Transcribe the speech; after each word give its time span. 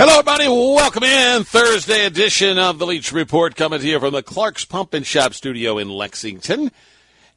Hello, 0.00 0.12
everybody. 0.14 0.48
Welcome 0.48 1.02
in. 1.02 1.44
Thursday 1.44 2.06
edition 2.06 2.58
of 2.58 2.78
the 2.78 2.86
Leach 2.86 3.12
Report 3.12 3.54
coming 3.54 3.80
to 3.80 3.86
you 3.86 4.00
from 4.00 4.14
the 4.14 4.22
Clark's 4.22 4.64
Pump 4.64 4.94
and 4.94 5.04
Shop 5.04 5.34
studio 5.34 5.76
in 5.76 5.90
Lexington. 5.90 6.70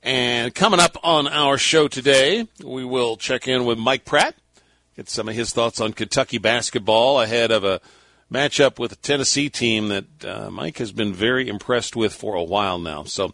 And 0.01 0.55
coming 0.55 0.79
up 0.79 0.95
on 1.03 1.27
our 1.27 1.57
show 1.57 1.89
today, 1.89 2.47
we 2.63 2.85
will 2.85 3.17
check 3.17 3.49
in 3.49 3.65
with 3.65 3.77
Mike 3.77 4.05
Pratt, 4.05 4.35
get 4.95 5.09
some 5.09 5.27
of 5.27 5.35
his 5.35 5.51
thoughts 5.51 5.81
on 5.81 5.91
Kentucky 5.91 6.37
basketball 6.37 7.19
ahead 7.19 7.51
of 7.51 7.65
a 7.65 7.81
matchup 8.31 8.79
with 8.79 8.93
a 8.93 8.95
Tennessee 8.95 9.49
team 9.49 9.89
that 9.89 10.25
uh, 10.25 10.49
Mike 10.49 10.77
has 10.77 10.93
been 10.93 11.13
very 11.13 11.49
impressed 11.49 11.97
with 11.97 12.13
for 12.13 12.33
a 12.35 12.43
while 12.43 12.79
now. 12.79 13.03
So 13.03 13.33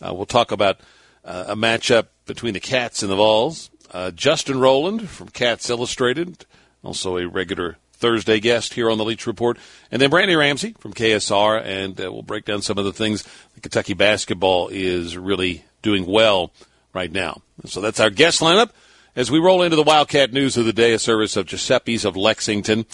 uh, 0.00 0.14
we'll 0.14 0.24
talk 0.24 0.52
about 0.52 0.80
uh, 1.22 1.44
a 1.48 1.54
matchup 1.54 2.06
between 2.24 2.54
the 2.54 2.60
Cats 2.60 3.02
and 3.02 3.12
the 3.12 3.16
Vols. 3.16 3.68
Uh, 3.90 4.10
Justin 4.10 4.58
Rowland 4.58 5.06
from 5.10 5.28
Cats 5.28 5.68
Illustrated, 5.68 6.46
also 6.82 7.18
a 7.18 7.28
regular 7.28 7.76
Thursday 8.00 8.40
guest 8.40 8.74
here 8.74 8.90
on 8.90 8.98
the 8.98 9.04
Leach 9.04 9.26
Report. 9.26 9.58
And 9.92 10.00
then 10.00 10.10
Brandon 10.10 10.36
Ramsey 10.36 10.74
from 10.78 10.94
KSR, 10.94 11.62
and 11.64 12.00
uh, 12.00 12.10
we'll 12.10 12.22
break 12.22 12.44
down 12.44 12.62
some 12.62 12.78
of 12.78 12.84
the 12.84 12.92
things 12.92 13.22
that 13.22 13.62
Kentucky 13.62 13.94
basketball 13.94 14.68
is 14.68 15.16
really 15.16 15.64
doing 15.82 16.06
well 16.06 16.52
right 16.92 17.12
now. 17.12 17.42
So 17.66 17.80
that's 17.80 18.00
our 18.00 18.10
guest 18.10 18.40
lineup 18.40 18.70
as 19.16 19.30
we 19.30 19.38
roll 19.38 19.62
into 19.62 19.76
the 19.76 19.82
Wildcat 19.82 20.32
news 20.32 20.56
of 20.56 20.64
the 20.64 20.72
day, 20.72 20.92
a 20.92 20.98
service 20.98 21.36
of 21.36 21.46
Giuseppe's 21.46 22.04
of 22.04 22.16
Lexington. 22.16 22.86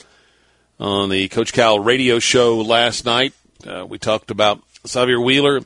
On 0.78 1.08
the 1.08 1.28
Coach 1.28 1.52
Cal 1.54 1.78
radio 1.78 2.18
show 2.18 2.58
last 2.58 3.06
night, 3.06 3.32
uh, 3.66 3.86
we 3.86 3.98
talked 3.98 4.30
about 4.30 4.60
Sahvir 4.84 5.22
Wheeler 5.24 5.62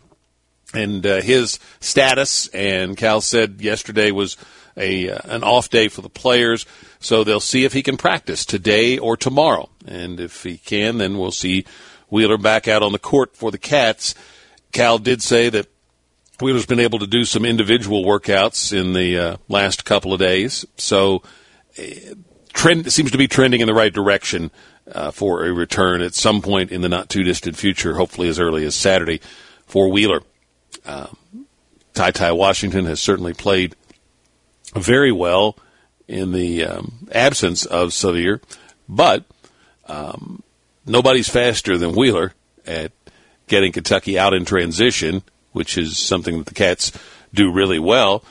and 0.73 1.05
uh, 1.05 1.21
his 1.21 1.59
status, 1.81 2.47
and 2.49 2.97
Cal 2.97 3.21
said 3.21 3.61
yesterday 3.61 4.13
was 4.13 4.37
a 4.81 5.11
uh, 5.11 5.19
an 5.25 5.45
off 5.45 5.71
day 5.71 5.89
for 5.89 6.03
the 6.03 6.09
players. 6.09 6.67
So 6.99 7.25
they'll 7.25 7.41
see 7.41 7.65
if 7.65 7.73
he 7.73 7.83
can 7.83 7.97
practice 7.97 8.45
today 8.45 8.99
or 8.99 9.17
tomorrow. 9.17 9.69
And 9.87 10.21
if 10.21 10.43
he 10.43 10.59
can, 10.59 10.99
then 10.99 11.19
we'll 11.19 11.33
see 11.33 11.65
Wheeler 12.09 12.39
back 12.39 12.69
out 12.69 12.83
on 12.83 12.93
the 12.93 12.99
court 12.99 13.37
for 13.37 13.51
the 13.51 13.59
Cats. 13.59 14.15
Cal 14.73 14.99
did 14.99 15.23
say 15.23 15.49
that 15.51 15.67
Wheeler's 16.41 16.67
been 16.67 16.81
able 16.81 16.99
to 17.01 17.07
do 17.07 17.25
some 17.25 17.45
individual 17.45 18.05
workouts 18.05 18.73
in 18.73 18.93
the 18.93 19.19
uh, 19.19 19.37
last 19.49 19.85
couple 19.85 20.13
of 20.13 20.21
days. 20.21 20.65
So 20.77 21.23
uh, 21.79 22.15
trend 22.53 22.93
seems 22.93 23.11
to 23.11 23.19
be 23.19 23.29
trending 23.29 23.61
in 23.61 23.67
the 23.67 23.75
right 23.75 23.93
direction 23.93 24.51
uh, 24.91 25.11
for 25.11 25.45
a 25.45 25.53
return 25.53 26.03
at 26.03 26.15
some 26.15 26.43
point 26.43 26.73
in 26.73 26.81
the 26.81 26.89
not 26.89 27.09
too 27.09 27.23
distant 27.23 27.57
future, 27.57 27.95
hopefully 27.95 28.29
as 28.29 28.39
early 28.39 28.65
as 28.65 28.75
Saturday 28.75 29.21
for 29.67 29.89
Wheeler. 29.89 30.23
Um, 30.85 31.17
Ty 31.95 32.13
Ty 32.13 32.33
Washington 32.33 32.87
has 32.87 33.01
certainly 33.01 33.35
played 33.35 33.77
very 34.75 35.13
well 35.13 35.57
in 36.09 36.33
the 36.33 36.65
um, 36.65 37.09
absence 37.13 37.65
of 37.65 37.91
Sahvir, 37.91 38.43
but 38.89 39.25
um, 39.87 40.43
nobody's 40.87 41.29
faster 41.29 41.79
than 41.79 41.95
Wheeler 41.95 42.35
at 42.67 42.93
getting 43.47 43.73
Kentucky 43.73 44.19
out 44.19 44.35
in 44.35 44.45
transition, 44.45 45.23
which 45.53 45.77
is 45.77 45.99
something 45.99 46.39
that 46.39 46.47
the 46.47 46.55
Cats 46.55 46.93
do 47.33 47.53
really 47.53 47.79
well. 47.79 48.25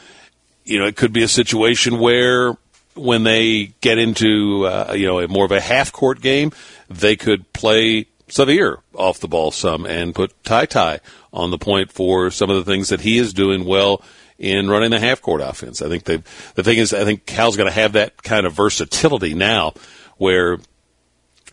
You 0.63 0.79
know, 0.79 0.85
it 0.85 0.95
could 0.95 1.13
be 1.13 1.23
a 1.23 1.28
situation 1.28 1.99
where 1.99 2.55
when 2.95 3.23
they 3.23 3.73
get 3.81 3.97
into 3.97 4.66
uh, 4.66 4.94
you 4.95 5.07
know 5.07 5.19
a 5.19 5.28
more 5.28 5.45
of 5.45 5.51
a 5.51 5.61
half 5.61 5.91
court 5.91 6.22
game, 6.22 6.51
they 6.89 7.16
could 7.16 7.51
play 7.53 8.07
Sahvir 8.28 8.78
off 8.94 9.19
the 9.19 9.28
ball 9.28 9.51
some 9.51 9.85
and 9.85 10.13
put 10.13 10.44
Ty 10.44 10.66
Ty 10.66 10.99
on 11.33 11.51
the 11.51 11.57
point 11.57 11.91
for 11.91 12.31
some 12.31 12.49
of 12.49 12.57
the 12.57 12.69
things 12.69 12.89
that 12.89 13.01
he 13.01 13.17
is 13.17 13.33
doing 13.33 13.66
well 13.66 14.01
in 14.39 14.69
running 14.69 14.89
the 14.89 15.00
half 15.00 15.22
court 15.22 15.41
offense. 15.41 15.81
I 15.81 15.89
think 15.89 16.05
they 16.05 16.23
the 16.55 16.63
thing 16.63 16.77
is 16.77 16.94
I 16.94 17.03
think 17.03 17.25
Cal's 17.25 17.57
going 17.57 17.69
to 17.69 17.75
have 17.75 17.94
that 17.94 18.23
kind 18.23 18.47
of 18.47 18.53
versatility 18.53 19.33
now 19.33 19.73
where 20.17 20.57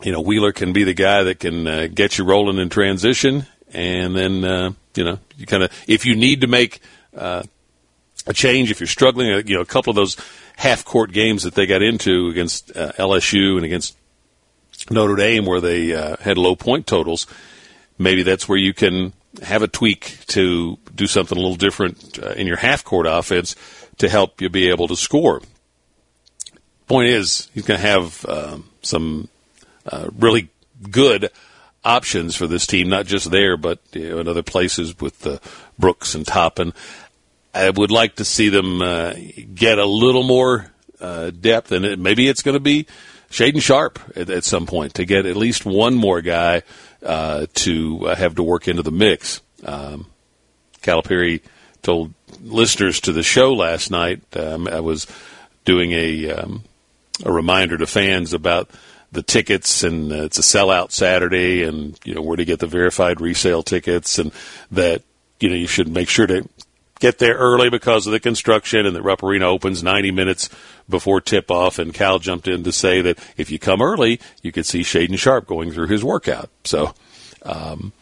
you 0.02 0.12
know 0.12 0.20
Wheeler 0.20 0.52
can 0.52 0.72
be 0.72 0.84
the 0.84 0.94
guy 0.94 1.25
that 1.25 1.41
can 1.41 1.66
uh, 1.66 1.88
get 1.92 2.16
you 2.16 2.25
rolling 2.25 2.58
in 2.58 2.69
transition 2.69 3.46
and 3.72 4.16
then 4.16 4.44
uh, 4.44 4.72
you 4.94 5.04
know 5.04 5.19
you 5.36 5.46
kind 5.46 5.64
of 5.64 5.84
if 5.88 6.06
you 6.06 6.14
need 6.14 6.42
to 6.42 6.46
make 6.46 6.80
uh, 7.16 7.42
a 8.26 8.32
change 8.32 8.70
if 8.70 8.80
you're 8.80 8.86
struggling 8.86 9.32
uh, 9.32 9.42
you 9.44 9.56
know 9.56 9.62
a 9.62 9.66
couple 9.66 9.91
of 9.91 9.96
those 9.96 10.16
half 10.56 10.84
court 10.84 11.12
games 11.12 11.42
that 11.42 11.54
they 11.54 11.66
got 11.66 11.82
into 11.82 12.28
against 12.28 12.75
uh, 12.76 12.92
LSU 12.92 13.56
and 13.56 13.64
against 13.64 13.96
Notre 14.91 15.16
Dame 15.16 15.44
where 15.44 15.60
they 15.60 15.92
uh, 15.92 16.16
had 16.20 16.38
low 16.38 16.54
point 16.54 16.86
totals 16.86 17.26
maybe 17.98 18.22
that's 18.22 18.48
where 18.48 18.58
you 18.58 18.72
can 18.72 19.12
have 19.42 19.62
a 19.62 19.69
tweak 19.69 20.19
to 20.26 20.78
do 20.94 21.06
something 21.06 21.36
a 21.36 21.41
little 21.41 21.56
different 21.56 22.19
uh, 22.22 22.30
in 22.30 22.47
your 22.47 22.56
half 22.56 22.84
court 22.84 23.06
offense 23.06 23.56
to 23.98 24.08
help 24.08 24.41
you 24.41 24.48
be 24.48 24.69
able 24.69 24.88
to 24.88 24.97
score. 24.97 25.41
Point 26.86 27.08
is, 27.08 27.50
he's 27.52 27.66
going 27.66 27.80
to 27.80 27.86
have 27.86 28.25
um, 28.26 28.70
some 28.82 29.28
uh, 29.84 30.08
really 30.16 30.48
good 30.91 31.30
options 31.84 32.36
for 32.36 32.46
this 32.46 32.66
team, 32.66 32.88
not 32.88 33.06
just 33.06 33.30
there, 33.30 33.56
but 33.56 33.78
you 33.92 34.10
know, 34.10 34.19
in 34.19 34.28
other 34.28 34.42
places 34.42 34.98
with 35.00 35.26
uh, 35.26 35.38
Brooks 35.78 36.14
and 36.14 36.26
Toppin. 36.26 36.72
I 37.54 37.70
would 37.70 37.91
like 37.91 38.16
to 38.16 38.25
see 38.25 38.50
them 38.50 38.82
uh, 38.82 39.14
get 39.54 39.78
a 39.78 39.86
little 39.86 40.22
more 40.22 40.70
uh, 41.00 41.30
depth, 41.30 41.72
and 41.72 41.84
it, 41.84 41.98
maybe 41.98 42.28
it's 42.28 42.42
going 42.42 42.56
to 42.56 42.60
be 42.60 42.86
Shaedon 43.30 43.62
Sharpe 43.62 43.98
at, 44.14 44.28
at, 44.30 44.44
some 44.44 44.66
point 44.66 44.94
to 44.94 45.04
get 45.04 45.26
at 45.26 45.36
least 45.36 45.64
one 45.64 45.94
more 45.94 46.20
guy 46.20 46.62
uh, 47.02 47.46
to 47.54 48.08
uh, 48.08 48.14
have 48.14 48.34
to 48.36 48.42
work 48.42 48.68
into 48.68 48.82
the 48.82 48.90
mix. 48.90 49.40
Um, 49.64 50.06
Calipari 50.82 51.42
told 51.82 52.12
listeners 52.42 53.00
to 53.00 53.12
the 53.12 53.22
show 53.22 53.54
last 53.54 53.90
night. 53.90 54.22
Um, 54.36 54.68
I 54.68 54.80
was 54.80 55.06
doing 55.64 55.92
a 55.92 56.30
um, 56.30 56.64
a 57.24 57.32
reminder 57.32 57.78
to 57.78 57.86
fans 57.86 58.32
about 58.32 58.70
the 59.12 59.22
tickets, 59.22 59.82
and 59.82 60.12
uh, 60.12 60.24
it's 60.24 60.38
a 60.38 60.42
sellout 60.42 60.92
Saturday, 60.92 61.62
and 61.62 61.98
you 62.04 62.14
know 62.14 62.22
where 62.22 62.36
to 62.36 62.44
get 62.44 62.58
the 62.58 62.66
verified 62.66 63.20
resale 63.20 63.62
tickets, 63.62 64.18
and 64.18 64.32
that 64.70 65.02
you 65.40 65.48
know 65.48 65.54
you 65.54 65.66
should 65.66 65.88
make 65.88 66.08
sure 66.08 66.26
to 66.26 66.48
get 66.98 67.18
there 67.18 67.34
early 67.36 67.70
because 67.70 68.06
of 68.06 68.12
the 68.12 68.20
construction, 68.20 68.86
and 68.86 68.94
the 68.94 69.02
Rupp 69.02 69.22
Arena 69.22 69.48
opens 69.48 69.82
90 69.82 70.10
minutes 70.10 70.48
before 70.88 71.20
tip 71.20 71.50
off. 71.50 71.78
And 71.78 71.92
Cal 71.92 72.18
jumped 72.18 72.48
in 72.48 72.64
to 72.64 72.72
say 72.72 73.00
that 73.02 73.18
if 73.36 73.50
you 73.50 73.58
come 73.58 73.82
early, 73.82 74.20
you 74.42 74.52
could 74.52 74.66
see 74.66 74.80
Shaedon 74.80 75.18
Sharpe 75.18 75.46
going 75.46 75.72
through 75.72 75.88
his 75.88 76.04
workout. 76.04 76.50
So. 76.64 76.94
Um, 77.42 77.92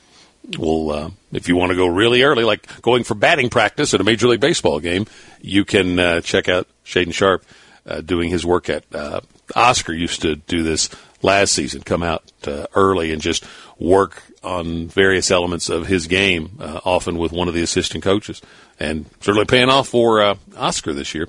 well, 0.59 0.91
uh, 0.91 1.11
if 1.33 1.49
you 1.49 1.57
want 1.57 1.71
to 1.71 1.77
go 1.77 1.87
really 1.87 2.23
early, 2.23 2.45
like 2.45 2.83
going 2.83 3.03
for 3.03 3.15
batting 3.15 3.49
practice 3.49 3.95
at 3.95 4.01
a 4.01 4.05
Major 4.05 4.29
League 4.29 4.41
Baseball 4.41 4.79
game, 4.79 5.07
you 5.41 5.65
can 5.65 5.99
uh, 5.99 6.21
check 6.21 6.51
out 6.51 6.69
Shaedon 6.85 7.15
Sharpe 7.15 7.45
uh, 7.87 8.01
doing 8.01 8.29
his 8.29 8.45
workout. 8.45 8.85
Uh, 8.93 9.21
Oscar 9.55 9.93
used 9.93 10.23
to 10.23 10.37
do 10.37 10.63
this 10.63 10.91
last 11.23 11.53
season, 11.53 11.83
come 11.83 12.03
out 12.03 12.31
uh, 12.47 12.67
early 12.75 13.13
and 13.13 13.23
just 13.23 13.45
work 13.79 14.23
on 14.43 14.89
various 14.89 15.31
elements 15.31 15.69
of 15.69 15.87
his 15.87 16.07
game, 16.07 16.59
uh, 16.61 16.81
often 16.85 17.19
with 17.19 17.33
one 17.33 17.49
of 17.49 17.55
the 17.55 17.63
assistant 17.63 18.05
coaches, 18.05 18.43
and 18.79 19.07
certainly 19.21 19.47
paying 19.47 19.69
off 19.69 19.89
for 19.89 20.23
uh, 20.23 20.35
Oscar 20.57 20.93
this 20.93 21.15
year. 21.15 21.29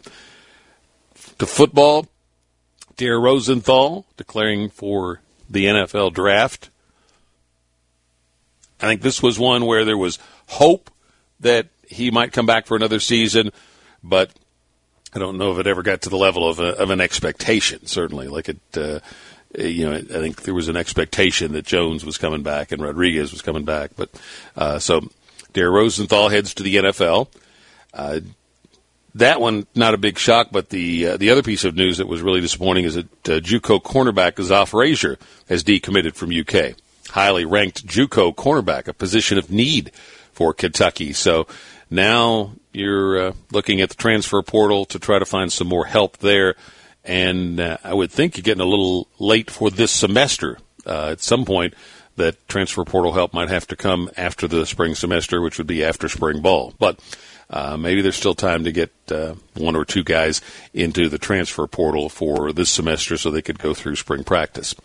To 1.39 1.45
football, 1.45 2.07
Dare 2.97 3.19
Rosenthal 3.19 4.05
declaring 4.17 4.69
for 4.69 5.21
the 5.49 5.65
NFL 5.65 6.13
draft 6.13 6.69
I 8.79 8.87
think 8.87 9.01
this 9.01 9.23
was 9.23 9.39
one 9.39 9.65
where 9.65 9.85
there 9.85 9.97
was 9.97 10.19
hope 10.47 10.91
that 11.39 11.67
he 11.87 12.11
might 12.11 12.33
come 12.33 12.45
back 12.45 12.65
for 12.65 12.75
another 12.75 12.99
season, 12.99 13.51
but 14.03 14.31
I 15.13 15.19
don't 15.19 15.37
know 15.37 15.51
if 15.53 15.59
it 15.59 15.67
ever 15.67 15.81
got 15.81 16.01
to 16.03 16.09
the 16.09 16.17
level 16.17 16.47
of, 16.47 16.59
a, 16.59 16.77
of 16.77 16.89
an 16.89 16.99
expectation. 16.99 17.85
Certainly, 17.85 18.27
like 18.27 18.49
it, 18.49 18.59
uh, 18.75 18.99
you 19.57 19.89
know, 19.89 19.95
I 19.95 20.01
think 20.01 20.43
there 20.43 20.53
was 20.53 20.67
an 20.67 20.75
expectation 20.75 21.53
that 21.53 21.65
Jones 21.65 22.05
was 22.05 22.17
coming 22.17 22.43
back 22.43 22.71
and 22.71 22.81
Rodriguez 22.81 23.31
was 23.31 23.41
coming 23.41 23.63
back, 23.63 23.91
but 23.95 24.09
uh, 24.57 24.79
so 24.79 25.09
Dare 25.55 25.71
Rosenthal 25.71 26.29
heads 26.29 26.53
to 26.53 26.63
the 26.63 26.75
NFL. 26.75 27.27
Uh, 27.93 28.19
that 29.15 29.41
one 29.41 29.65
not 29.73 29.93
a 29.93 29.97
big 29.97 30.19
shock, 30.19 30.49
but 30.51 30.69
the 30.69 31.07
uh, 31.07 31.17
the 31.17 31.31
other 31.31 31.41
piece 31.41 31.63
of 31.63 31.75
news 31.75 31.97
that 31.97 32.07
was 32.07 32.21
really 32.21 32.41
disappointing 32.41 32.85
is 32.85 32.95
that 32.95 33.29
uh, 33.29 33.39
JUCO 33.39 33.81
cornerback 33.81 34.33
Zoff 34.33 34.69
Frazier 34.69 35.17
has 35.49 35.63
decommitted 35.63 36.13
from 36.15 36.31
UK 36.31 36.75
highly 37.15 37.45
ranked 37.45 37.87
JUCO 37.87 38.35
cornerback, 38.35 38.89
a 38.89 38.93
position 38.93 39.37
of 39.37 39.49
need 39.49 39.91
for 40.33 40.53
Kentucky. 40.53 41.13
So 41.13 41.47
now 41.89 42.51
you're 42.73 43.27
uh, 43.27 43.33
looking 43.51 43.79
at 43.79 43.87
the 43.87 43.95
transfer 43.95 44.41
portal 44.41 44.83
to 44.85 44.99
try 44.99 45.17
to 45.17 45.25
find 45.25 45.51
some 45.51 45.67
more 45.67 45.85
help 45.85 46.17
there. 46.17 46.55
And 47.05 47.59
uh, 47.61 47.77
I 47.85 47.93
would 47.93 48.11
think 48.11 48.35
you're 48.35 48.43
getting 48.43 48.61
a 48.61 48.65
little 48.65 49.07
late 49.17 49.49
for 49.49 49.69
this 49.69 49.91
semester. 49.91 50.57
Uh, 50.85 51.11
at 51.11 51.21
some 51.21 51.45
point, 51.45 51.73
that 52.15 52.47
transfer 52.47 52.83
portal 52.83 53.13
help 53.13 53.33
might 53.33 53.49
have 53.49 53.67
to 53.67 53.75
come 53.75 54.09
after 54.17 54.47
the 54.47 54.65
spring 54.65 54.95
semester, 54.95 55.41
which 55.41 55.57
would 55.57 55.67
be 55.67 55.83
after 55.83 56.07
spring 56.09 56.41
ball. 56.41 56.73
But 56.79 56.99
uh, 57.49 57.77
maybe 57.77 58.01
there's 58.01 58.15
still 58.15 58.35
time 58.35 58.63
to 58.63 58.71
get 58.71 58.91
uh, 59.11 59.35
one 59.55 59.75
or 59.75 59.85
two 59.85 60.03
guys 60.03 60.41
into 60.73 61.09
the 61.09 61.17
transfer 61.17 61.67
portal 61.67 62.09
for 62.09 62.51
this 62.53 62.69
semester 62.69 63.17
so 63.17 63.29
they 63.29 63.41
could 63.41 63.59
go 63.59 63.73
through 63.73 63.95
spring 63.95 64.23
practice. 64.23 64.75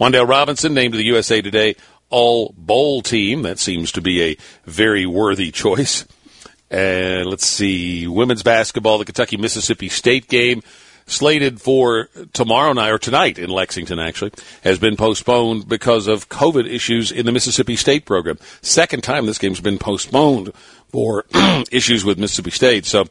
Wan'Dale 0.00 0.28
Robinson 0.28 0.74
named 0.74 0.92
to 0.92 0.98
the 0.98 1.04
USA 1.04 1.40
Today 1.42 1.76
All 2.10 2.54
Bowl 2.56 3.02
team. 3.02 3.42
That 3.42 3.58
seems 3.58 3.92
to 3.92 4.00
be 4.00 4.22
a 4.22 4.36
very 4.64 5.06
worthy 5.06 5.50
choice. 5.50 6.06
And 6.70 7.26
let's 7.26 7.46
see, 7.46 8.08
women's 8.08 8.42
basketball, 8.42 8.98
the 8.98 9.04
Kentucky 9.04 9.36
Mississippi 9.36 9.88
State 9.88 10.28
game 10.28 10.62
slated 11.06 11.60
for 11.60 12.08
tomorrow 12.32 12.72
night 12.72 12.90
or 12.90 12.98
tonight 12.98 13.38
in 13.38 13.50
Lexington 13.50 13.98
actually 13.98 14.32
has 14.62 14.78
been 14.78 14.96
postponed 14.96 15.68
because 15.68 16.06
of 16.06 16.28
COVID 16.28 16.66
issues 16.66 17.12
in 17.12 17.26
the 17.26 17.32
Mississippi 17.32 17.76
State 17.76 18.04
program. 18.04 18.38
Second 18.62 19.04
time 19.04 19.26
this 19.26 19.38
game's 19.38 19.60
been 19.60 19.78
postponed 19.78 20.52
for 20.88 21.24
issues 21.70 22.04
with 22.04 22.18
Mississippi 22.18 22.50
State. 22.50 22.86
So 22.86 23.06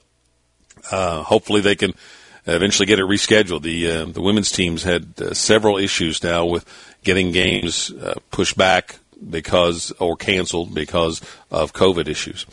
uh, 0.91 1.23
hopefully 1.23 1.61
they 1.61 1.75
can 1.75 1.93
eventually 2.45 2.85
get 2.85 2.99
it 2.99 3.05
rescheduled. 3.05 3.61
The 3.61 3.91
uh, 3.91 4.05
the 4.05 4.21
women's 4.21 4.51
teams 4.51 4.83
had 4.83 5.13
uh, 5.21 5.33
several 5.33 5.77
issues 5.77 6.23
now 6.23 6.45
with 6.45 6.65
getting 7.03 7.31
games 7.31 7.91
uh, 7.91 8.15
pushed 8.31 8.57
back 8.57 8.97
because 9.29 9.91
or 9.99 10.15
canceled 10.15 10.73
because 10.73 11.21
of 11.51 11.73
COVID 11.73 12.07
issues. 12.07 12.45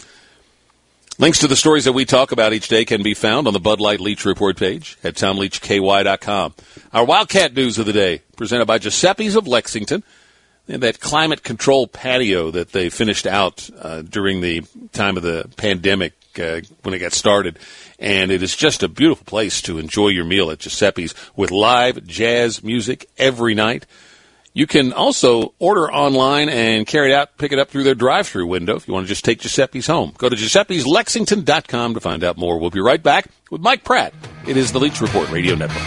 Links 1.20 1.40
to 1.40 1.48
the 1.48 1.54
stories 1.54 1.84
that 1.84 1.92
we 1.92 2.06
talk 2.06 2.32
about 2.32 2.54
each 2.54 2.68
day 2.68 2.86
can 2.86 3.02
be 3.02 3.12
found 3.12 3.46
on 3.46 3.52
the 3.52 3.60
Bud 3.60 3.78
Light 3.78 4.00
Leach 4.00 4.24
Report 4.24 4.56
page 4.56 4.96
at 5.04 5.16
TomLeachKY.com. 5.16 6.54
Our 6.94 7.04
Wildcat 7.04 7.52
News 7.52 7.78
of 7.78 7.84
the 7.84 7.92
day, 7.92 8.22
presented 8.38 8.64
by 8.64 8.78
Giuseppe's 8.78 9.36
of 9.36 9.46
Lexington. 9.46 10.02
And 10.66 10.82
that 10.82 10.98
climate 10.98 11.42
control 11.42 11.86
patio 11.86 12.50
that 12.52 12.72
they 12.72 12.88
finished 12.88 13.26
out 13.26 13.68
uh, 13.78 14.00
during 14.00 14.40
the 14.40 14.62
time 14.94 15.18
of 15.18 15.22
the 15.22 15.46
pandemic 15.58 16.14
uh, 16.38 16.62
when 16.84 16.94
it 16.94 17.00
got 17.00 17.12
started. 17.12 17.58
And 17.98 18.30
it 18.30 18.42
is 18.42 18.56
just 18.56 18.82
a 18.82 18.88
beautiful 18.88 19.26
place 19.26 19.60
to 19.62 19.76
enjoy 19.76 20.08
your 20.08 20.24
meal 20.24 20.50
at 20.50 20.60
Giuseppe's 20.60 21.14
with 21.36 21.50
live 21.50 22.06
jazz 22.06 22.64
music 22.64 23.10
every 23.18 23.54
night. 23.54 23.84
You 24.52 24.66
can 24.66 24.92
also 24.92 25.54
order 25.60 25.90
online 25.92 26.48
and 26.48 26.84
carry 26.84 27.12
it 27.12 27.14
out, 27.14 27.38
pick 27.38 27.52
it 27.52 27.60
up 27.60 27.70
through 27.70 27.84
their 27.84 27.94
drive-through 27.94 28.48
window 28.48 28.74
if 28.74 28.88
you 28.88 28.94
want 28.94 29.06
to 29.06 29.08
just 29.08 29.24
take 29.24 29.38
Giuseppe's 29.40 29.86
home. 29.86 30.12
Go 30.18 30.28
to 30.28 30.34
giuseppe'slexington.com 30.34 31.94
to 31.94 32.00
find 32.00 32.24
out 32.24 32.36
more. 32.36 32.58
We'll 32.58 32.70
be 32.70 32.80
right 32.80 33.02
back 33.02 33.28
with 33.50 33.60
Mike 33.60 33.84
Pratt. 33.84 34.12
It 34.48 34.56
is 34.56 34.72
the 34.72 34.80
Leach 34.80 35.00
Report 35.00 35.30
Radio 35.30 35.54
Network. 35.54 35.78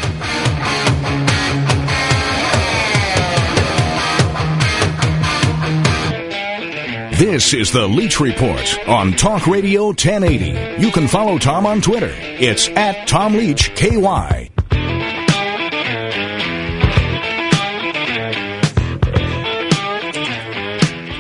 This 7.18 7.54
is 7.54 7.71
the 7.71 7.86
Leach 7.88 8.19
Report 8.21 8.88
on 8.88 9.12
Talk 9.12 9.45
Radio 9.45 9.88
1080. 9.88 10.81
You 10.81 10.92
can 10.92 11.07
follow 11.09 11.38
Tom 11.38 11.66
on 11.66 11.81
Twitter. 11.81 12.12
It's 12.13 12.69
at 12.69 13.07
Tom 13.07 13.33
Leach 13.33 13.75
KY. 13.75 14.52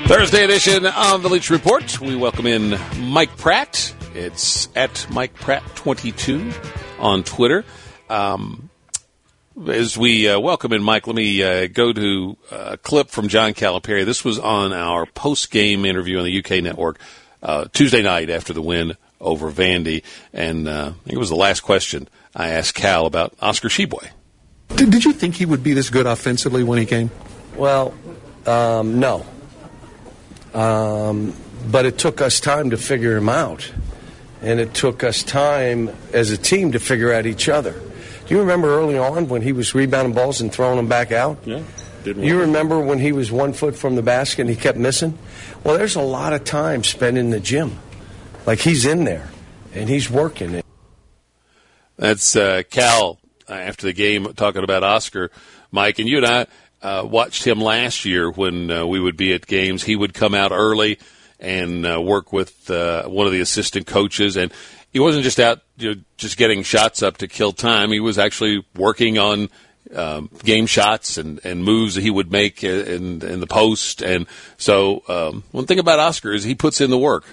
Thursday 0.05 0.43
edition 0.43 0.85
of 0.85 1.23
the 1.23 1.29
Leach 1.29 1.49
Report. 1.49 2.01
We 2.01 2.15
welcome 2.15 2.45
in 2.45 2.77
Mike 2.99 3.35
Pratt. 3.37 3.95
It's 4.13 4.67
at 4.75 5.07
Mike 5.09 5.33
Pratt 5.33 5.63
22 5.75 6.51
on 6.99 7.23
Twitter. 7.23 7.63
Um, 8.09 8.69
as 9.65 9.97
we 9.97 10.27
uh, 10.27 10.39
welcome 10.39 10.73
in 10.73 10.83
Mike, 10.83 11.07
let 11.07 11.15
me 11.15 11.41
uh, 11.41 11.67
go 11.67 11.93
to 11.93 12.37
a 12.51 12.77
clip 12.77 13.09
from 13.09 13.29
John 13.29 13.53
Calipari. 13.53 14.05
This 14.05 14.25
was 14.25 14.39
on 14.39 14.73
our 14.73 15.05
post 15.05 15.51
game 15.51 15.85
interview 15.85 16.17
on 16.17 16.25
the 16.25 16.37
UK 16.37 16.61
network 16.61 16.99
uh, 17.41 17.65
Tuesday 17.71 18.01
night 18.01 18.29
after 18.29 18.51
the 18.51 18.61
win 18.61 18.97
over 19.21 19.51
Vandy. 19.51 20.03
And 20.33 20.67
uh, 20.67 20.93
it 21.05 21.17
was 21.17 21.29
the 21.29 21.35
last 21.35 21.61
question 21.61 22.09
I 22.35 22.49
asked 22.49 22.75
Cal 22.75 23.05
about 23.05 23.33
Oscar 23.41 23.69
Tshiebwe. 23.69 24.09
Did, 24.75 24.91
did 24.91 25.05
you 25.05 25.13
think 25.13 25.35
he 25.35 25.45
would 25.45 25.63
be 25.63 25.73
this 25.73 25.89
good 25.89 26.07
offensively 26.07 26.63
when 26.63 26.77
he 26.77 26.85
came? 26.85 27.09
Well, 27.55 27.93
um, 28.45 28.99
no. 28.99 29.25
Um, 30.53 31.33
but 31.71 31.85
it 31.85 31.97
took 31.97 32.21
us 32.21 32.39
time 32.39 32.69
to 32.71 32.77
figure 32.77 33.15
him 33.17 33.29
out. 33.29 33.71
And 34.41 34.59
it 34.59 34.73
took 34.73 35.03
us 35.03 35.23
time 35.23 35.89
as 36.11 36.31
a 36.31 36.37
team 36.37 36.73
to 36.73 36.79
figure 36.79 37.13
out 37.13 37.25
each 37.25 37.47
other. 37.47 37.71
Do 38.27 38.33
you 38.35 38.41
remember 38.41 38.69
early 38.77 38.97
on 38.97 39.29
when 39.29 39.41
he 39.41 39.53
was 39.53 39.73
rebounding 39.73 40.13
balls 40.13 40.41
and 40.41 40.51
throwing 40.51 40.77
them 40.77 40.87
back 40.87 41.11
out? 41.11 41.39
Yeah. 41.45 41.61
Didn't 42.03 42.23
You 42.23 42.41
remember 42.41 42.79
when 42.79 42.99
he 42.99 43.13
was 43.13 43.31
one 43.31 43.53
foot 43.53 43.75
from 43.77 43.95
the 43.95 44.01
basket 44.01 44.41
and 44.41 44.49
he 44.49 44.57
kept 44.57 44.77
missing? 44.77 45.17
Well, 45.63 45.77
there's 45.77 45.95
a 45.95 46.01
lot 46.01 46.33
of 46.33 46.43
time 46.43 46.83
spent 46.83 47.17
in 47.17 47.29
the 47.29 47.39
gym. 47.39 47.79
Like 48.45 48.59
he's 48.59 48.85
in 48.85 49.05
there 49.05 49.29
and 49.73 49.87
he's 49.89 50.09
working. 50.09 50.53
it. 50.55 50.65
That's 51.97 52.35
uh, 52.35 52.63
Cal 52.69 53.19
uh, 53.49 53.53
after 53.53 53.85
the 53.85 53.93
game 53.93 54.33
talking 54.33 54.63
about 54.65 54.83
Oscar, 54.83 55.31
Mike, 55.71 55.99
and 55.99 56.09
you 56.09 56.17
and 56.17 56.25
I 56.25 56.47
uh, 56.83 57.03
watched 57.09 57.47
him 57.47 57.59
last 57.59 58.05
year 58.05 58.29
when 58.29 58.69
uh, 58.69 58.85
we 58.85 58.99
would 58.99 59.17
be 59.17 59.33
at 59.33 59.47
games. 59.47 59.83
He 59.83 59.95
would 59.95 60.13
come 60.13 60.35
out 60.35 60.51
early 60.51 60.99
and 61.39 61.85
uh, 61.85 62.01
work 62.01 62.31
with 62.33 62.69
uh, 62.69 63.07
one 63.07 63.25
of 63.25 63.31
the 63.33 63.41
assistant 63.41 63.87
coaches, 63.87 64.35
and 64.35 64.53
he 64.91 64.99
wasn't 64.99 65.23
just 65.23 65.39
out 65.39 65.61
you 65.77 65.95
know, 65.95 66.01
just 66.17 66.37
getting 66.37 66.61
shots 66.61 67.01
up 67.01 67.17
to 67.17 67.27
kill 67.27 67.53
time. 67.53 67.91
He 67.91 67.99
was 67.99 68.19
actually 68.19 68.65
working 68.75 69.17
on 69.17 69.49
um, 69.95 70.29
game 70.43 70.65
shots 70.65 71.17
and, 71.17 71.39
and 71.45 71.63
moves 71.63 71.95
that 71.95 72.01
he 72.01 72.11
would 72.11 72.31
make 72.31 72.63
in, 72.63 73.21
in 73.21 73.39
the 73.39 73.47
post. 73.47 74.01
And 74.01 74.27
so, 74.57 75.03
um, 75.07 75.43
one 75.51 75.65
thing 75.65 75.79
about 75.79 75.99
Oscar 75.99 76.33
is 76.33 76.43
he 76.43 76.55
puts 76.55 76.81
in 76.81 76.89
the 76.89 76.97
work. 76.97 77.25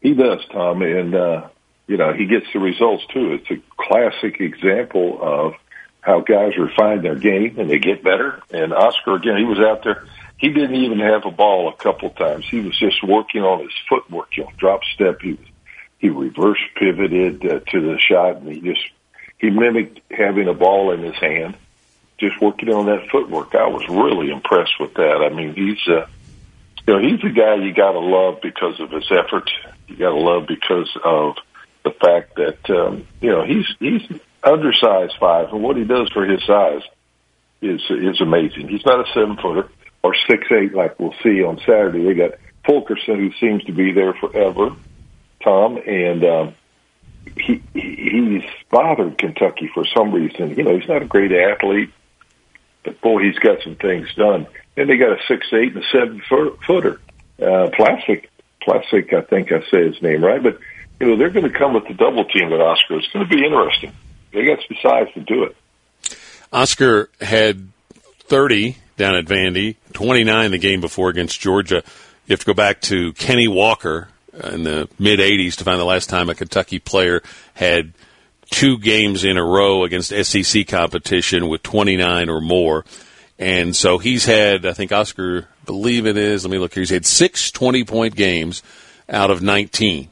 He 0.00 0.14
does, 0.14 0.40
Tom, 0.52 0.82
and 0.82 1.14
uh, 1.14 1.48
you 1.86 1.96
know 1.96 2.12
he 2.12 2.26
gets 2.26 2.46
the 2.52 2.60
results 2.60 3.04
too. 3.12 3.32
It's 3.32 3.50
a 3.50 3.62
classic 3.76 4.40
example 4.40 5.18
of 5.20 5.54
how 6.08 6.20
guys 6.20 6.56
refine 6.56 7.02
their 7.02 7.16
game 7.16 7.58
and 7.58 7.68
they 7.68 7.78
get 7.78 8.02
better. 8.02 8.40
And 8.50 8.72
Oscar, 8.72 9.16
again, 9.16 9.36
he 9.36 9.44
was 9.44 9.58
out 9.58 9.84
there. 9.84 10.06
He 10.38 10.48
didn't 10.48 10.76
even 10.76 11.00
have 11.00 11.26
a 11.26 11.30
ball 11.30 11.68
a 11.68 11.76
couple 11.76 12.08
times. 12.10 12.46
He 12.48 12.60
was 12.60 12.78
just 12.78 13.04
working 13.04 13.42
on 13.42 13.60
his 13.60 13.74
footwork, 13.90 14.34
you 14.34 14.44
know, 14.44 14.50
drop 14.56 14.80
step. 14.94 15.20
He 15.20 15.32
was, 15.32 15.46
he 15.98 16.08
reverse 16.08 16.60
pivoted 16.76 17.44
uh, 17.44 17.60
to 17.60 17.80
the 17.80 17.98
shot 17.98 18.36
and 18.36 18.48
he 18.48 18.60
just, 18.62 18.80
he 19.36 19.50
mimicked 19.50 20.00
having 20.10 20.48
a 20.48 20.54
ball 20.54 20.92
in 20.92 21.02
his 21.02 21.16
hand, 21.16 21.58
just 22.16 22.40
working 22.40 22.70
on 22.70 22.86
that 22.86 23.10
footwork. 23.10 23.54
I 23.54 23.66
was 23.66 23.86
really 23.90 24.30
impressed 24.30 24.80
with 24.80 24.94
that. 24.94 25.16
I 25.22 25.28
mean, 25.28 25.54
he's, 25.54 25.86
uh, 25.88 26.06
you 26.86 26.94
know, 26.94 27.00
he's 27.00 27.22
a 27.22 27.34
guy 27.34 27.56
you 27.56 27.74
gotta 27.74 27.98
love 27.98 28.40
because 28.40 28.80
of 28.80 28.90
his 28.90 29.10
effort. 29.10 29.50
You 29.88 29.96
gotta 29.96 30.16
love 30.16 30.46
because 30.46 30.88
of 31.04 31.36
the 31.88 31.98
fact 31.98 32.36
that, 32.36 32.70
um, 32.70 33.06
you 33.20 33.30
know, 33.30 33.44
he's, 33.44 33.66
he's, 33.78 34.20
undersized 34.42 35.14
five, 35.18 35.52
and 35.52 35.62
what 35.62 35.76
he 35.76 35.84
does 35.84 36.08
for 36.10 36.24
his 36.24 36.42
size 36.44 36.82
is 37.60 37.80
is 37.90 38.20
amazing. 38.20 38.68
He's 38.68 38.84
not 38.84 39.08
a 39.08 39.12
seven 39.12 39.36
footer 39.36 39.68
or 40.02 40.14
six 40.28 40.46
eight 40.50 40.74
like 40.74 40.98
we'll 40.98 41.14
see 41.22 41.42
on 41.42 41.58
Saturday. 41.58 42.04
They 42.04 42.14
got 42.14 42.32
Fulkerson, 42.64 43.18
who 43.18 43.32
seems 43.40 43.64
to 43.64 43.72
be 43.72 43.92
there 43.92 44.14
forever, 44.14 44.74
Tom, 45.42 45.78
and 45.78 46.24
um, 46.24 46.54
he 47.36 47.62
he's 47.74 48.44
bothered 48.70 49.18
Kentucky 49.18 49.70
for 49.72 49.84
some 49.86 50.12
reason. 50.12 50.56
You 50.56 50.64
know, 50.64 50.78
he's 50.78 50.88
not 50.88 51.02
a 51.02 51.06
great 51.06 51.32
athlete, 51.32 51.90
but 52.84 53.00
boy, 53.00 53.22
he's 53.22 53.38
got 53.38 53.62
some 53.62 53.76
things 53.76 54.12
done. 54.14 54.46
Then 54.76 54.86
they 54.86 54.96
got 54.96 55.18
a 55.18 55.22
six 55.26 55.46
eight 55.52 55.74
and 55.74 55.84
a 55.84 55.88
seven 55.88 56.22
footer, 56.64 57.00
uh, 57.42 57.70
plastic, 57.74 58.30
plastic. 58.62 59.12
I 59.12 59.22
think 59.22 59.50
I 59.50 59.62
say 59.68 59.84
his 59.88 60.00
name 60.00 60.22
right, 60.22 60.42
but 60.42 60.58
you 61.00 61.06
know 61.06 61.16
they're 61.16 61.30
going 61.30 61.50
to 61.50 61.58
come 61.58 61.74
with 61.74 61.86
the 61.86 61.94
double 61.94 62.24
team 62.24 62.52
at 62.52 62.60
Oscar. 62.60 62.98
It's 62.98 63.08
going 63.08 63.28
to 63.28 63.34
be 63.34 63.44
interesting 63.44 63.92
they 64.32 64.44
got 64.44 64.58
some 64.66 64.76
size 64.82 65.12
to 65.14 65.20
do 65.20 65.44
it. 65.44 65.56
Oscar 66.52 67.10
had 67.20 67.68
30 68.20 68.76
down 68.96 69.14
at 69.14 69.26
Vandy, 69.26 69.76
29 69.92 70.50
the 70.50 70.58
game 70.58 70.80
before 70.80 71.08
against 71.08 71.40
Georgia. 71.40 71.82
You 72.26 72.32
have 72.32 72.40
to 72.40 72.46
go 72.46 72.54
back 72.54 72.80
to 72.82 73.12
Kenny 73.14 73.48
Walker 73.48 74.08
in 74.32 74.64
the 74.64 74.88
mid 74.98 75.20
80s 75.20 75.56
to 75.56 75.64
find 75.64 75.80
the 75.80 75.84
last 75.84 76.08
time 76.08 76.28
a 76.28 76.34
Kentucky 76.34 76.78
player 76.78 77.22
had 77.54 77.92
two 78.50 78.78
games 78.78 79.24
in 79.24 79.36
a 79.36 79.44
row 79.44 79.84
against 79.84 80.10
SEC 80.24 80.66
competition 80.66 81.48
with 81.48 81.62
29 81.62 82.28
or 82.28 82.40
more. 82.40 82.84
And 83.38 83.74
so 83.74 83.98
he's 83.98 84.24
had, 84.24 84.66
I 84.66 84.72
think 84.72 84.90
Oscar, 84.90 85.48
believe 85.64 86.06
it 86.06 86.16
is, 86.16 86.44
let 86.44 86.50
me 86.50 86.58
look 86.58 86.74
here, 86.74 86.82
he's 86.82 86.90
had 86.90 87.06
six 87.06 87.50
20 87.50 87.84
point 87.84 88.16
games 88.16 88.62
out 89.08 89.30
of 89.30 89.42
19 89.42 90.08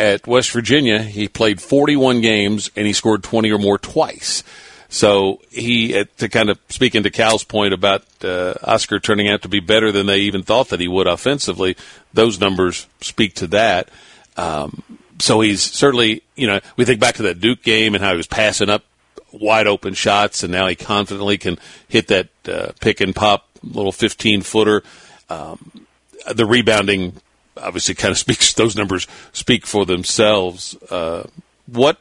at 0.00 0.26
West 0.26 0.50
Virginia, 0.50 1.02
he 1.02 1.28
played 1.28 1.60
41 1.60 2.22
games 2.22 2.70
and 2.74 2.86
he 2.86 2.92
scored 2.94 3.22
20 3.22 3.52
or 3.52 3.58
more 3.58 3.76
twice. 3.78 4.42
So 4.88 5.40
he, 5.50 6.04
to 6.16 6.28
kind 6.28 6.48
of 6.48 6.58
speak 6.68 6.94
into 6.94 7.10
Cal's 7.10 7.44
point 7.44 7.74
about 7.74 8.02
uh, 8.24 8.54
Oscar 8.64 8.98
turning 8.98 9.28
out 9.28 9.42
to 9.42 9.48
be 9.48 9.60
better 9.60 9.92
than 9.92 10.06
they 10.06 10.18
even 10.20 10.42
thought 10.42 10.70
that 10.70 10.80
he 10.80 10.88
would 10.88 11.06
offensively, 11.06 11.76
those 12.12 12.40
numbers 12.40 12.88
speak 13.00 13.34
to 13.34 13.46
that. 13.48 13.90
Um, 14.36 14.82
so 15.20 15.42
he's 15.42 15.62
certainly, 15.62 16.22
you 16.34 16.46
know, 16.46 16.60
we 16.76 16.86
think 16.86 16.98
back 16.98 17.16
to 17.16 17.22
that 17.24 17.40
Duke 17.40 17.62
game 17.62 17.94
and 17.94 18.02
how 18.02 18.12
he 18.12 18.16
was 18.16 18.26
passing 18.26 18.70
up 18.70 18.84
wide 19.32 19.66
open 19.66 19.94
shots, 19.94 20.42
and 20.42 20.50
now 20.50 20.66
he 20.66 20.74
confidently 20.74 21.38
can 21.38 21.58
hit 21.86 22.08
that 22.08 22.28
uh, 22.48 22.72
pick 22.80 23.00
and 23.00 23.14
pop 23.14 23.48
little 23.62 23.92
15 23.92 24.42
footer. 24.42 24.82
Um, 25.28 25.86
the 26.34 26.46
rebounding 26.46 27.20
obviously 27.62 27.94
kind 27.94 28.12
of 28.12 28.18
speaks, 28.26 28.54
those 28.54 28.76
numbers 28.76 29.06
speak 29.32 29.66
for 29.66 29.84
themselves. 29.86 30.76
Uh, 30.90 31.24
what, 31.66 31.98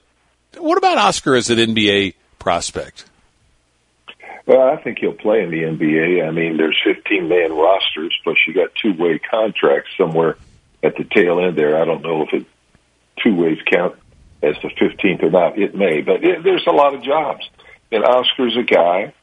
what 0.58 0.78
about 0.78 0.98
Oscar 0.98 1.36
as 1.36 1.50
an 1.50 1.58
NBA 1.58 2.16
prospect? 2.39 3.06
Well, 4.46 4.62
I 4.62 4.82
think 4.82 4.98
he'll 5.00 5.13
play 5.13 5.44
in 5.44 5.51
the 5.51 5.62
NBA. 5.62 6.28
I 6.28 6.32
mean, 6.32 6.58
there's 6.58 6.78
15 6.84 7.28
man 7.28 7.54
rosters, 7.54 8.18
plus 8.24 8.38
you 8.48 8.54
got 8.56 8.74
two 8.82 8.94
way 8.94 9.20
contracts 9.20 9.92
somewhere 9.96 10.38
at 10.82 10.96
the 10.96 11.04
tail 11.04 11.39
end 11.39 11.56
there. 11.56 11.80
I 11.80 11.86
don't 11.86 12.01
know 12.01 12.24
if 12.24 12.34
it 12.34 12.48
two 13.24 13.36
ways 13.36 13.60
count 13.72 13.96
as 14.42 14.56
the 14.63 14.70
15th 14.70 15.24
or 15.24 15.30
not. 15.30 15.60
It 15.60 15.75
may, 15.75 16.01
but 16.01 16.24
it, 16.24 16.44
there's 16.44 16.66
a 16.68 16.72
lot 16.72 16.96
of 16.96 17.04
jobs. 17.04 17.48
And 17.92 18.04
Oscar's 18.04 18.58
a 18.58 18.63
guy 18.63 19.13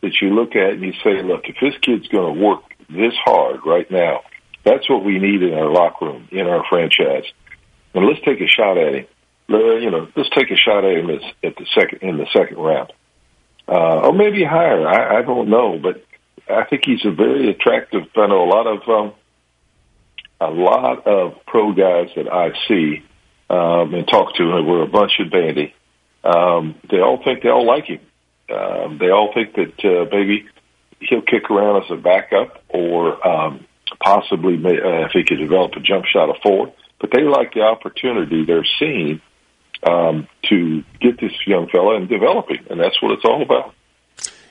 that 0.00 0.20
you 0.20 0.30
look 0.30 0.56
at 0.56 0.70
and 0.72 0.82
you 0.82 0.92
say, 1.04 1.22
look, 1.22 1.44
if 1.44 1.56
this 1.60 1.74
kid's 1.80 2.08
going 2.08 2.34
to 2.34 2.40
work 2.40 2.62
this 2.88 3.14
hard 3.24 3.60
right 3.64 3.90
now, 3.90 4.22
that's 4.64 4.88
what 4.88 5.04
we 5.04 5.18
need 5.18 5.42
in 5.42 5.54
our 5.54 5.70
locker 5.70 6.06
room, 6.06 6.28
in 6.32 6.46
our 6.46 6.64
franchise. 6.68 7.24
And 7.94 8.06
let's 8.06 8.20
take 8.24 8.40
a 8.40 8.48
shot 8.48 8.78
at 8.78 8.94
him. 8.94 9.06
You 9.48 9.90
know, 9.90 10.08
let's 10.16 10.30
take 10.30 10.50
a 10.50 10.56
shot 10.56 10.84
at 10.84 10.96
him 10.96 11.10
at 11.10 11.56
the 11.56 11.66
second 11.74 12.02
in 12.02 12.16
the 12.16 12.26
second 12.32 12.56
round, 12.56 12.92
uh, 13.68 14.00
or 14.00 14.12
maybe 14.12 14.42
higher. 14.42 14.88
I, 14.88 15.18
I 15.18 15.22
don't 15.22 15.50
know, 15.50 15.78
but 15.78 16.02
I 16.48 16.64
think 16.64 16.84
he's 16.86 17.04
a 17.04 17.10
very 17.10 17.50
attractive. 17.50 18.04
I 18.16 18.26
know 18.26 18.42
a 18.42 18.48
lot 18.48 18.66
of 18.66 18.88
um, 18.88 19.12
a 20.40 20.50
lot 20.50 21.06
of 21.06 21.44
pro 21.46 21.72
guys 21.72 22.08
that 22.16 22.32
I 22.32 22.52
see 22.66 23.04
um, 23.50 23.94
and 23.94 24.08
talk 24.08 24.34
to, 24.36 24.56
and 24.56 24.66
we're 24.66 24.82
a 24.82 24.88
bunch 24.88 25.20
of 25.20 25.30
bandy. 25.30 25.74
Um, 26.24 26.76
they 26.90 27.00
all 27.00 27.22
think 27.22 27.42
they 27.42 27.50
all 27.50 27.66
like 27.66 27.84
him. 27.84 28.00
Um, 28.50 28.98
they 28.98 29.10
all 29.10 29.32
think 29.34 29.54
that 29.54 29.84
uh, 29.84 30.08
maybe 30.10 30.46
he'll 31.00 31.22
kick 31.22 31.50
around 31.50 31.84
as 31.84 31.90
a 31.90 31.96
backup, 31.96 32.62
or 32.68 33.26
um, 33.26 33.66
possibly 34.04 34.56
uh, 34.56 35.06
if 35.06 35.12
he 35.12 35.24
could 35.24 35.38
develop 35.38 35.72
a 35.76 35.80
jump 35.80 36.04
shot 36.04 36.28
of 36.28 36.36
four. 36.42 36.72
But 37.00 37.10
they 37.12 37.22
like 37.22 37.54
the 37.54 37.62
opportunity 37.62 38.44
they're 38.44 38.66
seeing 38.78 39.20
um, 39.82 40.28
to 40.48 40.84
get 41.00 41.20
this 41.20 41.32
young 41.46 41.68
fella 41.68 41.96
and 41.96 42.08
develop 42.08 42.50
him, 42.50 42.66
and 42.70 42.80
that's 42.80 43.00
what 43.02 43.12
it's 43.12 43.24
all 43.24 43.42
about. 43.42 43.74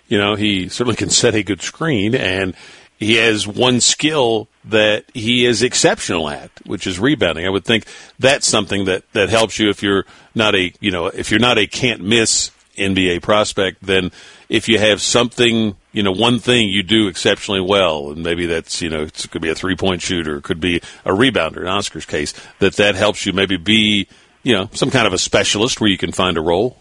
You 0.08 0.18
know, 0.18 0.36
he 0.36 0.70
certainly 0.70 0.96
can 0.96 1.10
set 1.10 1.36
a 1.36 1.44
good 1.44 1.62
screen, 1.62 2.14
and 2.14 2.56
he 3.00 3.16
has 3.16 3.48
one 3.48 3.80
skill 3.80 4.48
that 4.66 5.06
he 5.14 5.46
is 5.46 5.64
exceptional 5.64 6.30
at, 6.30 6.52
which 6.66 6.86
is 6.88 7.00
rebounding. 7.00 7.46
I 7.46 7.50
would 7.50 7.66
think 7.66 7.86
that's 8.20 8.48
something 8.48 8.86
that, 8.86 9.04
that 9.14 9.30
helps 9.30 9.60
you 9.60 9.70
if 9.70 9.82
you're 9.82 10.06
not 10.36 10.56
a 10.56 10.74
you 10.80 10.92
know 10.92 11.08
if 11.08 11.32
you're 11.32 11.40
not 11.40 11.58
a 11.58 11.68
can't 11.68 12.02
miss 12.02 12.52
NBA 12.78 13.22
prospect. 13.22 13.84
Then 13.84 14.12
if 14.50 14.68
you 14.68 14.80
have 14.80 15.02
something 15.02 15.76
you 15.92 16.04
know 16.04 16.12
one 16.12 16.40
thing 16.40 16.70
you 16.70 16.84
do 16.84 17.08
exceptionally 17.08 17.62
well, 17.62 18.12
and 18.12 18.24
maybe 18.24 18.46
that's 18.46 18.82
you 18.82 18.90
know 18.90 19.04
it 19.04 19.28
could 19.32 19.42
be 19.42 19.50
a 19.50 19.56
three 19.56 19.76
point 19.76 20.02
shooter, 20.02 20.38
it 20.38 20.44
could 20.44 20.60
be 20.60 20.78
a 21.06 21.12
rebounder 21.12 21.62
in 21.62 21.68
Oscar's 21.68 22.06
case, 22.06 22.34
that 22.60 22.76
that 22.76 22.96
helps 22.96 23.26
you 23.26 23.34
maybe 23.34 23.58
be 23.58 24.08
you 24.44 24.54
know, 24.54 24.70
some 24.74 24.92
kind 24.92 25.08
of 25.08 25.14
a 25.14 25.18
specialist 25.18 25.82
where 25.82 25.90
you 25.90 25.98
can 25.98 26.12
find 26.12 26.38
a 26.38 26.42
role? 26.42 26.78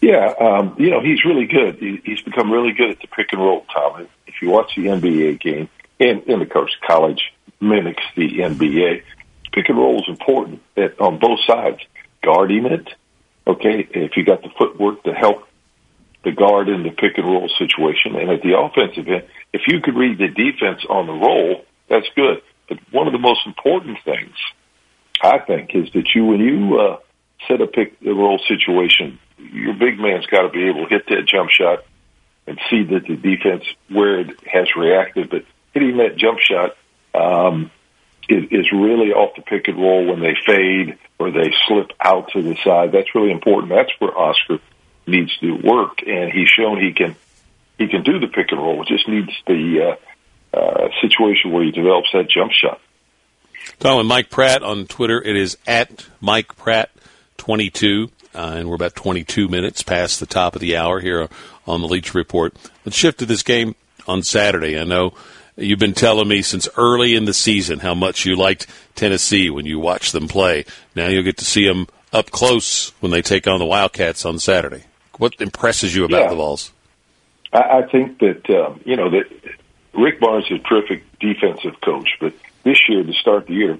Yeah, 0.00 0.32
um, 0.40 0.76
you 0.78 0.90
know, 0.90 1.00
he's 1.00 1.24
really 1.24 1.46
good. 1.46 1.76
He, 1.76 2.00
he's 2.04 2.22
become 2.22 2.50
really 2.50 2.72
good 2.72 2.90
at 2.90 3.00
the 3.00 3.08
pick 3.08 3.32
and 3.32 3.42
roll, 3.42 3.66
Tom. 3.72 4.08
If 4.26 4.40
you 4.40 4.48
watch 4.48 4.74
the 4.74 4.86
NBA 4.86 5.40
game, 5.40 5.68
and, 6.00 6.22
and 6.26 6.40
of 6.40 6.48
course, 6.48 6.74
college 6.86 7.32
mimics 7.60 8.02
the 8.16 8.38
NBA, 8.38 9.02
pick 9.52 9.68
and 9.68 9.76
roll 9.76 10.00
is 10.00 10.08
important 10.08 10.62
at, 10.76 10.98
on 10.98 11.18
both 11.18 11.40
sides. 11.46 11.80
Guarding 12.22 12.66
it, 12.66 12.88
okay, 13.46 13.86
if 13.90 14.16
you 14.16 14.24
got 14.24 14.42
the 14.42 14.50
footwork 14.58 15.02
to 15.04 15.12
help 15.12 15.48
the 16.24 16.32
guard 16.32 16.68
in 16.68 16.82
the 16.82 16.90
pick 16.90 17.18
and 17.18 17.26
roll 17.26 17.48
situation, 17.58 18.16
and 18.16 18.30
at 18.30 18.42
the 18.42 18.56
offensive 18.58 19.08
end, 19.08 19.24
if 19.52 19.62
you 19.66 19.80
could 19.80 19.96
read 19.96 20.18
the 20.18 20.28
defense 20.28 20.84
on 20.88 21.06
the 21.06 21.12
roll, 21.12 21.64
that's 21.88 22.08
good. 22.14 22.42
But 22.68 22.78
one 22.92 23.06
of 23.06 23.12
the 23.12 23.18
most 23.18 23.40
important 23.46 23.98
things 24.04 24.36
I 25.22 25.38
think, 25.38 25.74
is 25.74 25.90
that 25.92 26.14
you 26.14 26.24
when 26.26 26.40
you 26.40 26.78
uh, 26.78 26.96
set 27.46 27.60
a 27.60 27.66
pick 27.66 27.94
and 28.00 28.18
roll 28.18 28.40
situation, 28.48 29.18
your 29.38 29.74
big 29.74 29.98
man's 29.98 30.26
got 30.26 30.42
to 30.42 30.48
be 30.48 30.68
able 30.68 30.84
to 30.84 30.88
hit 30.88 31.06
that 31.08 31.26
jump 31.26 31.50
shot 31.50 31.84
and 32.46 32.58
see 32.68 32.82
that 32.82 33.06
the 33.06 33.16
defense 33.16 33.64
where 33.88 34.20
it 34.20 34.30
has 34.46 34.74
reacted, 34.76 35.30
but 35.30 35.44
hitting 35.72 35.98
that 35.98 36.16
jump 36.16 36.40
shot 36.40 36.76
um, 37.14 37.70
is, 38.28 38.44
is 38.50 38.72
really 38.72 39.12
off 39.12 39.34
the 39.36 39.42
pick 39.42 39.68
and 39.68 39.78
roll 39.78 40.06
when 40.06 40.20
they 40.20 40.34
fade 40.46 40.98
or 41.18 41.30
they 41.30 41.52
slip 41.66 41.90
out 42.00 42.30
to 42.32 42.42
the 42.42 42.56
side. 42.64 42.92
That's 42.92 43.14
really 43.14 43.30
important. 43.30 43.70
That's 43.70 43.92
where 43.98 44.16
Oscar 44.16 44.58
needs 45.06 45.36
to 45.38 45.52
work, 45.54 46.02
and 46.06 46.32
he's 46.32 46.48
shown 46.48 46.80
he 46.80 46.92
can 46.92 47.16
he 47.78 47.88
can 47.88 48.02
do 48.02 48.20
the 48.20 48.28
pick 48.28 48.52
and 48.52 48.60
roll. 48.60 48.82
It 48.82 48.88
just 48.88 49.08
needs 49.08 49.30
the 49.46 49.96
uh, 50.54 50.56
uh, 50.56 50.88
situation 51.00 51.50
where 51.50 51.64
he 51.64 51.70
develops 51.70 52.08
that 52.12 52.28
jump 52.28 52.52
shot. 52.52 52.80
With 53.80 54.06
Mike 54.06 54.30
Pratt 54.30 54.62
on 54.62 54.86
Twitter. 54.86 55.20
It 55.22 55.36
is 55.36 55.56
at 55.66 56.06
Mike 56.20 56.56
Pratt 56.56 56.90
22, 57.38 58.10
uh, 58.34 58.54
and 58.56 58.68
we're 58.68 58.74
about 58.74 58.94
22 58.94 59.48
minutes 59.48 59.82
past 59.82 60.20
the 60.20 60.26
top 60.26 60.54
of 60.54 60.60
the 60.60 60.76
hour 60.76 61.00
here 61.00 61.28
on 61.66 61.80
the 61.80 61.88
Leach 61.88 62.14
Report. 62.14 62.54
Let's 62.84 62.96
shift 62.96 63.20
to 63.20 63.26
this 63.26 63.42
game 63.42 63.74
on 64.06 64.22
Saturday. 64.22 64.78
I 64.78 64.84
know 64.84 65.14
you've 65.56 65.78
been 65.78 65.94
telling 65.94 66.28
me 66.28 66.42
since 66.42 66.68
early 66.76 67.14
in 67.14 67.24
the 67.24 67.34
season 67.34 67.78
how 67.78 67.94
much 67.94 68.24
you 68.24 68.36
liked 68.36 68.66
Tennessee 68.94 69.50
when 69.50 69.66
you 69.66 69.78
watched 69.78 70.12
them 70.12 70.28
play. 70.28 70.64
Now 70.94 71.08
you'll 71.08 71.22
get 71.22 71.38
to 71.38 71.44
see 71.44 71.66
them 71.66 71.88
up 72.12 72.30
close 72.30 72.90
when 73.00 73.12
they 73.12 73.22
take 73.22 73.46
on 73.46 73.58
the 73.58 73.64
Wildcats 73.64 74.24
on 74.24 74.38
Saturday. 74.38 74.84
What 75.18 75.34
impresses 75.40 75.94
you 75.94 76.04
about 76.04 76.22
yeah. 76.22 76.28
the 76.30 76.36
Vols? 76.36 76.72
I, 77.52 77.58
I 77.58 77.82
think 77.90 78.18
that 78.20 78.48
um, 78.50 78.80
you 78.84 78.96
know 78.96 79.10
that 79.10 79.24
Rick 79.94 80.20
Barnes 80.20 80.46
is 80.50 80.60
a 80.60 80.62
terrific 80.62 81.04
defensive 81.18 81.80
coach, 81.80 82.08
but 82.20 82.34
this 82.64 82.78
year 82.88 83.02
to 83.02 83.12
start 83.12 83.46
the 83.46 83.54
year, 83.54 83.78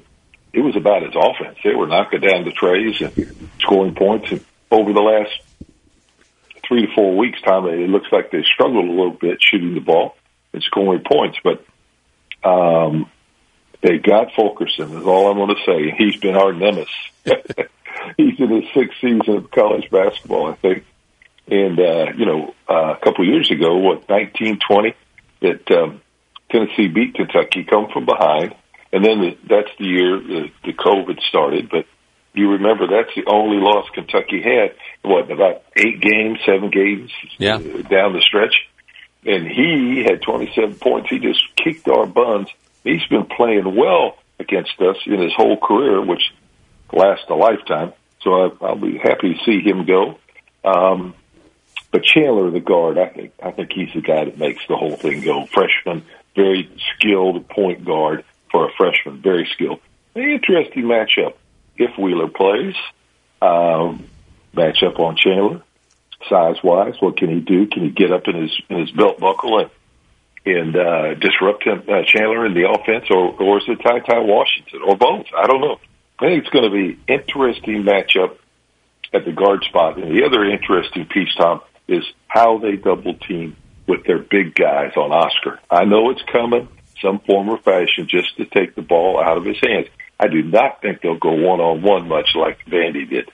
it 0.53 0.61
was 0.61 0.77
about 0.77 1.03
his 1.03 1.15
offense. 1.17 1.59
They 1.65 1.75
were 1.75 1.87
knocking 1.87 2.21
down 2.21 2.45
the 2.45 2.53
trays 2.53 3.01
and 3.01 3.51
scoring 3.61 3.95
points. 3.95 4.31
And 4.31 4.45
over 4.71 4.93
the 4.93 5.01
last 5.01 5.31
three 6.67 6.87
to 6.87 6.95
four 6.95 7.17
weeks, 7.17 7.41
time 7.41 7.67
it 7.67 7.89
looks 7.89 8.09
like 8.13 8.31
they 8.31 8.43
struggled 8.43 8.85
a 8.85 8.91
little 8.91 9.13
bit 9.13 9.39
shooting 9.41 9.75
the 9.75 9.81
ball 9.81 10.17
and 10.53 10.63
scoring 10.63 11.03
points. 11.05 11.39
But 11.43 11.65
um, 12.49 13.11
they 13.81 13.99
got 13.99 14.33
Fulkerson. 14.35 14.97
Is 14.97 15.05
all 15.05 15.31
I'm 15.31 15.37
going 15.37 15.57
to 15.57 15.63
say. 15.65 15.95
He's 15.97 16.17
been 16.21 16.37
our 16.37 16.53
nemesis. 16.53 16.89
He's 18.17 18.41
in 18.41 18.51
his 18.51 18.65
sixth 18.75 19.01
season 19.01 19.37
of 19.37 19.51
college 19.51 19.89
basketball, 19.91 20.51
I 20.51 20.55
think. 20.57 20.85
And 21.47 21.79
uh, 21.79 22.13
you 22.17 22.27
know, 22.27 22.55
uh, 22.69 22.95
a 22.95 22.99
couple 23.03 23.25
of 23.25 23.33
years 23.33 23.51
ago, 23.51 23.77
what 23.77 24.09
1920, 24.09 24.95
that 25.41 25.71
um, 25.77 26.01
Tennessee 26.51 26.89
beat 26.89 27.15
Kentucky, 27.15 27.65
come 27.65 27.89
from 27.93 28.07
behind 28.07 28.55
and 28.93 29.05
then 29.05 29.21
the, 29.21 29.39
that's 29.49 29.71
the 29.79 29.87
year 29.87 30.19
the, 30.21 30.51
the 30.65 30.73
COVID 30.73 31.21
started. 31.23 31.71
But 31.71 31.87
you 32.35 32.51
remember 32.53 32.87
that's 32.87 33.15
the 33.17 33.25
only 33.27 33.57
loss 33.57 33.89
Kentucky 33.95 34.43
had. 34.43 34.75
What 35.03 35.31
about 35.31 35.63
eight 35.77 36.01
games, 36.01 36.39
seven 36.45 36.71
games 36.71 37.11
yeah. 37.39 37.57
down 37.57 38.13
the 38.13 38.21
stretch? 38.21 38.55
And 39.25 39.47
he 39.47 40.05
had 40.05 40.23
27 40.23 40.77
points. 40.77 41.11
He 41.11 41.19
just 41.19 41.43
kicked 41.57 41.89
our 41.89 42.07
buns. 42.07 42.49
He's 42.83 43.05
been 43.07 43.27
playing 43.27 43.77
well 43.77 44.19
against 44.39 44.81
us 44.81 44.97
in 45.07 45.21
his 45.21 45.33
whole 45.35 45.57
career, 45.57 46.05
which 46.05 46.33
lasts 46.93 47.27
a 47.29 47.35
lifetime. 47.35 47.93
So 48.23 48.33
I, 48.33 48.67
I'll 48.67 48.77
be 48.77 48.99
happy 48.99 49.35
to 49.35 49.45
see 49.45 49.61
him 49.61 49.85
go. 49.85 50.19
Um, 50.65 51.15
but 51.91 52.05
Chandler, 52.05 52.51
the 52.51 52.61
guard, 52.61 52.99
I 52.99 53.09
think 53.09 53.33
I 53.43 53.51
think 53.51 53.73
he's 53.73 53.93
the 53.95 54.01
guy 54.01 54.25
that 54.25 54.39
makes 54.39 54.67
the 54.67 54.77
whole 54.77 54.97
thing 54.97 55.21
go. 55.21 55.47
Freshman, 55.47 56.05
very 56.35 56.71
skilled 56.95 57.49
point 57.49 57.85
guard 57.85 58.25
for 58.51 58.69
a 58.69 58.73
freshman, 58.73 59.21
very 59.21 59.49
skilled. 59.53 59.81
An 60.15 60.23
interesting 60.23 60.85
matchup 60.85 61.35
if 61.77 61.97
Wheeler 61.99 62.29
plays. 62.29 62.75
Um, 63.41 64.09
matchup 64.55 64.99
on 65.01 65.17
Chandler, 65.17 65.63
size 66.29 66.57
wise. 66.63 66.95
What 67.01 67.17
can 67.17 67.29
he 67.29 67.41
do? 67.41 67.67
Can 67.67 67.85
he 67.85 67.91
get 67.91 68.13
up 68.13 68.27
in 68.27 68.41
his 68.41 68.51
in 68.69 68.81
his 68.81 68.91
belt 68.93 69.19
buckle 69.19 69.61
and 69.61 69.71
and 70.45 70.75
uh, 70.75 71.15
disrupt 71.15 71.65
him, 71.65 71.83
uh, 71.89 72.03
Chandler 72.05 72.47
in 72.47 72.55
the 72.55 72.69
offense, 72.69 73.07
or 73.11 73.41
or 73.41 73.59
is 73.59 73.65
it 73.69 73.81
Ty 73.83 74.01
Ty 74.01 74.21
Washington, 74.21 74.81
or 74.87 74.97
both? 74.97 75.27
I 75.37 75.47
don't 75.47 75.61
know. 75.61 75.79
I 76.19 76.27
think 76.27 76.45
it's 76.45 76.51
going 76.51 76.65
to 76.65 76.71
be 76.71 76.99
interesting 77.09 77.83
matchup 77.83 78.37
at 79.13 79.25
the 79.25 79.33
guard 79.33 79.65
spot. 79.65 79.99
And 79.99 80.17
the 80.17 80.25
other 80.25 80.45
interesting 80.45 81.07
piece, 81.07 81.35
Tom, 81.37 81.61
is 81.89 82.05
how 82.29 82.59
they 82.59 82.77
double 82.77 83.15
team 83.15 83.57
with 83.87 84.05
their 84.05 84.19
big 84.19 84.55
guys 84.55 84.93
on 84.97 85.13
Oscar. 85.13 85.59
I 85.71 85.85
know 85.85 86.11
it's 86.11 86.23
coming 86.31 86.69
some 87.01 87.19
form 87.21 87.49
or 87.49 87.59
fashion 87.59 88.07
just 88.09 88.37
to 88.37 88.45
take 88.45 88.75
the 88.75 88.83
ball 88.83 89.21
out 89.21 89.37
of 89.37 89.45
his 89.45 89.59
hands. 89.61 89.89
I 90.19 90.29
do 90.29 90.43
not 90.43 90.81
think 90.81 91.01
they'll 91.01 91.19
go 91.19 91.33
one 91.33 91.61
on 91.61 91.83
one 91.83 92.09
much 92.09 92.31
like 92.35 92.65
Vandy 92.67 93.09
did. 93.09 93.31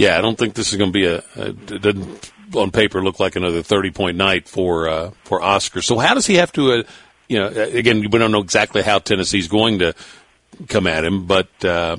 Yeah, 0.00 0.16
I 0.16 0.22
don't 0.22 0.38
think 0.38 0.54
this 0.54 0.72
is 0.72 0.78
going 0.78 0.94
to 0.94 0.98
be 0.98 1.04
a. 1.04 1.18
a 1.36 1.50
it 1.50 1.82
doesn't 1.82 2.32
on 2.56 2.70
paper 2.70 3.02
look 3.02 3.20
like 3.20 3.36
another 3.36 3.62
thirty 3.62 3.90
point 3.90 4.16
night 4.16 4.48
for 4.48 4.88
uh, 4.88 5.10
for 5.24 5.42
Oscar. 5.42 5.82
So 5.82 5.98
how 5.98 6.14
does 6.14 6.26
he 6.26 6.36
have 6.36 6.50
to? 6.52 6.72
Uh, 6.72 6.82
you 7.28 7.38
know, 7.38 7.48
again, 7.48 8.00
we 8.00 8.18
don't 8.18 8.32
know 8.32 8.40
exactly 8.40 8.80
how 8.80 8.98
Tennessee's 8.98 9.46
going 9.46 9.80
to 9.80 9.94
come 10.68 10.86
at 10.86 11.04
him, 11.04 11.26
but 11.26 11.48
uh, 11.66 11.98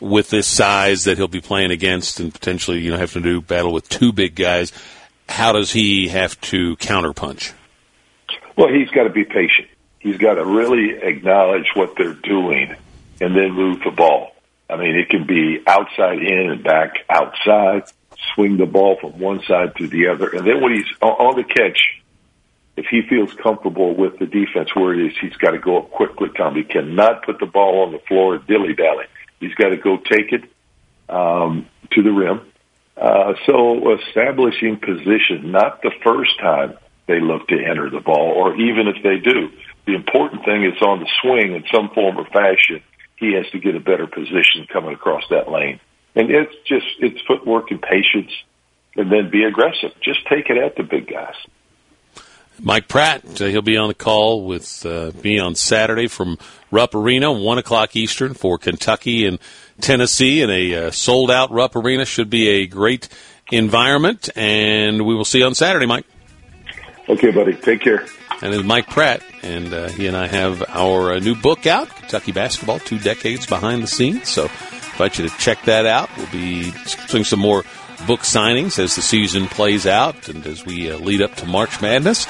with 0.00 0.30
this 0.30 0.46
size 0.46 1.02
that 1.04 1.18
he'll 1.18 1.26
be 1.26 1.40
playing 1.40 1.72
against, 1.72 2.20
and 2.20 2.32
potentially 2.32 2.78
you 2.78 2.92
know 2.92 2.96
have 2.96 3.14
to 3.14 3.20
do 3.20 3.40
battle 3.40 3.72
with 3.72 3.88
two 3.88 4.12
big 4.12 4.36
guys, 4.36 4.72
how 5.28 5.50
does 5.50 5.72
he 5.72 6.06
have 6.06 6.40
to 6.42 6.76
counterpunch? 6.76 7.52
Well, 8.56 8.68
he's 8.68 8.90
got 8.90 9.02
to 9.04 9.10
be 9.10 9.24
patient. 9.24 9.66
He's 9.98 10.18
got 10.18 10.34
to 10.34 10.44
really 10.44 10.92
acknowledge 11.02 11.66
what 11.74 11.96
they're 11.96 12.14
doing 12.14 12.76
and 13.20 13.34
then 13.34 13.50
move 13.54 13.80
the 13.82 13.90
ball. 13.90 14.36
I 14.70 14.76
mean, 14.76 14.96
it 14.96 15.08
can 15.08 15.26
be 15.26 15.62
outside 15.66 16.18
in 16.18 16.50
and 16.50 16.62
back 16.62 16.98
outside, 17.08 17.84
swing 18.34 18.56
the 18.56 18.66
ball 18.66 18.96
from 19.00 19.18
one 19.18 19.42
side 19.42 19.74
to 19.76 19.88
the 19.88 20.08
other. 20.08 20.28
And 20.28 20.46
then 20.46 20.60
when 20.62 20.72
he's 20.72 20.86
on 21.00 21.36
the 21.36 21.44
catch, 21.44 22.00
if 22.76 22.86
he 22.86 23.02
feels 23.08 23.34
comfortable 23.34 23.94
with 23.94 24.18
the 24.18 24.26
defense 24.26 24.74
where 24.74 24.94
it 24.94 25.06
is, 25.06 25.18
he's 25.20 25.36
got 25.36 25.50
to 25.50 25.58
go 25.58 25.78
up 25.78 25.90
quickly, 25.90 26.28
Tom. 26.36 26.54
He 26.54 26.62
cannot 26.62 27.24
put 27.24 27.40
the 27.40 27.46
ball 27.46 27.82
on 27.84 27.92
the 27.92 27.98
floor 28.06 28.38
dilly 28.38 28.74
dally. 28.74 29.06
He's 29.40 29.54
got 29.54 29.70
to 29.70 29.76
go 29.76 29.96
take 29.96 30.32
it 30.32 30.44
um, 31.08 31.66
to 31.92 32.02
the 32.02 32.12
rim. 32.12 32.42
Uh, 32.96 33.34
so 33.46 33.94
establishing 33.94 34.78
position, 34.78 35.50
not 35.50 35.82
the 35.82 35.90
first 36.04 36.38
time 36.38 36.76
they 37.06 37.20
look 37.20 37.48
to 37.48 37.56
enter 37.58 37.90
the 37.90 38.00
ball, 38.00 38.32
or 38.36 38.54
even 38.54 38.86
if 38.86 39.02
they 39.02 39.18
do. 39.18 39.50
The 39.86 39.94
important 39.94 40.44
thing 40.44 40.64
is 40.64 40.80
on 40.82 41.00
the 41.00 41.08
swing 41.20 41.54
in 41.54 41.64
some 41.72 41.90
form 41.90 42.18
or 42.18 42.26
fashion 42.26 42.82
he 43.20 43.34
has 43.34 43.48
to 43.50 43.58
get 43.60 43.76
a 43.76 43.80
better 43.80 44.06
position 44.06 44.66
coming 44.72 44.94
across 44.94 45.22
that 45.30 45.48
lane. 45.48 45.78
And 46.16 46.30
it's 46.30 46.54
just, 46.66 46.86
it's 46.98 47.20
footwork 47.28 47.70
and 47.70 47.80
patience 47.80 48.32
and 48.96 49.12
then 49.12 49.30
be 49.30 49.44
aggressive. 49.44 49.92
Just 50.00 50.26
take 50.26 50.50
it 50.50 50.56
at 50.56 50.74
the 50.76 50.82
big 50.82 51.06
guys. 51.06 51.34
Mike 52.62 52.88
Pratt, 52.88 53.40
uh, 53.40 53.46
he'll 53.46 53.62
be 53.62 53.76
on 53.76 53.88
the 53.88 53.94
call 53.94 54.44
with 54.44 54.84
uh, 54.84 55.12
me 55.22 55.38
on 55.38 55.54
Saturday 55.54 56.08
from 56.08 56.38
Rupp 56.70 56.94
Arena, 56.94 57.32
1 57.32 57.58
o'clock 57.58 57.96
Eastern 57.96 58.34
for 58.34 58.58
Kentucky 58.58 59.24
and 59.26 59.38
Tennessee 59.80 60.42
in 60.42 60.50
a 60.50 60.74
uh, 60.74 60.90
sold 60.90 61.30
out 61.30 61.50
Rupp 61.50 61.76
Arena. 61.76 62.04
Should 62.04 62.28
be 62.28 62.48
a 62.48 62.66
great 62.66 63.08
environment, 63.50 64.28
and 64.36 65.06
we 65.06 65.14
will 65.14 65.24
see 65.24 65.38
you 65.38 65.46
on 65.46 65.54
Saturday, 65.54 65.86
Mike. 65.86 66.04
Okay, 67.10 67.30
buddy. 67.30 67.54
Take 67.54 67.80
care 67.80 68.06
and 68.42 68.54
it's 68.54 68.64
Mike 68.64 68.88
Pratt, 68.88 69.22
and 69.42 69.72
uh, 69.72 69.88
he 69.88 70.06
and 70.06 70.16
I 70.16 70.26
have 70.26 70.62
our 70.68 71.12
uh, 71.12 71.18
new 71.18 71.34
book 71.34 71.66
out, 71.66 71.88
Kentucky 71.88 72.32
Basketball: 72.32 72.78
Two 72.78 72.98
Decades 72.98 73.46
Behind 73.46 73.82
the 73.82 73.86
Scenes. 73.86 74.28
So, 74.28 74.44
invite 74.44 75.18
you 75.18 75.28
to 75.28 75.36
check 75.38 75.62
that 75.64 75.86
out. 75.86 76.08
We'll 76.16 76.30
be 76.30 76.72
doing 77.08 77.24
some 77.24 77.40
more 77.40 77.64
book 78.06 78.20
signings 78.20 78.78
as 78.78 78.96
the 78.96 79.02
season 79.02 79.46
plays 79.46 79.86
out 79.86 80.28
and 80.28 80.46
as 80.46 80.64
we 80.64 80.90
uh, 80.90 80.98
lead 80.98 81.20
up 81.22 81.34
to 81.36 81.46
March 81.46 81.80
Madness. 81.80 82.26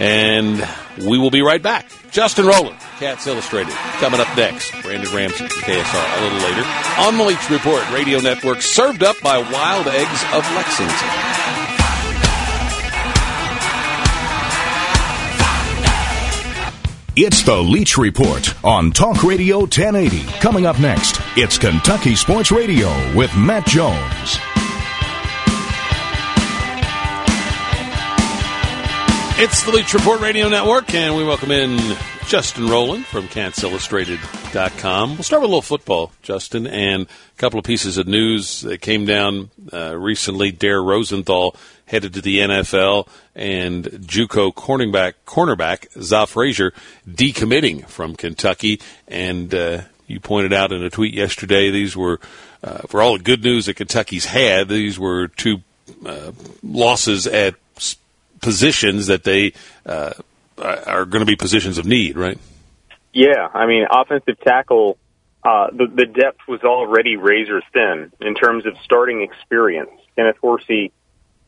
And 0.00 0.64
we 0.96 1.18
will 1.18 1.32
be 1.32 1.42
right 1.42 1.60
back. 1.60 1.90
Justin 2.12 2.46
Rowland, 2.46 2.78
Cats 3.00 3.26
Illustrated, 3.26 3.72
coming 3.98 4.20
up 4.20 4.28
next. 4.36 4.70
Brandon 4.82 5.12
Ramsey, 5.12 5.44
KSR, 5.44 6.18
a 6.18 6.22
little 6.22 6.38
later 6.38 6.62
on 6.98 7.18
the 7.18 7.24
Leach 7.24 7.50
Report 7.50 7.90
Radio 7.90 8.20
Network, 8.20 8.62
served 8.62 9.02
up 9.02 9.16
by 9.24 9.38
Wild 9.38 9.88
Eggs 9.88 10.24
of 10.32 10.48
Lexington. 10.54 11.37
It's 17.20 17.42
the 17.42 17.56
Leach 17.56 17.98
Report 17.98 18.64
on 18.64 18.92
Talk 18.92 19.24
Radio 19.24 19.58
1080. 19.58 20.22
Coming 20.38 20.66
up 20.66 20.78
next, 20.78 21.20
it's 21.36 21.58
Kentucky 21.58 22.14
Sports 22.14 22.52
Radio 22.52 22.90
with 23.12 23.36
Matt 23.36 23.66
Jones. 23.66 24.38
It's 29.40 29.64
the 29.64 29.72
Leach 29.72 29.92
Report 29.94 30.20
Radio 30.20 30.48
Network, 30.48 30.94
and 30.94 31.16
we 31.16 31.24
welcome 31.24 31.50
in 31.50 31.96
Justin 32.28 32.68
Rowland 32.68 33.04
from 33.04 33.26
CatsIllustrated.com. 33.26 35.14
We'll 35.14 35.22
start 35.24 35.42
with 35.42 35.48
a 35.48 35.50
little 35.50 35.60
football, 35.60 36.12
Justin, 36.22 36.68
and 36.68 37.02
a 37.02 37.36
couple 37.36 37.58
of 37.58 37.64
pieces 37.64 37.98
of 37.98 38.06
news 38.06 38.60
that 38.60 38.80
came 38.80 39.06
down 39.06 39.50
uh, 39.72 39.96
recently. 39.96 40.52
Dare 40.52 40.80
Rosenthal 40.80 41.56
headed 41.88 42.14
to 42.14 42.20
the 42.20 42.38
NFL, 42.38 43.08
and 43.34 43.84
JUCO 43.84 44.54
cornerback 44.54 45.14
cornerback 45.26 45.90
Za 46.00 46.26
Frazier 46.26 46.72
decommitting 47.08 47.86
from 47.88 48.14
Kentucky. 48.14 48.80
And 49.06 49.52
uh, 49.54 49.82
you 50.06 50.20
pointed 50.20 50.52
out 50.52 50.72
in 50.72 50.82
a 50.82 50.90
tweet 50.90 51.14
yesterday 51.14 51.70
these 51.70 51.96
were 51.96 52.20
uh, 52.62 52.78
for 52.88 53.02
all 53.02 53.16
the 53.16 53.22
good 53.22 53.42
news 53.42 53.66
that 53.66 53.74
Kentucky's 53.74 54.26
had. 54.26 54.68
These 54.68 54.98
were 54.98 55.28
two 55.28 55.62
uh, 56.04 56.32
losses 56.62 57.26
at 57.26 57.54
positions 58.40 59.08
that 59.08 59.24
they 59.24 59.52
uh, 59.86 60.12
are 60.58 61.04
going 61.04 61.20
to 61.20 61.26
be 61.26 61.36
positions 61.36 61.78
of 61.78 61.86
need, 61.86 62.16
right? 62.16 62.38
Yeah, 63.12 63.48
I 63.52 63.66
mean, 63.66 63.86
offensive 63.90 64.38
tackle. 64.40 64.98
Uh, 65.42 65.68
the, 65.70 65.86
the 65.86 66.04
depth 66.04 66.40
was 66.48 66.62
already 66.62 67.16
razor 67.16 67.62
thin 67.72 68.12
in 68.20 68.34
terms 68.34 68.66
of 68.66 68.76
starting 68.82 69.22
experience. 69.22 69.90
Kenneth 70.16 70.36
Horsey 70.40 70.92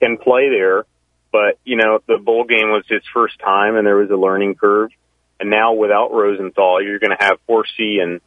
can 0.01 0.17
play 0.17 0.49
there, 0.49 0.85
but 1.33 1.59
you 1.65 1.77
know 1.77 2.01
the 2.07 2.19
bowl 2.19 2.45
game 2.45 2.71
was 2.71 2.85
his 2.89 3.03
first 3.13 3.39
time, 3.39 3.77
and 3.77 3.87
there 3.87 3.97
was 3.97 4.11
a 4.11 4.17
learning 4.17 4.55
curve. 4.55 4.91
And 5.39 5.51
now 5.51 5.73
without 5.75 6.13
Rosenthal, 6.13 6.83
you're 6.83 6.99
going 6.99 7.17
to 7.17 7.25
have 7.25 7.39
Horsey 7.47 7.99
and 8.01 8.21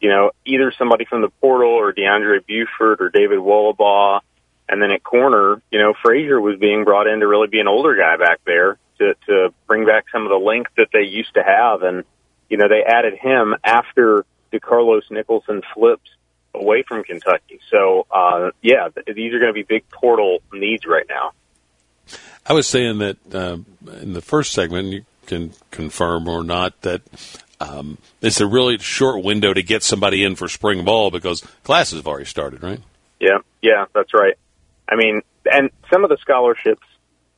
you 0.00 0.08
know 0.08 0.30
either 0.44 0.72
somebody 0.78 1.04
from 1.04 1.22
the 1.22 1.30
portal 1.40 1.70
or 1.70 1.92
DeAndre 1.92 2.46
Buford 2.46 3.00
or 3.00 3.10
David 3.10 3.38
Wohlabaugh. 3.38 4.20
And 4.66 4.80
then 4.80 4.92
at 4.92 5.04
corner, 5.04 5.60
you 5.70 5.78
know, 5.78 5.92
Frazier 6.02 6.40
was 6.40 6.58
being 6.58 6.84
brought 6.84 7.06
in 7.06 7.20
to 7.20 7.26
really 7.28 7.48
be 7.48 7.60
an 7.60 7.68
older 7.68 7.94
guy 7.96 8.16
back 8.16 8.40
there 8.46 8.78
to, 8.98 9.14
to 9.26 9.52
bring 9.66 9.84
back 9.84 10.06
some 10.10 10.22
of 10.22 10.30
the 10.30 10.38
length 10.38 10.70
that 10.78 10.88
they 10.90 11.02
used 11.02 11.34
to 11.34 11.42
have. 11.42 11.82
And, 11.82 12.04
you 12.48 12.56
know, 12.56 12.68
they 12.68 12.82
added 12.82 13.14
him 13.14 13.54
after 13.62 14.24
DeCarlos 14.52 15.10
Nicholson 15.10 15.60
flips 15.74 16.08
away 16.54 16.82
from 16.86 17.04
Kentucky. 17.04 17.60
So, 17.70 18.06
uh, 18.10 18.50
yeah, 18.62 18.88
these 19.06 19.34
are 19.34 19.38
going 19.38 19.50
to 19.50 19.54
be 19.54 19.62
big 19.62 19.88
portal 19.90 20.38
needs 20.52 20.86
right 20.86 21.06
now. 21.08 21.32
I 22.46 22.52
was 22.52 22.66
saying 22.66 22.98
that 22.98 23.16
uh, 23.34 23.58
in 24.00 24.12
the 24.12 24.20
first 24.20 24.52
segment, 24.52 24.88
you 24.88 25.04
can 25.26 25.52
confirm 25.70 26.28
or 26.28 26.44
not 26.44 26.80
that 26.82 27.02
um, 27.60 27.98
it's 28.20 28.40
a 28.40 28.46
really 28.46 28.78
short 28.78 29.24
window 29.24 29.54
to 29.54 29.62
get 29.62 29.82
somebody 29.82 30.24
in 30.24 30.36
for 30.36 30.48
spring 30.48 30.84
ball 30.84 31.10
because 31.10 31.40
classes 31.62 31.98
have 31.98 32.06
already 32.06 32.26
started, 32.26 32.62
right? 32.62 32.80
Yeah, 33.20 33.38
yeah, 33.62 33.86
that's 33.94 34.12
right. 34.12 34.34
I 34.88 34.96
mean, 34.96 35.22
and 35.50 35.70
some 35.90 36.04
of 36.04 36.10
the 36.10 36.18
scholarships 36.20 36.86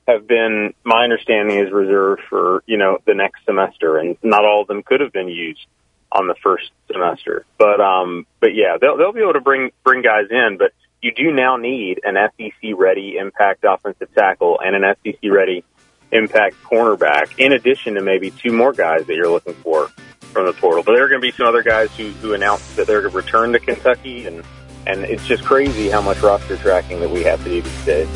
have 0.09 0.27
been, 0.27 0.75
my 0.85 1.05
understanding 1.05 1.59
is 1.59 1.73
reserved 1.73 2.23
for, 2.29 2.63
you 2.67 2.77
know, 2.77 2.99
the 3.07 3.15
next 3.15 3.45
semester, 3.45 3.99
and 3.99 4.17
not 4.23 4.45
all 4.45 4.63
of 4.63 4.69
them 4.69 4.83
could 4.83 5.01
have 5.01 5.13
been 5.13 5.29
used 5.29 5.67
on 6.11 6.29
the 6.29 6.35
first 6.42 6.71
semester. 6.90 7.45
But 7.59 7.81
um, 7.81 8.27
but 8.40 8.55
yeah, 8.55 8.77
they'll 8.81 8.97
they'll 8.97 9.12
be 9.12 9.21
able 9.21 9.35
to 9.35 9.40
bring 9.40 9.71
bring 9.85 10.03
guys 10.03 10.27
in, 10.31 10.57
but 10.59 10.73
you 11.03 11.12
do 11.12 11.33
now 11.33 11.57
need 11.57 12.01
an 12.05 12.16
SEC 12.37 12.73
ready 12.77 13.16
impact 13.19 13.64
offensive 13.69 14.12
tackle 14.14 14.61
and 14.64 14.77
an 14.77 14.95
SEC 15.05 15.31
ready 15.31 15.64
impact 16.12 16.57
cornerback, 16.62 17.38
in 17.38 17.53
addition 17.53 17.95
to 17.95 18.01
maybe 18.01 18.31
two 18.31 18.53
more 18.53 18.73
guys 18.73 19.07
that 19.07 19.14
you're 19.14 19.31
looking 19.31 19.55
for 19.55 19.88
from 20.21 20.47
the 20.47 20.53
portal. 20.53 20.83
But 20.83 20.95
there 20.95 21.05
are 21.05 21.09
going 21.09 21.21
to 21.21 21.27
be 21.27 21.33
some 21.33 21.47
other 21.47 21.62
guys 21.62 21.95
who 21.97 22.09
who 22.11 22.35
announced 22.35 22.77
that 22.77 22.87
they're 22.87 23.03
going 23.03 23.12
to 23.12 23.16
return 23.16 23.53
to 23.53 23.59
Kentucky, 23.59 24.27
and 24.27 24.45
and 24.87 25.05
it's 25.05 25.27
just 25.27 25.45
crazy 25.45 25.88
how 25.88 26.01
much 26.01 26.21
roster 26.21 26.57
tracking 26.57 27.01
that 27.01 27.11
we 27.11 27.25
have 27.25 27.42
to 27.45 27.51
do 27.51 27.62
these 27.62 27.85
days. 27.85 28.09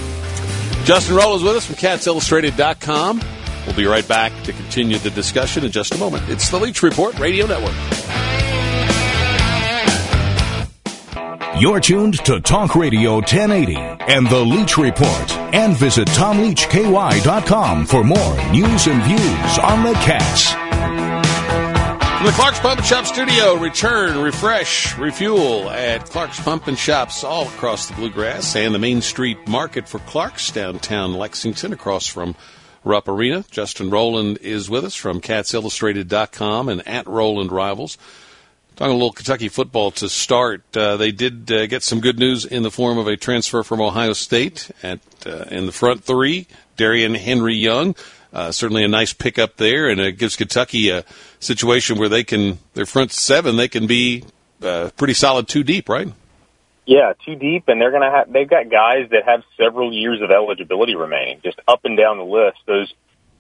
Justin 0.85 1.17
Roll 1.17 1.37
is 1.37 1.43
with 1.43 1.57
us 1.57 1.67
from 1.67 1.77
CatsIllustrated.com. 1.77 3.21
We'll 3.67 3.77
be 3.77 3.87
right 3.87 4.07
back 4.07 4.33
to 4.45 4.53
continue 4.53 4.99
the 4.99 5.11
discussion 5.11 5.65
in 5.65 5.71
just 5.71 5.95
a 5.95 5.99
moment. 5.99 6.29
It's 6.29 6.51
the 6.51 6.59
Leach 6.59 6.83
Report 6.83 7.19
Radio 7.19 7.47
Network. 7.47 7.75
You're 11.61 11.81
tuned 11.81 12.25
to 12.25 12.41
Talk 12.41 12.75
Radio 12.75 13.17
1080 13.17 13.77
and 13.77 14.27
the 14.29 14.39
Leach 14.39 14.79
Report. 14.79 15.31
And 15.55 15.77
visit 15.77 16.09
TomLeachKY.com 16.09 17.85
for 17.85 18.03
more 18.03 18.51
news 18.51 18.87
and 18.87 19.03
views 19.03 19.59
on 19.59 19.85
the 19.85 19.93
Cats. 20.01 20.53
From 22.21 22.27
the 22.27 22.33
Clark's 22.33 22.61
Pump 22.61 22.79
and 22.79 22.87
Shop 22.87 23.05
studio, 23.05 23.57
return, 23.57 24.23
refresh, 24.23 24.97
refuel 24.97 25.69
at 25.69 26.07
Clark's 26.07 26.41
Pump 26.41 26.67
and 26.67 26.79
Shops 26.79 27.25
all 27.25 27.49
across 27.49 27.89
the 27.89 27.95
Bluegrass 27.95 28.57
and 28.57 28.75
the 28.75 28.79
Main 28.79 29.03
Street 29.03 29.47
Market 29.47 29.87
for 29.87 29.99
Clark's 30.01 30.51
downtown 30.51 31.15
Lexington 31.15 31.73
across 31.75 32.07
from 32.07 32.35
Rupp 32.85 33.09
Arena. 33.09 33.45
Justin 33.51 33.91
Rowland 33.91 34.39
is 34.39 34.71
with 34.71 34.85
us 34.85 34.95
from 34.95 35.21
CatsIllustrated.com 35.21 36.69
and 36.69 36.87
at 36.87 37.07
Rowland 37.07 37.53
Rivals. 37.53 37.99
Talking 38.77 38.93
a 38.93 38.97
little 38.97 39.13
Kentucky 39.13 39.49
football 39.49 39.91
to 39.93 40.09
start. 40.09 40.63
Uh, 40.75 40.97
they 40.97 41.13
did 41.13 41.53
uh, 41.53 41.67
get 41.67 41.83
some 41.83 42.01
good 42.01 42.19
news 42.19 42.47
in 42.47 42.63
the 42.63 42.71
form 42.71 42.97
of 42.97 43.07
a 43.07 43.17
transfer 43.17 43.63
from 43.63 43.81
Ohio 43.81 44.15
State 44.15 44.71
at 44.83 45.01
uh, 45.27 45.45
in 45.51 45.67
the 45.67 45.73
front 45.73 46.03
three. 46.03 46.47
Darrion 46.79 47.15
Henry 47.15 47.55
Young, 47.55 47.95
uh, 48.33 48.51
certainly 48.51 48.83
a 48.83 48.89
nice 48.89 49.13
pickup 49.13 49.59
there, 49.59 49.91
and 49.91 50.01
it 50.01 50.13
gives 50.13 50.35
Kentucky 50.35 50.89
a 50.89 51.05
situation 51.41 51.99
where 51.99 52.09
they 52.09 52.25
can 52.25 52.59
their 52.73 52.87
front 52.87 53.13
seven 53.13 53.57
they 53.57 53.69
can 53.69 53.87
be 53.87 54.25
uh, 54.63 54.89
pretty 54.97 55.13
solid 55.13 55.47
two 55.47 55.63
deep, 55.63 55.91
right? 55.91 56.09
Yeah, 56.87 57.13
too 57.25 57.37
deep, 57.37 57.69
and 57.69 57.81
they're 57.81 57.93
gonna 57.93 58.11
have. 58.11 58.33
They've 58.33 58.49
got 58.49 58.71
guys 58.71 59.11
that 59.11 59.25
have 59.27 59.43
several 59.57 59.93
years 59.93 60.21
of 60.23 60.31
eligibility 60.31 60.97
remaining, 60.97 61.41
just 61.45 61.61
up 61.69 61.85
and 61.85 61.97
down 61.97 62.19
the 62.19 62.25
list. 62.25 62.59
Those 62.67 62.93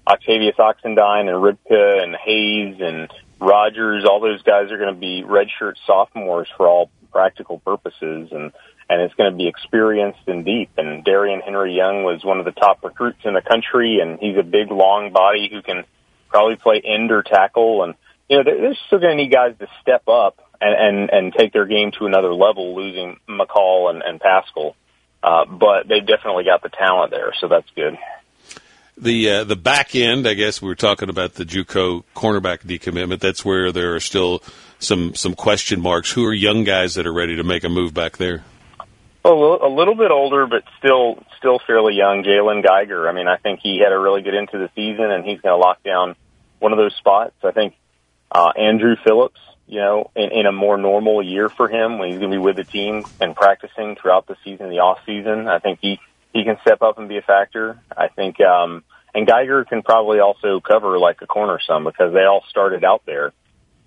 Octavius 0.07 0.57
Oxendine 0.57 1.29
and 1.29 1.43
Ripka 1.43 2.03
and 2.03 2.17
Hayes 2.17 2.77
and 2.81 3.11
Rogers, 3.41 4.05
all 4.05 4.21
those 4.21 4.43
guys 4.43 4.71
are 4.71 4.79
going 4.79 4.95
to 4.95 5.01
be 5.01 5.25
redshirt 5.27 5.75
sophomores 5.87 6.49
for 6.57 6.69
all 6.69 6.91
practical 7.11 7.59
purposes, 7.59 8.29
and 8.31 8.53
and 8.89 9.03
it's 9.03 9.15
going 9.15 9.31
to 9.31 9.37
be 9.37 9.49
experienced 9.49 10.21
and 10.27 10.45
deep. 10.45 10.71
And 10.77 11.05
Darrion 11.05 11.41
Henry 11.43 11.75
Young 11.77 12.03
was 12.03 12.25
one 12.25 12.39
of 12.39 12.45
the 12.45 12.53
top 12.53 12.83
recruits 12.83 13.21
in 13.25 13.35
the 13.35 13.43
country, 13.43 14.01
and 14.01 14.19
he's 14.19 14.37
a 14.37 14.43
big, 14.43 14.71
long 14.71 15.13
body 15.13 15.49
who 15.51 15.63
can 15.63 15.85
probably 16.29 16.57
play 16.57 16.83
end 16.85 17.11
or 17.11 17.23
tackle, 17.23 17.85
and 17.85 17.95
you 18.29 18.37
know 18.37 18.45
they're, 18.45 18.61
they're 18.61 18.79
still 18.87 18.99
going 18.99 19.17
to 19.17 19.23
need 19.23 19.33
guys 19.33 19.55
to 19.59 19.67
step 19.81 20.07
up 20.09 20.39
and, 20.61 20.75
and 20.75 21.11
and 21.11 21.33
take 21.33 21.53
their 21.53 21.67
game 21.67 21.93
to 21.99 22.07
another 22.07 22.35
level. 22.35 22.75
Losing 22.75 23.19
McCall 23.29 23.91
and, 23.91 24.03
and 24.03 24.21
Paschal, 24.21 24.77
uh, 25.23 25.45
but 25.47 25.89
they've 25.89 26.07
definitely 26.07 26.45
got 26.45 26.63
the 26.63 26.69
talent 26.69 27.11
there, 27.11 27.33
so 27.41 27.49
that's 27.49 27.69
good. 27.75 27.97
The 28.97 29.31
uh, 29.31 29.45
the 29.45 29.57
back 29.57 29.95
end, 29.95 30.29
I 30.29 30.35
guess 30.35 30.61
we 30.61 30.69
were 30.69 30.75
talking 30.75 31.09
about 31.09 31.35
the 31.35 31.45
JUCO 31.45 32.05
cornerback 32.15 32.65
decommitment. 32.65 33.21
That's 33.21 33.45
where 33.45 33.73
there 33.73 33.95
are 33.95 34.01
still 34.01 34.43
some 34.79 35.15
some 35.15 35.35
question 35.35 35.81
marks. 35.81 36.13
Who 36.13 36.27
are 36.27 36.35
young 36.35 36.65
guys 36.65 36.95
that 36.97 37.07
are 37.07 37.13
ready 37.13 37.37
to 37.37 37.45
make 37.45 37.65
a 37.65 37.71
move 37.71 37.95
back 37.95 38.19
there? 38.19 38.45
A 39.23 39.29
little, 39.29 39.63
a 39.63 39.69
little 39.69 39.95
bit 39.95 40.11
older, 40.11 40.47
but 40.47 40.65
still 40.79 41.23
still 41.39 41.61
fairly 41.67 41.95
young. 41.95 42.25
Jalen 42.25 42.63
Geiger. 42.63 43.09
I 43.09 43.13
mean, 43.13 43.29
I 43.29 43.37
think 43.37 43.61
he 43.63 43.79
had 43.79 43.93
a 43.93 43.99
really 43.99 44.23
good 44.23 44.35
into 44.35 44.59
the 44.59 44.71
season, 44.75 45.11
and 45.11 45.25
he's 45.25 45.41
going 45.41 45.55
to 45.55 45.59
lock 45.59 45.83
down 45.83 46.15
one 46.59 46.73
of 46.73 46.79
those 46.79 46.95
spots. 46.97 47.35
I 47.43 47.53
think 47.53 47.75
uh, 48.31 48.53
Andru 48.59 48.97
Phillips. 49.03 49.41
You 49.71 49.79
know, 49.79 50.11
in, 50.17 50.33
in 50.33 50.47
a 50.47 50.53
more 50.53 50.77
normal 50.77 51.23
year 51.23 51.49
for 51.49 51.69
him, 51.69 52.01
when 52.01 52.11
he's 52.11 52.19
going 52.19 52.33
to 52.33 52.37
be 52.37 52.43
with 52.43 52.57
the 52.57 52.65
team 52.65 53.05
and 53.21 53.37
practicing 53.37 53.95
throughout 53.95 54.27
the 54.27 54.37
season, 54.43 54.69
the 54.69 54.81
off 54.81 54.99
season, 55.07 55.47
I 55.47 55.61
think 55.61 55.79
he 55.81 56.01
he 56.33 56.43
can 56.43 56.59
step 56.63 56.83
up 56.83 56.99
and 56.99 57.09
be 57.09 57.19
a 57.19 57.23
factor. 57.23 57.79
I 57.97 58.09
think, 58.09 58.41
um, 58.41 58.83
and 59.15 59.29
Geiger 59.29 59.65
can 59.65 59.83
probably 59.83 60.19
also 60.19 60.59
cover 60.59 60.99
like 60.99 61.23
a 61.23 61.27
corner 61.29 61.61
some 61.65 61.85
because 61.85 62.13
they 62.13 62.25
all 62.25 62.43
started 62.49 62.83
out 62.83 63.03
there. 63.07 63.33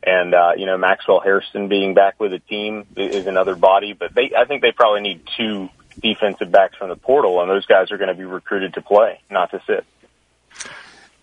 And, 0.01 0.33
uh, 0.33 0.51
you 0.55 0.65
know, 0.65 0.77
Maxwell 0.77 1.19
Hairston 1.19 1.67
being 1.67 1.93
back 1.93 2.17
with 2.17 2.31
the 2.31 2.39
team 2.39 2.85
is 2.95 3.27
another 3.27 3.55
body, 3.55 3.91
but 3.91 4.15
they, 4.15 4.31
I 4.37 4.45
think 4.45 4.61
they 4.61 4.71
probably 4.71 5.01
need 5.01 5.21
two 5.37 5.67
defensive 5.99 6.49
backs 6.49 6.77
from 6.77 6.89
the 6.89 6.95
portal, 6.95 7.41
and 7.41 7.49
those 7.49 7.65
guys 7.65 7.91
are 7.91 7.97
going 7.97 8.09
to 8.09 8.15
be 8.15 8.23
recruited 8.23 8.73
to 8.75 8.81
play, 8.81 9.19
not 9.29 9.51
to 9.51 9.61
sit. 9.67 9.85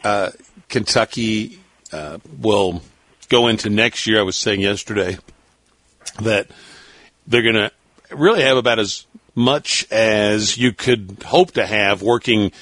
Uh, 0.05 0.31
Kentucky 0.69 1.61
uh, 1.93 2.19
will 2.39 2.83
go 3.31 3.49
into 3.49 3.71
next 3.71 4.07
year. 4.07 4.21
I 4.21 4.23
was 4.23 4.37
saying 4.37 4.61
yesterday 4.61 5.17
that 6.21 6.49
they're 7.27 7.43
going 7.43 7.55
to 7.55 7.73
really 8.11 8.43
have 8.43 8.59
about 8.59 8.79
as 8.79 9.07
much 9.35 9.91
as 9.91 10.59
you 10.59 10.73
could 10.73 11.23
hope 11.25 11.53
to 11.53 11.65
have 11.65 12.03
working 12.03 12.53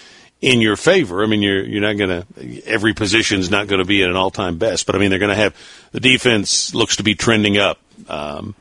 in 0.40 0.60
your 0.60 0.76
favor. 0.76 1.24
I 1.24 1.26
mean, 1.26 1.42
you're 1.42 1.64
you're 1.64 1.82
not 1.82 1.96
going 1.96 2.22
to 2.22 2.64
every 2.64 2.94
position's 2.94 3.50
not 3.50 3.66
going 3.66 3.80
to 3.80 3.84
be 3.86 4.04
at 4.04 4.10
an 4.10 4.16
all 4.16 4.30
time 4.30 4.58
best, 4.58 4.86
but 4.86 4.94
I 4.94 4.98
mean 4.98 5.10
they're 5.10 5.18
going 5.18 5.30
to 5.30 5.34
have 5.34 5.56
the 5.90 6.00
defense 6.00 6.74
looks 6.74 6.96
to 6.96 7.02
be 7.02 7.14
trending 7.16 7.58
up, 7.58 7.80
um, 8.08 8.54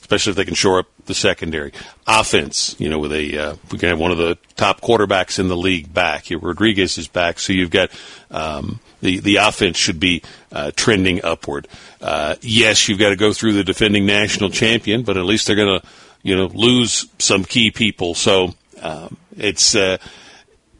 especially 0.00 0.30
if 0.30 0.36
they 0.36 0.46
can 0.46 0.54
shore 0.54 0.78
up 0.78 0.86
the 1.04 1.14
secondary. 1.14 1.72
Offense, 2.06 2.76
you 2.78 2.88
know, 2.88 2.98
with 2.98 3.12
a 3.12 3.38
uh, 3.38 3.56
we 3.70 3.78
can 3.78 3.90
have 3.90 3.98
one 3.98 4.12
of 4.12 4.18
the 4.18 4.38
top 4.56 4.80
quarterbacks 4.80 5.38
in 5.38 5.48
the 5.48 5.56
league 5.56 5.92
back. 5.92 6.26
Rodriguez 6.30 6.96
is 6.96 7.08
back, 7.08 7.38
so 7.38 7.52
you've 7.52 7.70
got. 7.70 7.90
Um, 8.30 8.80
the, 9.00 9.20
the 9.20 9.36
offense 9.36 9.76
should 9.76 10.00
be 10.00 10.22
uh, 10.52 10.70
trending 10.74 11.24
upward. 11.24 11.68
Uh, 12.00 12.36
yes, 12.40 12.88
you've 12.88 12.98
got 12.98 13.10
to 13.10 13.16
go 13.16 13.32
through 13.32 13.52
the 13.52 13.64
defending 13.64 14.06
national 14.06 14.50
champion, 14.50 15.02
but 15.02 15.16
at 15.16 15.24
least 15.24 15.46
they're 15.46 15.56
going 15.56 15.80
to, 15.80 15.86
you 16.22 16.36
know, 16.36 16.46
lose 16.46 17.06
some 17.18 17.44
key 17.44 17.70
people. 17.70 18.14
So 18.14 18.54
um, 18.82 19.16
it's 19.36 19.74
uh, 19.74 19.98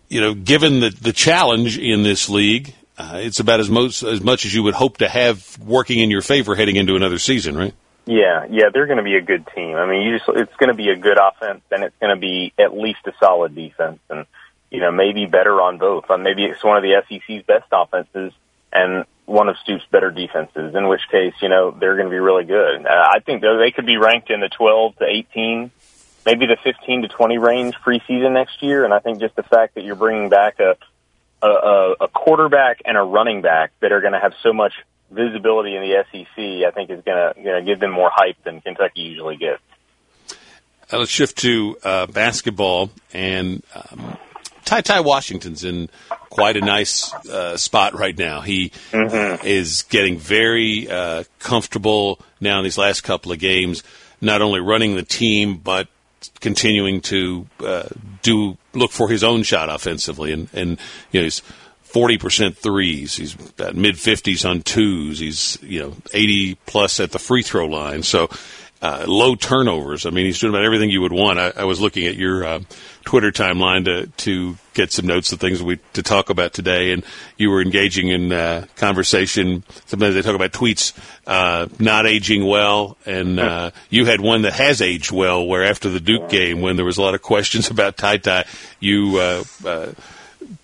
you 0.09 0.21
know, 0.21 0.35
given 0.35 0.81
the, 0.81 0.91
the 0.91 1.13
challenge 1.13 1.79
in 1.79 2.03
this 2.03 2.29
league, 2.29 2.75
uh, 2.97 3.21
it's 3.23 3.41
about 3.41 3.61
as 3.61 3.71
most 3.71 4.03
as 4.03 4.23
much 4.23 4.45
as 4.45 4.55
you 4.55 4.63
would 4.63 4.75
hope 4.75 4.99
to 4.99 5.09
have 5.09 5.59
working 5.59 6.01
in 6.01 6.11
your 6.11 6.23
favor 6.23 6.55
heading 6.55 6.77
into 6.77 6.97
another 6.97 7.19
season, 7.19 7.57
right? 7.57 7.75
Yeah, 8.07 8.47
yeah, 8.51 8.71
they're 8.73 8.87
going 8.87 8.99
to 8.99 9.05
be 9.05 9.17
a 9.17 9.21
good 9.21 9.47
team. 9.55 9.77
I 9.77 9.87
mean, 9.87 10.03
you 10.03 10.17
just 10.17 10.29
it's 10.31 10.57
going 10.57 10.69
to 10.69 10.75
be 10.75 10.89
a 10.89 10.97
good 10.97 11.19
offense, 11.19 11.61
and 11.71 11.85
it's 11.85 11.95
going 12.01 12.15
to 12.15 12.21
be 12.21 12.53
at 12.59 12.77
least 12.77 13.01
a 13.07 13.13
solid 13.21 13.55
defense, 13.55 14.01
and 14.09 14.27
you 14.71 14.81
know 14.81 14.91
maybe 14.91 15.27
better 15.27 15.61
on 15.61 15.79
both. 15.79 16.11
Uh, 16.11 16.17
maybe 16.17 16.45
it's 16.45 16.63
one 16.63 16.77
of 16.77 16.83
the 16.83 17.03
SEC's 17.09 17.43
best 17.45 17.67
offenses 17.73 18.33
and 18.73 19.05
one 19.27 19.49
of 19.49 19.57
Stoops' 19.59 19.85
better 19.91 20.11
defenses. 20.11 20.75
In 20.75 20.89
which 20.89 21.03
case, 21.11 21.35
you 21.41 21.49
know 21.49 21.71
they're 21.71 21.97
going 21.97 22.09
to 22.09 22.11
be 22.11 22.19
really 22.19 22.45
good. 22.45 22.87
Uh, 22.87 23.09
I 23.15 23.21
think 23.21 23.43
they 23.43 23.71
could 23.71 23.87
be 23.87 23.97
ranked 23.97 24.31
in 24.31 24.41
the 24.41 24.49
12 24.49 24.97
to 24.97 25.05
18 25.05 25.71
maybe 26.29 26.45
the 26.45 26.59
15 26.63 27.03
to 27.03 27.09
20 27.09 27.39
range 27.39 27.75
preseason 27.77 28.33
next 28.33 28.63
year. 28.63 28.85
And 28.85 28.93
I 28.93 28.99
think 28.99 29.19
just 29.19 29.35
the 29.35 29.43
fact 29.43 29.75
that 29.77 29.85
you're 29.85 29.97
bringing 29.97 30.29
back 30.29 30.61
a, 30.61 30.77
a, 31.43 31.95
a 32.03 32.09
quarterback 32.09 32.83
and 32.85 32.99
a 32.99 33.03
running 33.03 33.41
back 33.41 33.73
that 33.81 33.93
are 33.93 34.03
going 34.03 34.13
to 34.13 34.21
have 34.21 34.35
so 34.43 34.53
much 34.53 34.75
visibility 35.11 35.75
in 35.75 35.83
the 35.83 36.05
SEC, 36.11 36.67
I 36.67 36.71
think 36.71 36.91
is 36.91 37.03
going 37.03 37.35
to 37.45 37.63
give 37.65 37.81
them 37.81 37.93
more 37.93 38.11
hype 38.13 38.37
than 38.45 38.61
Kentucky 38.61 39.01
usually 39.01 39.37
gets. 39.37 39.63
Uh, 40.93 40.99
let's 40.99 41.11
shift 41.11 41.39
to 41.39 41.79
uh, 41.83 42.07
basketball 42.07 42.91
and 43.15 43.63
um, 43.75 44.19
Ty 44.69 44.83
Ty 44.83 45.01
Washington's 45.01 45.65
in 45.65 45.89
quite 46.29 46.59
a 46.59 46.61
nice 46.61 47.11
uh, 47.27 47.57
spot 47.57 47.99
right 47.99 48.17
now. 48.17 48.43
He 48.43 48.69
mm-hmm. 48.93 49.47
is 49.47 49.85
getting 49.85 50.19
very 50.19 50.87
uh, 50.91 51.25
comfortable 51.39 52.21
now 52.39 52.59
in 52.59 52.65
these 52.65 52.77
last 52.77 53.01
couple 53.01 53.33
of 53.33 53.39
games, 53.39 53.83
not 54.21 54.43
only 54.43 54.61
running 54.61 54.95
the 54.95 55.03
team 55.03 55.57
but 55.57 55.89
continuing 56.41 57.01
to 57.01 57.47
uh, 57.65 57.89
do 58.21 58.59
look 58.75 58.91
for 58.91 59.09
his 59.09 59.25
own 59.25 59.43
shot 59.43 59.71
offensively, 59.71 60.33
and 60.33 60.49
and 60.53 60.79
you 61.13 61.21
know 61.21 61.25
he's 61.25 61.41
forty 61.81 62.19
percent 62.19 62.55
threes. 62.55 63.17
He's 63.17 63.35
about 63.35 63.75
mid 63.75 63.99
fifties 63.99 64.45
on 64.45 64.61
twos. 64.61 65.19
He's 65.19 65.57
you 65.63 65.81
know 65.81 65.97
eighty 66.13 66.57
plus 66.67 67.01
at 67.01 67.13
the 67.13 67.19
free 67.19 67.43
throw 67.43 67.67
line. 67.67 68.03
So 68.03 68.29
uh, 68.81 69.05
low 69.07 69.35
turnovers. 69.35 70.07
I 70.07 70.11
mean, 70.11 70.27
he's 70.27 70.39
doing 70.39 70.53
about 70.53 70.65
everything 70.65 70.91
you 70.91 71.01
would 71.01 71.13
want. 71.13 71.39
I, 71.39 71.53
I 71.57 71.65
was 71.65 71.81
looking 71.81 72.07
at 72.07 72.15
your 72.15 72.45
uh, 72.45 72.61
Twitter 73.05 73.33
timeline 73.33 73.85
to 73.87 74.07
to 74.07 74.57
get 74.75 74.93
some 74.93 75.07
notes 75.07 75.33
of 75.33 75.41
things 75.41 75.63
we 75.63 75.79
to 75.95 76.03
talk 76.03 76.31
about 76.31 76.53
today, 76.53 76.93
and 76.93 77.05
you 77.37 77.51
were 77.51 77.61
engaging 77.61 78.09
in 78.09 78.33
uh, 78.33 78.67
conversation. 78.77 79.65
Sometimes 79.87 80.15
they 80.15 80.23
talk 80.23 80.37
about 80.37 80.53
tweets 80.53 80.93
uh, 81.27 81.67
not 81.79 82.07
aging 82.07 82.47
well, 82.47 82.97
and 83.05 83.41
uh, 83.41 83.71
you 83.91 84.05
had 84.05 84.21
one 84.21 84.43
that 84.43 84.53
has 84.53 84.81
aged 84.81 85.11
well. 85.11 85.45
Where 85.45 85.65
after 85.65 85.89
the 85.89 86.01
Duke 86.01 86.29
game, 86.29 86.61
when 86.61 86.77
there 86.77 86.85
was 86.85 86.99
a 86.99 87.03
lot 87.03 87.15
of 87.15 87.23
questions 87.23 87.71
about 87.71 87.97
Ty 87.97 88.19
Ty, 88.19 88.45
you 88.79 89.19
uh, 89.19 89.45
uh, 89.65 89.93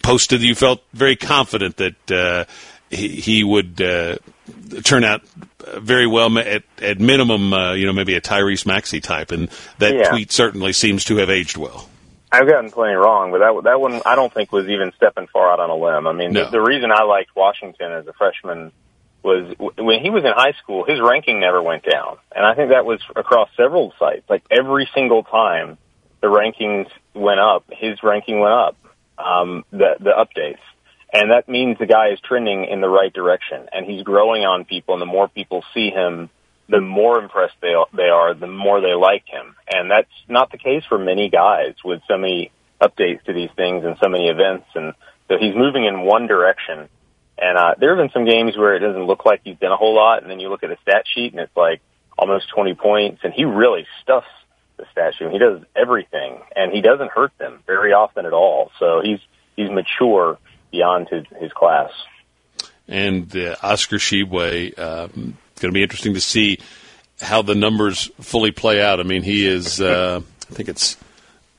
posted 0.03 0.43
you 0.43 0.55
felt 0.55 0.83
very 0.93 1.17
confident 1.17 1.79
that 1.79 2.13
uh, 2.13 2.45
he, 2.91 3.09
he 3.09 3.45
would 3.45 3.81
uh, 3.81 4.19
turn 4.83 5.05
out 5.05 5.23
very 5.79 6.07
well 6.07 6.37
at 6.39 6.63
at 6.81 7.01
minimum, 7.01 7.53
uh, 7.53 7.73
you 7.75 7.87
know, 7.87 7.93
maybe 7.93 8.15
a 8.15 8.21
Tyrese 8.21 8.67
Maxey 8.67 9.01
type, 9.01 9.31
and 9.31 9.49
that 9.79 9.95
yeah. 9.95 10.11
tweet 10.11 10.33
certainly 10.33 10.73
seems 10.73 11.05
to 11.05 11.17
have 11.17 11.31
aged 11.31 11.57
well. 11.57 11.89
I've 12.31 12.49
gotten 12.49 12.71
plenty 12.71 12.95
wrong, 12.95 13.31
but 13.31 13.39
that 13.39 13.65
that 13.65 13.81
one 13.81 14.03
I 14.05 14.17
don't 14.17 14.33
think 14.33 14.51
was 14.53 14.69
even 14.69 14.93
stepping 14.97 15.29
far 15.29 15.53
out 15.53 15.61
on 15.61 15.71
a 15.71 15.77
limb. 15.77 16.07
I 16.07 16.13
mean, 16.13 16.33
No. 16.33 16.45
the, 16.45 16.51
the 16.53 16.61
reason 16.61 16.91
I 16.93 17.05
liked 17.05 17.35
Washington 17.37 17.93
as 17.93 18.07
a 18.07 18.13
freshman 18.13 18.73
was 19.23 19.49
w- 19.57 19.73
when 19.79 20.01
he 20.01 20.11
was 20.11 20.25
in 20.25 20.33
high 20.33 20.53
school, 20.63 20.85
his 20.85 21.01
ranking 21.01 21.41
never 21.41 21.63
went 21.63 21.85
down, 21.85 22.19
and 22.35 22.45
I 22.45 22.55
think 22.55 22.71
that 22.71 22.85
was 22.85 23.01
across 23.15 23.49
several 23.57 23.93
sites. 23.99 24.29
Like 24.29 24.43
every 24.51 24.89
single 24.95 25.23
time 25.23 25.79
the 26.21 26.27
rankings 26.27 26.89
went 27.15 27.39
up, 27.41 27.65
his 27.71 28.03
ranking 28.03 28.41
went 28.41 28.53
up. 28.53 28.77
Um, 29.17 29.65
the 29.71 29.95
the 30.01 30.11
updates, 30.11 30.59
and 31.15 31.31
that 31.31 31.49
means 31.49 31.79
the 31.79 31.87
guy 31.87 32.09
is 32.09 32.19
trending 32.21 32.65
in 32.65 32.81
the 32.81 32.89
right 32.89 33.13
direction, 33.13 33.69
and 33.73 33.87
he's 33.87 34.03
growing 34.03 34.45
on 34.45 34.65
people. 34.65 34.95
And 34.95 35.01
the 35.01 35.07
more 35.07 35.29
people 35.29 35.65
see 35.73 35.91
him, 35.91 36.29
the 36.69 36.81
more 36.81 37.23
impressed 37.23 37.55
they 37.63 37.75
they 37.97 38.09
are, 38.09 38.35
the 38.35 38.49
more 38.49 38.81
they 38.81 38.95
like 38.95 39.25
him. 39.27 39.55
And 39.73 39.89
that's 39.89 40.11
not 40.29 40.51
the 40.51 40.59
case 40.59 40.83
for 40.89 40.99
many 40.99 41.31
guys 41.31 41.75
with 41.85 42.01
so 42.09 42.19
many 42.19 42.51
updates 42.83 43.23
to 43.27 43.33
these 43.33 43.51
things 43.55 43.85
and 43.85 43.97
so 44.03 44.09
many 44.09 44.27
events. 44.27 44.67
And 44.75 44.93
so 45.29 45.37
he's 45.39 45.55
moving 45.55 45.85
in 45.85 46.01
one 46.01 46.27
direction. 46.27 46.89
And 47.39 47.59
uh, 47.59 47.75
there 47.79 47.95
have 47.95 48.03
been 48.03 48.13
some 48.13 48.25
games 48.25 48.57
where 48.57 48.75
it 48.75 48.81
doesn't 48.81 49.07
look 49.07 49.25
like 49.25 49.43
he's 49.45 49.59
done 49.59 49.73
a 49.73 49.77
whole 49.77 49.95
lot, 49.95 50.23
and 50.23 50.31
then 50.31 50.41
you 50.41 50.49
look 50.49 50.65
at 50.65 50.71
a 50.71 50.79
stat 50.83 51.05
sheet 51.15 51.33
and 51.33 51.41
it's 51.41 51.57
like 51.57 51.81
almost 52.19 52.49
20 52.53 52.75
points, 52.75 53.21
and 53.23 53.33
he 53.33 53.45
really 53.45 53.87
stuffs 54.03 54.27
the 54.79 54.85
stat 54.91 55.15
sheet. 55.17 55.31
He 55.31 55.39
does 55.39 55.63
everything, 55.77 56.41
and 56.57 56.73
he 56.73 56.81
doesn't 56.81 57.13
hurt 57.13 57.33
them 57.39 57.61
very 57.67 57.93
often 57.93 58.27
at 58.27 58.33
all. 58.33 58.73
So 58.81 59.01
he's 59.01 59.21
he's 59.55 59.71
mature 59.71 60.39
beyond 60.75 61.09
his 61.09 61.25
his 61.41 61.53
class. 61.53 61.91
and 62.89 63.35
uh, 63.37 63.55
Oscar 63.63 63.97
Tshiebwe. 63.97 64.77
Um, 64.79 65.39
it's 65.53 65.61
going 65.63 65.73
to 65.73 65.79
be 65.79 65.83
interesting 65.83 66.15
to 66.15 66.21
see 66.21 66.59
how 67.21 67.43
the 67.43 67.55
numbers 67.55 68.11
fully 68.21 68.51
play 68.51 68.83
out. 68.83 68.99
I 68.99 69.05
mean, 69.05 69.23
he 69.23 69.47
is. 69.47 69.81
Uh, 69.81 70.21
I 70.51 70.55
think 70.55 70.69
it's. 70.69 70.97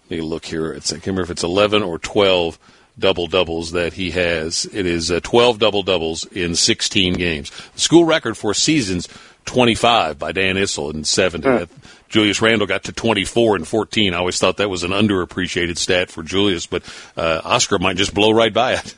Let 0.09 0.17
me 0.17 0.21
look 0.21 0.45
here. 0.45 0.71
It's, 0.73 0.91
I 0.91 0.95
can't 0.95 1.07
remember 1.07 1.23
if 1.23 1.31
it's 1.31 1.43
eleven 1.43 1.81
or 1.81 1.97
twelve 1.97 2.59
double 2.99 3.27
doubles 3.27 3.71
that 3.71 3.93
he 3.93 4.11
has. 4.11 4.65
It 4.71 4.85
is 4.85 5.09
uh, 5.11 5.19
twelve 5.23 5.57
double 5.59 5.81
doubles 5.81 6.25
in 6.25 6.55
sixteen 6.55 7.13
games. 7.13 7.51
The 7.73 7.79
school 7.79 8.03
record 8.05 8.35
for 8.37 8.53
seasons 8.53 9.07
twenty 9.45 9.75
five 9.75 10.19
by 10.19 10.31
Dan 10.33 10.57
Issel 10.57 10.93
in 10.93 11.05
seventy. 11.05 11.67
Julius 12.07 12.39
Randle 12.41 12.67
got 12.67 12.83
to 12.83 12.91
24 12.93 13.55
and 13.57 13.67
14. 13.67 14.13
I 14.13 14.17
always 14.17 14.37
thought 14.39 14.57
that 14.57 14.69
was 14.69 14.83
an 14.83 14.91
underappreciated 14.91 15.77
stat 15.77 16.11
for 16.11 16.21
Julius, 16.23 16.65
but 16.67 16.83
uh, 17.17 17.41
Oscar 17.43 17.79
might 17.79 17.97
just 17.97 18.13
blow 18.13 18.31
right 18.31 18.53
by 18.53 18.73
it. 18.73 18.95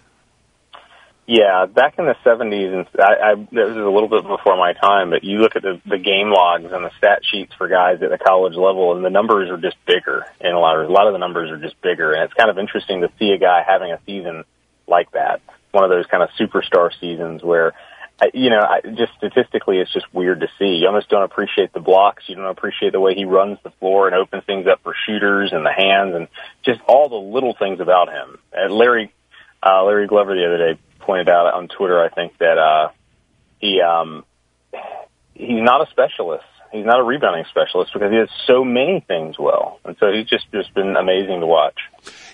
Yeah, 1.29 1.65
back 1.65 1.99
in 1.99 2.05
the 2.05 2.15
'70s, 2.25 2.73
and 2.73 2.87
I, 2.97 3.31
I, 3.31 3.35
this 3.35 3.69
is 3.69 3.75
a 3.75 3.89
little 3.89 4.07
bit 4.07 4.23
before 4.23 4.55
my 4.55 4.71
time, 4.71 5.09
but 5.09 5.25
you 5.25 5.39
look 5.39 5.57
at 5.57 5.61
the, 5.61 5.81
the 5.85 5.97
game 5.97 6.31
logs 6.31 6.71
and 6.71 6.85
the 6.85 6.91
stat 6.97 7.19
sheets 7.29 7.51
for 7.57 7.67
guys 7.67 8.01
at 8.01 8.09
the 8.09 8.17
college 8.17 8.55
level, 8.55 8.95
and 8.95 9.03
the 9.03 9.09
numbers 9.09 9.49
are 9.49 9.57
just 9.57 9.75
bigger. 9.85 10.25
And 10.39 10.55
a 10.55 10.59
lot 10.59 10.79
of 10.79 10.89
a 10.89 10.91
lot 10.91 11.05
of 11.05 11.11
the 11.11 11.19
numbers 11.19 11.51
are 11.51 11.57
just 11.57 11.79
bigger, 11.81 12.13
and 12.13 12.23
it's 12.23 12.33
kind 12.33 12.49
of 12.49 12.57
interesting 12.57 13.01
to 13.01 13.11
see 13.19 13.31
a 13.31 13.37
guy 13.37 13.61
having 13.67 13.91
a 13.91 13.99
season 14.05 14.45
like 14.87 15.11
that. 15.11 15.41
one 15.71 15.83
of 15.83 15.89
those 15.89 16.05
kind 16.05 16.23
of 16.23 16.29
superstar 16.39 16.91
seasons 16.97 17.43
where 17.43 17.73
you 18.33 18.49
know, 18.49 18.61
I, 18.61 18.79
just 18.81 19.11
statistically, 19.17 19.79
it's 19.79 19.91
just 19.91 20.05
weird 20.13 20.39
to 20.39 20.47
see. 20.57 20.79
You 20.79 20.87
almost 20.87 21.09
don't 21.09 21.23
appreciate 21.23 21.73
the 21.73 21.81
blocks. 21.81 22.23
You 22.27 22.35
don't 22.35 22.45
appreciate 22.45 22.93
the 22.93 23.01
way 23.01 23.15
he 23.15 23.25
runs 23.25 23.59
the 23.63 23.69
floor 23.81 24.07
and 24.07 24.15
opens 24.15 24.45
things 24.45 24.65
up 24.65 24.79
for 24.81 24.95
shooters 25.05 25.51
and 25.51 25.65
the 25.65 25.73
hands 25.73 26.15
and 26.15 26.29
just 26.63 26.79
all 26.87 27.09
the 27.09 27.15
little 27.15 27.53
things 27.53 27.81
about 27.81 28.07
him. 28.07 28.39
And 28.53 28.73
Larry, 28.73 29.13
uh, 29.61 29.83
Larry 29.83 30.07
Glover 30.07 30.33
the 30.33 30.45
other 30.45 30.73
day 30.73 30.79
pointed 31.07 31.29
out 31.29 31.51
on 31.51 31.67
Twitter, 31.69 31.99
I 31.99 32.09
think 32.09 32.37
that, 32.37 32.59
uh, 32.59 32.89
he, 33.59 33.81
um, 33.81 34.25
he's 35.33 35.63
not 35.63 35.81
a 35.81 35.89
specialist. 35.89 36.45
He's 36.71 36.85
not 36.85 36.99
a 36.99 37.03
rebounding 37.03 37.45
specialist 37.49 37.93
because 37.93 38.11
he 38.11 38.17
does 38.17 38.29
so 38.45 38.63
many 38.63 38.99
things 39.07 39.39
well. 39.39 39.79
And 39.85 39.95
so 39.99 40.11
he's 40.11 40.27
just, 40.27 40.51
just 40.51 40.73
been 40.75 40.95
amazing 40.97 41.39
to 41.39 41.47
watch. 41.47 41.79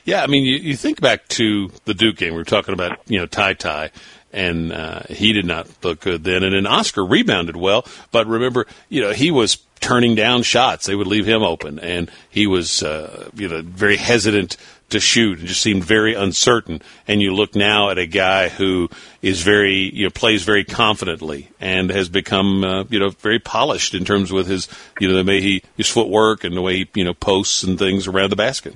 Yeah, 0.06 0.24
I 0.24 0.28
mean, 0.28 0.44
you, 0.44 0.56
you 0.56 0.76
think 0.76 1.00
back 1.00 1.28
to 1.30 1.70
the 1.86 1.94
Duke 1.94 2.18
game. 2.18 2.34
We 2.34 2.40
were 2.40 2.44
talking 2.44 2.74
about, 2.74 3.00
you 3.08 3.20
know, 3.20 3.28
Ty 3.28 3.54
Ty 3.54 3.92
and 4.34 4.74
uh, 4.74 5.04
he 5.10 5.32
did 5.32 5.46
not 5.46 5.67
look 5.84 6.02
good 6.02 6.24
then. 6.24 6.43
And 6.43 6.54
then 6.54 6.65
Oscar 6.65 7.06
rebounded 7.06 7.56
well, 7.56 7.86
but 8.12 8.28
remember, 8.28 8.65
you 8.89 9.02
know, 9.02 9.12
he 9.12 9.32
was 9.32 9.60
turning 9.80 10.15
down 10.15 10.43
shots. 10.43 10.86
They 10.86 10.96
would 10.96 11.08
leave 11.08 11.26
him 11.26 11.43
open, 11.43 11.80
and 11.80 12.10
he 12.30 12.48
was, 12.48 12.84
uh, 12.84 13.30
you 13.36 13.48
know, 13.48 13.62
very 13.62 13.98
hesitant 13.98 14.58
to 14.89 15.00
shoot 15.00 15.39
and 15.39 15.48
just 15.48 15.62
seemed 15.62 15.84
very 15.84 16.13
uncertain. 16.13 16.82
And 17.08 17.22
you 17.22 17.34
look 17.34 17.56
now 17.56 17.89
at 17.89 17.98
a 17.98 18.06
guy 18.06 18.50
who 18.50 18.89
is 19.22 19.41
very, 19.41 19.93
you 19.93 20.06
know, 20.06 20.10
plays 20.10 20.43
very 20.43 20.63
confidently 20.63 21.50
and 21.60 21.89
has 21.89 22.10
become, 22.10 22.63
uh, 22.63 22.84
you 22.89 23.00
know, 23.00 23.10
very 23.10 23.39
polished 23.39 23.93
in 23.93 24.06
terms 24.06 24.32
with 24.32 24.48
his, 24.48 24.67
you 25.00 25.08
know, 25.08 25.15
the 25.15 25.24
way 25.24 25.41
he 25.41 25.63
his 25.78 25.89
footwork 25.89 26.43
and 26.43 26.56
the 26.56 26.62
way 26.62 26.78
he, 26.78 26.89
you 26.96 27.04
know, 27.04 27.13
posts 27.13 27.63
and 27.63 27.78
things 27.78 28.08
around 28.08 28.32
the 28.32 28.36
basket. 28.36 28.76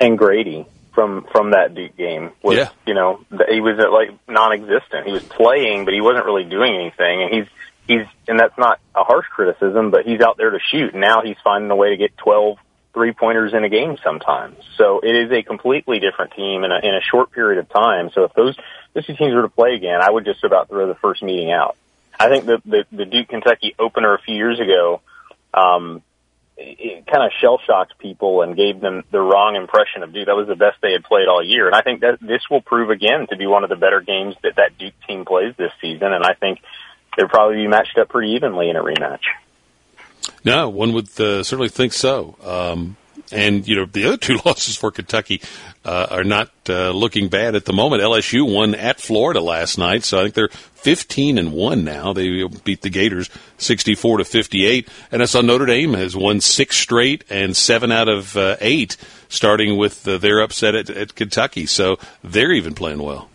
And 0.00 0.18
Grady, 0.18 0.66
from 0.94 1.26
from 1.32 1.50
that 1.50 1.74
Duke 1.74 1.96
game 1.96 2.30
was 2.42 2.56
yeah. 2.56 2.70
you 2.86 2.94
know 2.94 3.20
he 3.50 3.60
was 3.60 3.78
uh, 3.78 3.90
like 3.92 4.10
non-existent. 4.28 5.06
He 5.06 5.12
was 5.12 5.22
playing, 5.22 5.84
but 5.84 5.94
he 5.94 6.00
wasn't 6.00 6.24
really 6.24 6.44
doing 6.44 6.74
anything. 6.74 7.22
And 7.22 7.34
he's 7.34 7.46
he's 7.86 8.06
and 8.28 8.38
that's 8.38 8.56
not 8.56 8.80
a 8.94 9.04
harsh 9.04 9.26
criticism, 9.28 9.90
but 9.90 10.06
he's 10.06 10.20
out 10.20 10.36
there 10.36 10.50
to 10.50 10.58
shoot. 10.70 10.92
And 10.92 11.00
now 11.00 11.22
he's 11.22 11.36
finding 11.42 11.70
a 11.70 11.76
way 11.76 11.90
to 11.90 11.96
get 11.96 12.16
12 12.16 12.58
three 12.94 13.12
pointers 13.12 13.52
in 13.52 13.64
a 13.64 13.68
game 13.68 13.98
sometimes. 14.02 14.56
So 14.78 15.00
it 15.00 15.14
is 15.14 15.32
a 15.32 15.42
completely 15.42 15.98
different 15.98 16.32
team 16.32 16.64
in 16.64 16.70
a 16.70 16.78
in 16.78 16.94
a 16.94 17.00
short 17.00 17.32
period 17.32 17.58
of 17.58 17.68
time. 17.68 18.10
So 18.14 18.24
if 18.24 18.32
those 18.34 18.56
those 18.94 19.04
two 19.04 19.16
teams 19.16 19.34
were 19.34 19.42
to 19.42 19.48
play 19.48 19.74
again, 19.74 20.00
I 20.00 20.10
would 20.10 20.24
just 20.24 20.44
about 20.44 20.68
throw 20.68 20.86
the 20.86 20.94
first 20.94 21.22
meeting 21.22 21.50
out. 21.50 21.76
I 22.18 22.28
think 22.28 22.46
the 22.46 22.62
the, 22.64 22.84
the 22.92 23.04
Duke 23.04 23.28
Kentucky 23.28 23.74
opener 23.78 24.14
a 24.14 24.20
few 24.20 24.36
years 24.36 24.60
ago. 24.60 25.02
Um, 25.52 26.02
it 26.56 27.06
kind 27.06 27.24
of 27.24 27.32
shell 27.40 27.58
shocked 27.66 27.98
people 27.98 28.42
and 28.42 28.56
gave 28.56 28.80
them 28.80 29.02
the 29.10 29.20
wrong 29.20 29.56
impression 29.56 30.02
of 30.02 30.12
Duke. 30.12 30.26
That 30.26 30.36
was 30.36 30.46
the 30.46 30.54
best 30.54 30.76
they 30.82 30.92
had 30.92 31.04
played 31.04 31.28
all 31.28 31.42
year, 31.42 31.66
and 31.66 31.74
I 31.74 31.82
think 31.82 32.00
that 32.00 32.18
this 32.20 32.42
will 32.50 32.60
prove 32.60 32.90
again 32.90 33.26
to 33.30 33.36
be 33.36 33.46
one 33.46 33.64
of 33.64 33.70
the 33.70 33.76
better 33.76 34.00
games 34.00 34.36
that 34.42 34.56
that 34.56 34.78
Duke 34.78 34.94
team 35.06 35.24
plays 35.24 35.54
this 35.56 35.72
season. 35.80 36.12
And 36.12 36.24
I 36.24 36.34
think 36.34 36.60
they'll 37.16 37.28
probably 37.28 37.56
be 37.56 37.68
matched 37.68 37.98
up 37.98 38.08
pretty 38.08 38.32
evenly 38.32 38.70
in 38.70 38.76
a 38.76 38.82
rematch. 38.82 39.22
No, 40.44 40.68
one 40.68 40.92
would 40.92 41.08
uh, 41.20 41.42
certainly 41.42 41.68
think 41.68 41.92
so. 41.92 42.36
Um, 42.42 42.96
and 43.32 43.66
you 43.66 43.76
know 43.76 43.84
the 43.84 44.06
other 44.06 44.16
two 44.16 44.38
losses 44.44 44.76
for 44.76 44.90
Kentucky 44.90 45.40
uh, 45.84 46.06
are 46.10 46.24
not 46.24 46.50
uh, 46.68 46.90
looking 46.90 47.28
bad 47.28 47.54
at 47.54 47.64
the 47.64 47.72
moment. 47.72 48.02
LSU 48.02 48.50
won 48.50 48.74
at 48.74 49.00
Florida 49.00 49.40
last 49.40 49.78
night, 49.78 50.04
so 50.04 50.18
I 50.18 50.22
think 50.22 50.34
they're 50.34 50.48
15 50.48 51.38
and 51.38 51.52
one 51.52 51.84
now. 51.84 52.12
They 52.12 52.46
beat 52.64 52.82
the 52.82 52.90
Gators 52.90 53.30
64 53.58 54.18
to 54.18 54.24
58, 54.24 54.88
and 55.12 55.22
I 55.22 55.24
saw 55.24 55.40
Notre 55.40 55.66
Dame 55.66 55.94
has 55.94 56.16
won 56.16 56.40
six 56.40 56.76
straight 56.76 57.24
and 57.30 57.56
seven 57.56 57.90
out 57.90 58.08
of 58.08 58.36
uh, 58.36 58.56
eight, 58.60 58.96
starting 59.28 59.76
with 59.76 60.06
uh, 60.06 60.18
their 60.18 60.40
upset 60.40 60.74
at, 60.74 60.90
at 60.90 61.14
Kentucky. 61.14 61.66
So 61.66 61.98
they're 62.22 62.52
even 62.52 62.74
playing 62.74 63.02
well. 63.02 63.28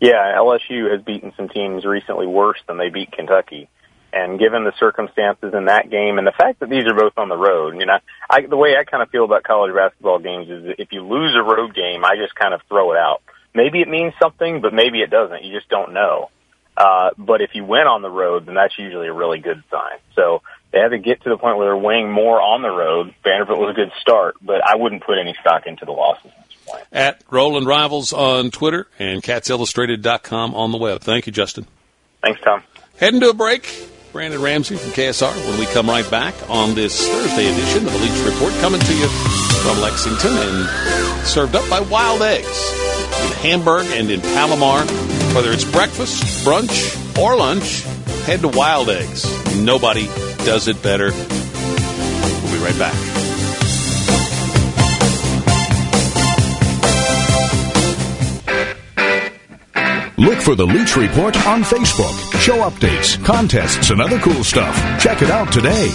Yeah, 0.00 0.36
LSU 0.36 0.90
has 0.92 1.02
beaten 1.02 1.32
some 1.36 1.48
teams 1.48 1.84
recently 1.84 2.26
worse 2.26 2.60
than 2.68 2.78
they 2.78 2.88
beat 2.88 3.10
Kentucky. 3.10 3.68
And 4.12 4.38
given 4.38 4.64
the 4.64 4.72
circumstances 4.78 5.52
in 5.52 5.66
that 5.66 5.90
game 5.90 6.18
and 6.18 6.26
the 6.26 6.32
fact 6.32 6.60
that 6.60 6.70
these 6.70 6.86
are 6.86 6.94
both 6.94 7.18
on 7.18 7.28
the 7.28 7.36
road, 7.36 7.78
you 7.78 7.84
know, 7.84 7.98
I, 8.30 8.46
the 8.46 8.56
way 8.56 8.74
I 8.78 8.84
kind 8.84 9.02
of 9.02 9.10
feel 9.10 9.24
about 9.24 9.42
college 9.42 9.74
basketball 9.74 10.18
games 10.18 10.48
is 10.48 10.74
if 10.78 10.92
you 10.92 11.02
lose 11.02 11.36
a 11.36 11.42
road 11.42 11.74
game, 11.74 12.04
I 12.04 12.16
just 12.16 12.34
kind 12.34 12.54
of 12.54 12.62
throw 12.68 12.92
it 12.92 12.98
out. 12.98 13.22
Maybe 13.54 13.80
it 13.80 13.88
means 13.88 14.14
something, 14.20 14.60
but 14.60 14.72
maybe 14.72 15.00
it 15.00 15.10
doesn't. 15.10 15.44
You 15.44 15.54
just 15.54 15.68
don't 15.68 15.92
know. 15.92 16.30
Uh, 16.76 17.10
but 17.18 17.40
if 17.40 17.50
you 17.54 17.64
win 17.64 17.86
on 17.86 18.02
the 18.02 18.10
road, 18.10 18.46
then 18.46 18.54
that's 18.54 18.78
usually 18.78 19.08
a 19.08 19.12
really 19.12 19.40
good 19.40 19.62
sign. 19.70 19.98
So 20.14 20.42
they 20.72 20.78
had 20.78 20.90
to 20.90 20.98
get 20.98 21.22
to 21.22 21.28
the 21.28 21.36
point 21.36 21.56
where 21.56 21.66
they're 21.66 21.76
winning 21.76 22.10
more 22.10 22.40
on 22.40 22.62
the 22.62 22.70
road. 22.70 23.14
Vanderbilt 23.24 23.58
was 23.58 23.70
a 23.70 23.74
good 23.74 23.90
start, 24.00 24.36
but 24.40 24.62
I 24.64 24.76
wouldn't 24.76 25.02
put 25.02 25.18
any 25.18 25.34
stock 25.40 25.66
into 25.66 25.84
the 25.84 25.92
losses 25.92 26.30
at 26.38 26.48
this 26.48 26.56
point. 26.66 26.84
At 26.92 27.22
Rowland 27.30 27.66
Rivals 27.66 28.12
on 28.12 28.50
Twitter 28.50 28.86
and 28.98 29.22
CatsIllustrated.com 29.22 30.54
on 30.54 30.70
the 30.70 30.78
web. 30.78 31.00
Thank 31.00 31.26
you, 31.26 31.32
Justin. 31.32 31.66
Thanks, 32.22 32.40
Tom. 32.42 32.62
Heading 32.96 33.20
to 33.20 33.30
a 33.30 33.34
break. 33.34 33.66
Brandon 34.12 34.40
Ramsey 34.40 34.76
from 34.76 34.90
KSR 34.92 35.34
when 35.48 35.60
we 35.60 35.66
come 35.66 35.88
right 35.88 36.08
back 36.10 36.34
on 36.48 36.74
this 36.74 37.06
Thursday 37.06 37.52
edition 37.52 37.86
of 37.86 37.92
the 37.92 37.98
Leach 37.98 38.24
Report, 38.24 38.52
coming 38.60 38.80
to 38.80 38.94
you 38.96 39.08
from 39.62 39.80
Lexington 39.80 40.32
and 40.32 41.26
served 41.26 41.54
up 41.54 41.68
by 41.68 41.80
Wild 41.80 42.22
Eggs 42.22 42.72
in 43.22 43.32
Hamburg 43.42 43.86
and 43.90 44.10
in 44.10 44.20
Palomar. 44.20 44.84
Whether 45.34 45.52
it's 45.52 45.64
breakfast, 45.64 46.22
brunch, 46.44 47.18
or 47.18 47.36
lunch, 47.36 47.82
head 48.24 48.40
to 48.40 48.48
Wild 48.48 48.88
Eggs. 48.88 49.26
Nobody 49.56 50.06
does 50.44 50.68
it 50.68 50.82
better. 50.82 51.10
We'll 51.12 52.52
be 52.52 52.64
right 52.64 52.78
back. 52.78 53.27
Look 60.18 60.40
for 60.40 60.56
the 60.56 60.66
Leach 60.66 60.96
Report 60.96 61.36
on 61.46 61.62
Facebook. 61.62 62.12
Show 62.40 62.68
updates, 62.68 63.24
contests, 63.24 63.90
and 63.90 64.00
other 64.00 64.18
cool 64.18 64.42
stuff. 64.42 64.74
Check 65.00 65.22
it 65.22 65.30
out 65.30 65.52
today. 65.52 65.86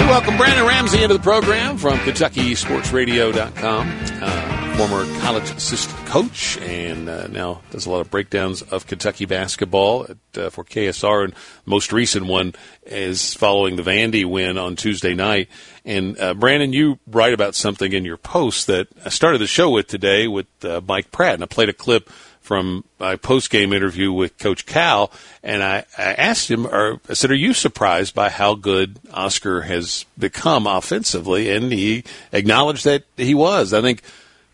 We 0.00 0.06
welcome 0.06 0.38
Brandon 0.38 0.66
Ramsey 0.66 1.02
into 1.02 1.18
the 1.18 1.22
program 1.22 1.76
from 1.76 1.98
KentuckySportsRadio.com. 1.98 3.98
Uh, 4.22 4.76
former 4.78 5.04
college 5.20 5.50
assistant 5.50 5.99
coach 6.10 6.58
and 6.58 7.08
uh, 7.08 7.28
now 7.28 7.60
does 7.70 7.86
a 7.86 7.90
lot 7.90 8.00
of 8.00 8.10
breakdowns 8.10 8.62
of 8.62 8.84
Kentucky 8.84 9.26
basketball 9.26 10.08
at, 10.08 10.38
uh, 10.42 10.50
for 10.50 10.64
KSR. 10.64 11.26
And 11.26 11.34
most 11.66 11.92
recent 11.92 12.26
one 12.26 12.52
is 12.84 13.32
following 13.34 13.76
the 13.76 13.84
Vandy 13.84 14.24
win 14.24 14.58
on 14.58 14.74
Tuesday 14.74 15.14
night. 15.14 15.48
And 15.84 16.18
uh, 16.18 16.34
Brandon, 16.34 16.72
you 16.72 16.98
write 17.06 17.32
about 17.32 17.54
something 17.54 17.92
in 17.92 18.04
your 18.04 18.16
post 18.16 18.66
that 18.66 18.88
I 19.04 19.08
started 19.10 19.40
the 19.40 19.46
show 19.46 19.70
with 19.70 19.86
today 19.86 20.26
with 20.26 20.48
uh, 20.64 20.80
Mike 20.84 21.12
Pratt, 21.12 21.34
and 21.34 21.44
I 21.44 21.46
played 21.46 21.68
a 21.68 21.72
clip 21.72 22.10
from 22.40 22.82
my 22.98 23.14
post 23.14 23.48
game 23.48 23.72
interview 23.72 24.10
with 24.10 24.36
Coach 24.36 24.66
Cal, 24.66 25.12
and 25.44 25.62
I, 25.62 25.84
I 25.96 26.14
asked 26.14 26.50
him, 26.50 26.66
or 26.66 27.00
I 27.08 27.12
said, 27.12 27.30
"Are 27.30 27.36
you 27.36 27.54
surprised 27.54 28.16
by 28.16 28.30
how 28.30 28.56
good 28.56 28.98
Oscar 29.12 29.60
has 29.60 30.06
become 30.18 30.66
offensively?" 30.66 31.50
And 31.50 31.70
he 31.72 32.02
acknowledged 32.32 32.84
that 32.84 33.04
he 33.16 33.34
was. 33.34 33.72
I 33.72 33.82
think 33.82 34.02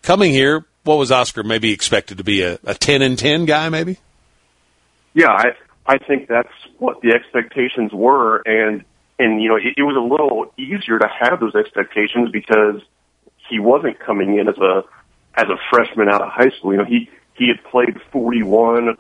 coming 0.03 0.33
here, 0.33 0.67
what 0.87 0.99
was 0.99 1.11
Oscar 1.11 1.43
maybe 1.43 1.73
expected 1.73 2.19
to 2.19 2.25
be 2.25 2.43
a, 2.43 2.59
a 2.65 2.75
ten 2.75 3.03
and 3.03 3.19
ten 3.19 3.45
guy, 3.45 3.69
maybe? 3.69 3.99
Yeah, 5.15 5.31
I 5.31 5.53
I 5.87 5.99
think 5.99 6.29
that's 6.29 6.53
what 6.79 7.01
the 7.01 7.13
expectations 7.13 7.93
were, 7.93 8.39
and 8.47 8.85
and 9.19 9.43
you 9.43 9.49
know 9.49 9.57
it, 9.57 9.75
it 9.77 9.83
was 9.83 9.97
a 9.97 10.01
little 10.01 10.53
easier 10.57 10.99
to 10.99 11.09
have 11.09 11.41
those 11.41 11.55
expectations 11.55 12.31
because 12.31 12.81
he 13.49 13.59
wasn't 13.59 13.99
coming 13.99 14.39
in 14.39 14.49
as 14.49 14.59
a 14.59 14.85
as 15.35 15.49
a 15.49 15.57
freshman 15.71 16.09
out 16.09 16.23
of 16.23 16.29
high 16.31 16.51
school. 16.57 16.73
You 16.73 16.79
know, 16.79 16.85
he 16.85 17.11
he 17.35 17.49
had 17.49 17.63
played 17.71 18.01
41 18.13 18.97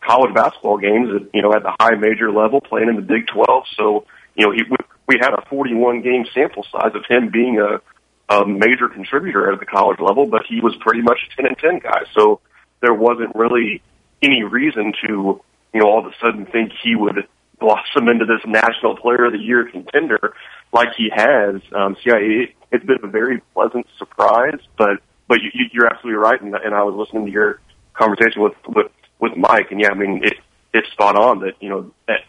college 0.00 0.34
basketball 0.34 0.76
games, 0.76 1.08
at, 1.14 1.34
you 1.34 1.42
know, 1.42 1.54
at 1.54 1.62
the 1.62 1.74
high 1.80 1.94
major 1.94 2.30
level, 2.30 2.60
playing 2.60 2.88
in 2.88 2.96
the 2.96 3.02
Big 3.02 3.26
12. 3.28 3.64
So, 3.76 4.06
you 4.34 4.46
know, 4.46 4.52
he 4.52 4.62
we 5.06 5.16
had 5.20 5.32
a 5.32 5.44
41 5.48 6.02
game 6.02 6.26
sample 6.32 6.66
size 6.70 6.94
of 6.94 7.04
him 7.08 7.30
being 7.30 7.58
a 7.58 7.80
a 8.28 8.44
major 8.46 8.88
contributor 8.88 9.52
at 9.52 9.60
the 9.60 9.66
college 9.66 10.00
level, 10.00 10.26
but 10.26 10.42
he 10.48 10.60
was 10.60 10.74
pretty 10.80 11.02
much 11.02 11.18
a 11.32 11.42
10 11.42 11.46
and 11.46 11.58
10 11.58 11.78
guy. 11.80 12.02
So 12.14 12.40
there 12.80 12.94
wasn't 12.94 13.34
really 13.34 13.82
any 14.22 14.42
reason 14.42 14.92
to, 15.06 15.42
you 15.72 15.80
know, 15.80 15.86
all 15.86 15.98
of 15.98 16.06
a 16.06 16.14
sudden 16.20 16.46
think 16.46 16.72
he 16.82 16.94
would 16.94 17.26
blossom 17.60 18.08
into 18.08 18.24
this 18.24 18.40
national 18.46 18.96
player 18.96 19.26
of 19.26 19.32
the 19.32 19.38
year 19.38 19.68
contender 19.70 20.34
like 20.72 20.88
he 20.96 21.10
has. 21.14 21.60
Um, 21.72 21.96
so 21.96 22.10
yeah, 22.10 22.16
it, 22.16 22.50
it's 22.72 22.84
been 22.84 22.98
a 23.02 23.08
very 23.08 23.40
pleasant 23.52 23.86
surprise, 23.98 24.58
but, 24.76 24.98
but 25.28 25.38
you, 25.40 25.50
you're 25.72 25.86
absolutely 25.86 26.18
right. 26.18 26.40
And, 26.40 26.54
and 26.54 26.74
I 26.74 26.82
was 26.82 26.94
listening 26.94 27.26
to 27.26 27.32
your 27.32 27.60
conversation 27.92 28.42
with, 28.42 28.54
with, 28.68 28.90
with 29.20 29.36
Mike 29.36 29.70
and 29.70 29.80
yeah, 29.80 29.90
I 29.90 29.94
mean, 29.94 30.22
it, 30.24 30.34
it's 30.72 30.90
spot 30.92 31.16
on 31.16 31.40
that, 31.40 31.54
you 31.60 31.68
know, 31.68 31.92
that 32.08 32.20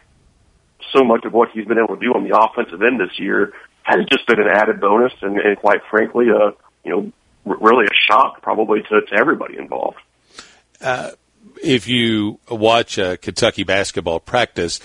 so 0.94 1.04
much 1.04 1.26
of 1.26 1.34
what 1.34 1.50
he's 1.52 1.66
been 1.66 1.80
able 1.80 1.96
to 1.96 2.02
do 2.02 2.14
on 2.14 2.28
the 2.28 2.38
offensive 2.38 2.82
end 2.82 3.00
this 3.00 3.18
year 3.18 3.54
has 3.86 4.04
just 4.08 4.26
been 4.28 4.40
an 4.40 4.48
added 4.48 4.82
bonus 4.82 5.14
and, 5.22 5.38
and 5.38 5.58
quite 5.58 5.82
frankly, 5.90 6.30
a, 6.30 6.54
you 6.84 6.92
know, 6.92 7.12
r- 7.46 7.58
really 7.62 7.86
a 7.86 7.94
shock 7.94 8.42
probably 8.42 8.82
to, 8.82 9.02
to 9.02 9.16
everybody 9.16 9.58
involved. 9.58 10.00
Uh, 10.82 11.12
if 11.64 11.88
you 11.88 12.40
watch 12.50 12.98
uh, 12.98 13.16
Kentucky 13.18 13.64
basketball 13.64 14.20
practice, 14.20 14.80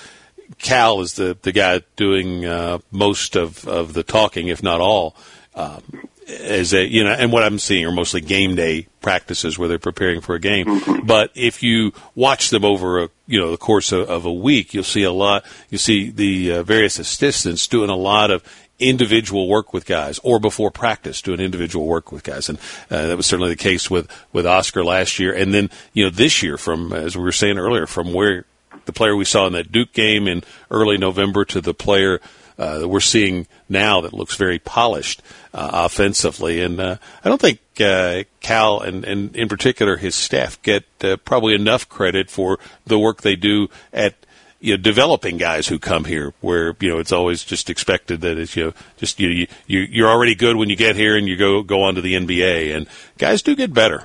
Cal 0.59 1.01
is 1.01 1.15
the, 1.15 1.37
the 1.41 1.53
guy 1.53 1.81
doing 1.97 2.45
uh, 2.45 2.79
most 2.91 3.37
of, 3.37 3.67
of 3.67 3.95
the 3.95 4.03
talking, 4.03 4.49
if 4.49 4.63
not 4.63 4.81
all. 4.81 5.17
Um, 5.55 5.83
as 6.29 6.73
a 6.75 6.87
you 6.87 7.03
know, 7.03 7.11
and 7.11 7.33
what 7.33 7.43
I'm 7.43 7.59
seeing 7.59 7.85
are 7.87 7.93
mostly 7.93 8.21
game 8.21 8.55
day 8.55 8.87
practices 9.01 9.59
where 9.59 9.69
they're 9.69 9.79
preparing 9.79 10.21
for 10.21 10.35
a 10.35 10.39
game. 10.39 10.67
Mm-hmm. 10.67 11.07
But 11.07 11.33
if 11.35 11.63
you 11.63 11.93
watch 12.15 12.51
them 12.51 12.65
over 12.65 13.05
a 13.05 13.09
you 13.27 13.41
know 13.41 13.51
the 13.51 13.57
course 13.57 13.91
of, 13.91 14.09
of 14.09 14.27
a 14.27 14.33
week, 14.33 14.73
you'll 14.75 14.85
see 14.85 15.03
a 15.03 15.11
lot. 15.11 15.45
You 15.71 15.79
see 15.79 16.11
the 16.11 16.53
uh, 16.53 16.63
various 16.63 16.99
assistants 16.99 17.67
doing 17.67 17.91
a 17.91 17.97
lot 17.97 18.31
of 18.31 18.45
individual 18.81 19.49
work 19.49 19.73
with 19.73 19.87
guys, 19.87 20.19
or 20.21 20.39
before 20.39 20.71
practice 20.71 21.23
doing 21.23 21.41
individual 21.41 21.87
work 21.87 22.11
with 22.11 22.23
guys, 22.23 22.49
and 22.49 22.59
uh, 22.91 23.07
that 23.07 23.17
was 23.17 23.27
certainly 23.27 23.51
the 23.51 23.57
case 23.57 23.91
with 23.91 24.11
with 24.33 24.47
Oscar 24.47 24.85
last 24.85 25.19
year, 25.19 25.33
and 25.33 25.55
then 25.55 25.71
you 25.93 26.05
know 26.05 26.11
this 26.11 26.43
year 26.43 26.57
from 26.57 26.93
as 26.93 27.17
we 27.17 27.23
were 27.23 27.33
saying 27.33 27.59
earlier, 27.59 27.87
from 27.87 28.13
where 28.13 28.45
the 28.87 28.93
player 28.93 29.15
we 29.15 29.25
saw 29.25 29.47
in 29.47 29.53
that 29.53 29.71
Duke 29.71 29.93
game 29.93 30.27
in 30.27 30.43
early 30.71 30.99
November 30.99 31.45
to 31.47 31.61
the 31.61 31.75
player 31.75 32.21
uh, 32.59 32.79
that 32.79 32.89
we're 32.89 33.01
seeing 33.01 33.47
now 33.69 34.03
that 34.03 34.13
looks 34.13 34.37
very 34.37 34.59
polished 34.59 35.23
uh, 35.55 35.71
offensively. 35.73 36.61
And 36.61 36.79
uh, 36.79 36.97
I 37.25 37.29
don't 37.29 37.41
think 37.41 37.61
uh, 37.81 38.25
Cal 38.41 38.81
and, 38.81 39.05
and 39.05 39.35
in 39.35 39.49
particular 39.49 39.97
his 39.97 40.15
staff 40.15 40.61
get 40.63 40.85
uh, 41.03 41.17
probably 41.17 41.55
enough 41.55 41.89
credit 41.89 42.31
for 42.31 42.59
the 42.85 42.99
work 42.99 43.23
they 43.23 43.37
do 43.37 43.69
at 43.93 44.15
you 44.61 44.77
know, 44.77 44.83
developing 44.83 45.39
guys 45.39 45.67
who 45.67 45.79
come 45.79 46.05
here, 46.05 46.33
where 46.41 46.77
you 46.81 46.91
know 46.91 46.99
it's 46.99 47.13
always 47.13 47.45
just 47.45 47.71
expected 47.71 48.21
that 48.21 48.39
it's 48.39 48.57
you 48.57 48.67
know 48.67 48.73
just 48.99 49.19
you 49.19 49.47
you 49.67 49.81
you're 49.81 50.09
already 50.09 50.35
good 50.35 50.57
when 50.57 50.69
you 50.69 50.77
get 50.77 50.97
here 50.97 51.17
and 51.17 51.27
you 51.29 51.37
go 51.37 51.63
go 51.63 51.83
on 51.83 51.95
to 51.95 52.01
the 52.01 52.15
NBA, 52.15 52.77
and 52.77 52.87
guys 53.19 53.43
do 53.43 53.57
get 53.57 53.73
better. 53.73 54.05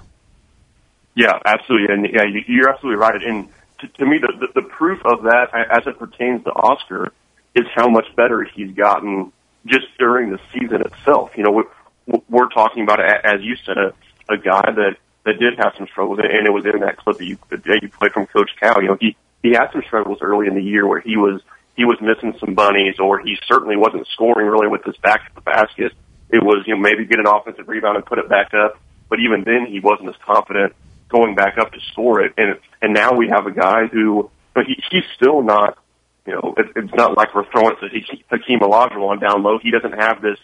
Yeah, 1.15 1.39
absolutely, 1.45 1.93
and 1.93 2.07
yeah, 2.13 2.23
you're 2.47 2.69
absolutely 2.69 2.99
right. 2.99 3.21
And 3.21 3.49
to, 3.79 3.87
to 3.87 4.05
me, 4.05 4.17
the, 4.17 4.47
the 4.47 4.61
the 4.61 4.67
proof 4.67 5.05
of 5.05 5.23
that, 5.23 5.49
as 5.53 5.85
it 5.87 5.99
pertains 5.99 6.43
to 6.45 6.51
Oscar, 6.51 7.11
is 7.55 7.65
how 7.73 7.87
much 7.87 8.05
better 8.15 8.43
he's 8.43 8.71
gotten 8.71 9.31
just 9.65 9.85
during 9.97 10.29
the 10.29 10.39
season 10.53 10.81
itself. 10.81 11.31
You 11.37 11.43
know, 11.43 11.51
we're, 11.51 12.21
we're 12.29 12.49
talking 12.49 12.83
about, 12.83 12.99
as 12.99 13.41
you 13.41 13.55
said, 13.55 13.77
a, 13.77 13.93
a 14.29 14.37
guy 14.37 14.71
that, 14.71 14.97
that 15.23 15.39
did 15.39 15.57
have 15.57 15.73
some 15.77 15.87
struggles, 15.87 16.19
and 16.19 16.45
it 16.45 16.51
was 16.51 16.65
in 16.65 16.81
that 16.81 16.97
clip 16.97 17.17
that 17.17 17.25
you, 17.25 17.37
that 17.49 17.65
you 17.81 17.89
played 17.89 18.11
from 18.11 18.27
Coach 18.27 18.51
Cal. 18.59 18.81
You 18.81 18.89
know, 18.89 18.97
he, 18.99 19.15
he 19.45 19.53
had 19.53 19.71
some 19.71 19.83
struggles 19.85 20.19
early 20.21 20.47
in 20.47 20.55
the 20.55 20.63
year 20.63 20.87
where 20.87 20.99
he 20.99 21.17
was, 21.17 21.41
he 21.75 21.85
was 21.85 21.97
missing 22.01 22.37
some 22.39 22.53
bunnies, 22.53 22.99
or 22.99 23.19
he 23.19 23.37
certainly 23.47 23.75
wasn't 23.75 24.07
scoring 24.07 24.47
really 24.47 24.67
with 24.67 24.83
his 24.83 24.97
back 24.97 25.27
to 25.29 25.35
the 25.35 25.41
basket. 25.41 25.93
It 26.29 26.43
was, 26.43 26.63
you 26.67 26.75
know, 26.75 26.81
maybe 26.81 27.05
get 27.05 27.19
an 27.19 27.27
offensive 27.27 27.67
rebound 27.67 27.97
and 27.97 28.05
put 28.05 28.17
it 28.17 28.29
back 28.29 28.53
up, 28.53 28.79
but 29.09 29.19
even 29.19 29.43
then 29.43 29.67
he 29.67 29.79
wasn't 29.79 30.09
as 30.09 30.15
confident 30.25 30.73
going 31.09 31.35
back 31.35 31.57
up 31.57 31.71
to 31.71 31.79
score 31.91 32.21
it. 32.21 32.33
And, 32.37 32.59
and 32.81 32.93
now 32.93 33.13
we 33.13 33.29
have 33.29 33.45
a 33.45 33.51
guy 33.51 33.87
who, 33.87 34.29
but 34.53 34.65
he, 34.65 34.81
he's 34.89 35.03
still 35.15 35.41
not 35.43 35.77
you 36.25 36.33
know, 36.33 36.55
it, 36.57 36.67
it's 36.75 36.93
not 36.93 37.15
like 37.15 37.35
we're 37.35 37.49
throwing 37.51 37.75
to 37.77 37.87
Hakeem 38.29 38.59
Olajuwon 38.59 39.21
down 39.21 39.43
low. 39.43 39.59
He 39.59 39.71
doesn't 39.71 39.93
have 39.93 40.21
this, 40.21 40.39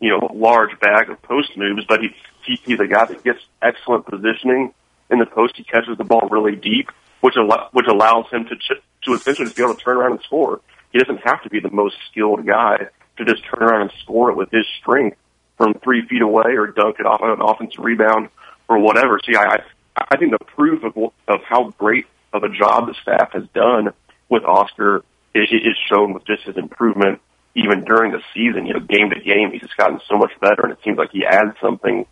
you 0.00 0.10
know, 0.10 0.30
large 0.32 0.78
bag 0.78 1.10
of 1.10 1.20
post 1.22 1.56
moves, 1.56 1.84
but 1.86 2.00
he, 2.00 2.14
he 2.44 2.60
he's 2.64 2.80
a 2.80 2.86
guy 2.86 3.06
that 3.06 3.24
gets 3.24 3.40
excellent 3.60 4.06
positioning 4.06 4.72
in 5.10 5.18
the 5.18 5.26
post. 5.26 5.56
He 5.56 5.64
catches 5.64 5.98
the 5.98 6.04
ball 6.04 6.28
really 6.30 6.54
deep, 6.54 6.90
which 7.24 7.38
al- 7.38 7.70
which 7.72 7.86
allows 7.86 8.26
him 8.30 8.44
to 8.44 8.54
ch- 8.54 8.82
to 9.02 9.14
essentially 9.14 9.50
be 9.50 9.62
able 9.62 9.74
to 9.74 9.80
turn 9.82 9.96
around 9.96 10.12
and 10.12 10.20
score. 10.24 10.60
He 10.92 10.98
doesn't 10.98 11.22
have 11.24 11.42
to 11.44 11.48
be 11.48 11.58
the 11.58 11.70
most 11.70 11.96
skilled 12.10 12.46
guy 12.46 12.76
to 13.16 13.24
just 13.24 13.42
turn 13.44 13.66
around 13.66 13.80
and 13.80 13.92
score 14.02 14.30
it 14.30 14.36
with 14.36 14.50
his 14.50 14.66
strength 14.78 15.16
from 15.56 15.72
three 15.82 16.06
feet 16.06 16.20
away 16.20 16.52
or 16.58 16.66
dunk 16.66 16.96
it 17.00 17.06
off 17.06 17.22
an 17.22 17.40
offensive 17.40 17.82
rebound 17.82 18.28
or 18.68 18.78
whatever. 18.78 19.18
See, 19.24 19.34
I 19.36 19.62
I 19.96 20.18
think 20.18 20.32
the 20.32 20.44
proof 20.44 20.84
of 20.84 20.94
of 21.26 21.40
how 21.48 21.70
great 21.78 22.04
of 22.34 22.42
a 22.42 22.50
job 22.50 22.88
the 22.88 22.94
staff 23.00 23.32
has 23.32 23.44
done 23.54 23.94
with 24.28 24.44
Oscar 24.44 25.02
is, 25.34 25.48
is 25.50 25.78
shown 25.88 26.12
with 26.12 26.26
just 26.26 26.42
his 26.42 26.58
improvement 26.58 27.22
even 27.54 27.84
during 27.84 28.12
the 28.12 28.20
season. 28.34 28.66
You 28.66 28.74
know, 28.74 28.80
game 28.80 29.08
to 29.08 29.18
game, 29.18 29.50
he's 29.50 29.62
just 29.62 29.78
gotten 29.78 29.98
so 30.10 30.18
much 30.18 30.32
better, 30.42 30.60
and 30.64 30.72
it 30.72 30.78
seems 30.84 30.98
like 30.98 31.12
he 31.12 31.24
adds 31.24 31.56
something 31.58 32.04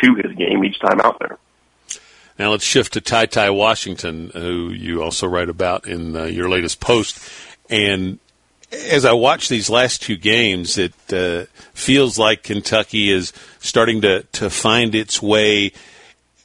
to 0.00 0.14
his 0.14 0.32
game 0.36 0.64
each 0.64 0.78
time 0.78 1.00
out 1.00 1.18
there. 1.18 1.38
Now 2.40 2.52
let's 2.52 2.64
shift 2.64 2.94
to 2.94 3.02
Ty 3.02 3.26
Ty 3.26 3.50
Washington, 3.50 4.30
who 4.32 4.70
you 4.70 5.02
also 5.02 5.26
write 5.26 5.50
about 5.50 5.86
in 5.86 6.16
uh, 6.16 6.24
your 6.24 6.48
latest 6.48 6.80
post. 6.80 7.22
And 7.68 8.18
as 8.72 9.04
I 9.04 9.12
watch 9.12 9.50
these 9.50 9.68
last 9.68 10.00
two 10.00 10.16
games, 10.16 10.78
it 10.78 10.94
uh, 11.12 11.44
feels 11.74 12.18
like 12.18 12.42
Kentucky 12.42 13.10
is 13.10 13.34
starting 13.58 14.00
to, 14.00 14.22
to 14.22 14.48
find 14.48 14.94
its 14.94 15.20
way 15.20 15.72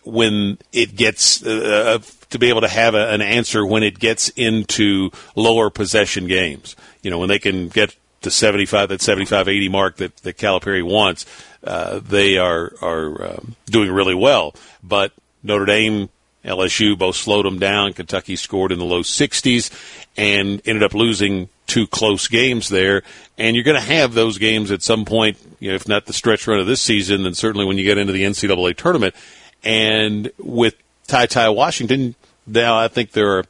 when 0.04 0.58
it 0.74 0.98
gets 0.98 1.42
uh, 1.46 1.96
uh 1.96 2.06
to 2.30 2.40
be 2.40 2.50
able 2.50 2.62
to 2.62 2.68
have 2.68 2.94
a, 2.94 3.12
an 3.12 3.22
answer 3.22 3.66
when 3.66 3.82
it 3.82 3.98
gets 3.98 4.28
into 4.36 5.12
lower 5.38 5.70
possession 5.70 6.28
games. 6.28 6.76
You 7.04 7.10
know, 7.10 7.20
when 7.20 7.30
they 7.30 7.40
can 7.40 7.70
get 7.70 7.96
to 8.24 8.30
75, 8.30 8.90
that 8.90 9.02
75, 9.02 9.48
80 9.48 9.70
mark 9.70 9.96
that, 9.98 10.18
that 10.18 10.38
Calipari 10.38 10.84
wants, 10.84 11.26
uh, 11.64 12.00
they 12.00 12.38
are, 12.38 12.74
are 12.82 13.32
um, 13.32 13.56
doing 13.68 13.94
really 13.94 14.16
well. 14.16 14.54
But 14.84 15.14
Notre 15.46 15.66
Dame, 15.66 16.10
LSU 16.44 16.98
both 16.98 17.16
slowed 17.16 17.46
them 17.46 17.60
down. 17.60 17.94
Kentucky 17.94 18.36
scored 18.36 18.72
in 18.72 18.80
the 18.80 18.86
low 18.86 19.02
60s 19.02 19.72
and 20.18 20.62
ended 20.66 20.84
up 20.84 20.94
losing 20.94 21.50
two 21.68 21.88
close 21.88 22.28
games 22.28 22.70
there. 22.70 23.04
And 23.38 23.56
you're 23.56 23.66
going 23.66 23.80
to 23.80 23.88
have 23.88 24.14
those 24.14 24.38
games 24.38 24.72
at 24.72 24.84
some 24.84 25.06
point, 25.06 25.38
you 25.60 25.70
know, 25.70 25.76
if 25.76 25.88
not 25.88 26.06
the 26.06 26.14
stretch 26.14 26.48
run 26.48 26.60
of 26.60 26.68
this 26.68 26.82
season, 26.82 27.24
then 27.24 27.34
certainly 27.34 27.66
when 27.66 27.78
you 27.78 27.84
get 27.84 27.98
into 27.98 28.14
the 28.14 28.24
NCAA 28.24 28.76
tournament. 28.76 29.16
And 29.64 30.32
with 30.38 30.76
Ty 31.08 31.26
Ty 31.28 31.50
Washington, 31.50 32.16
now 32.46 32.78
I 32.78 32.88
think 32.88 33.12
they're 33.12 33.44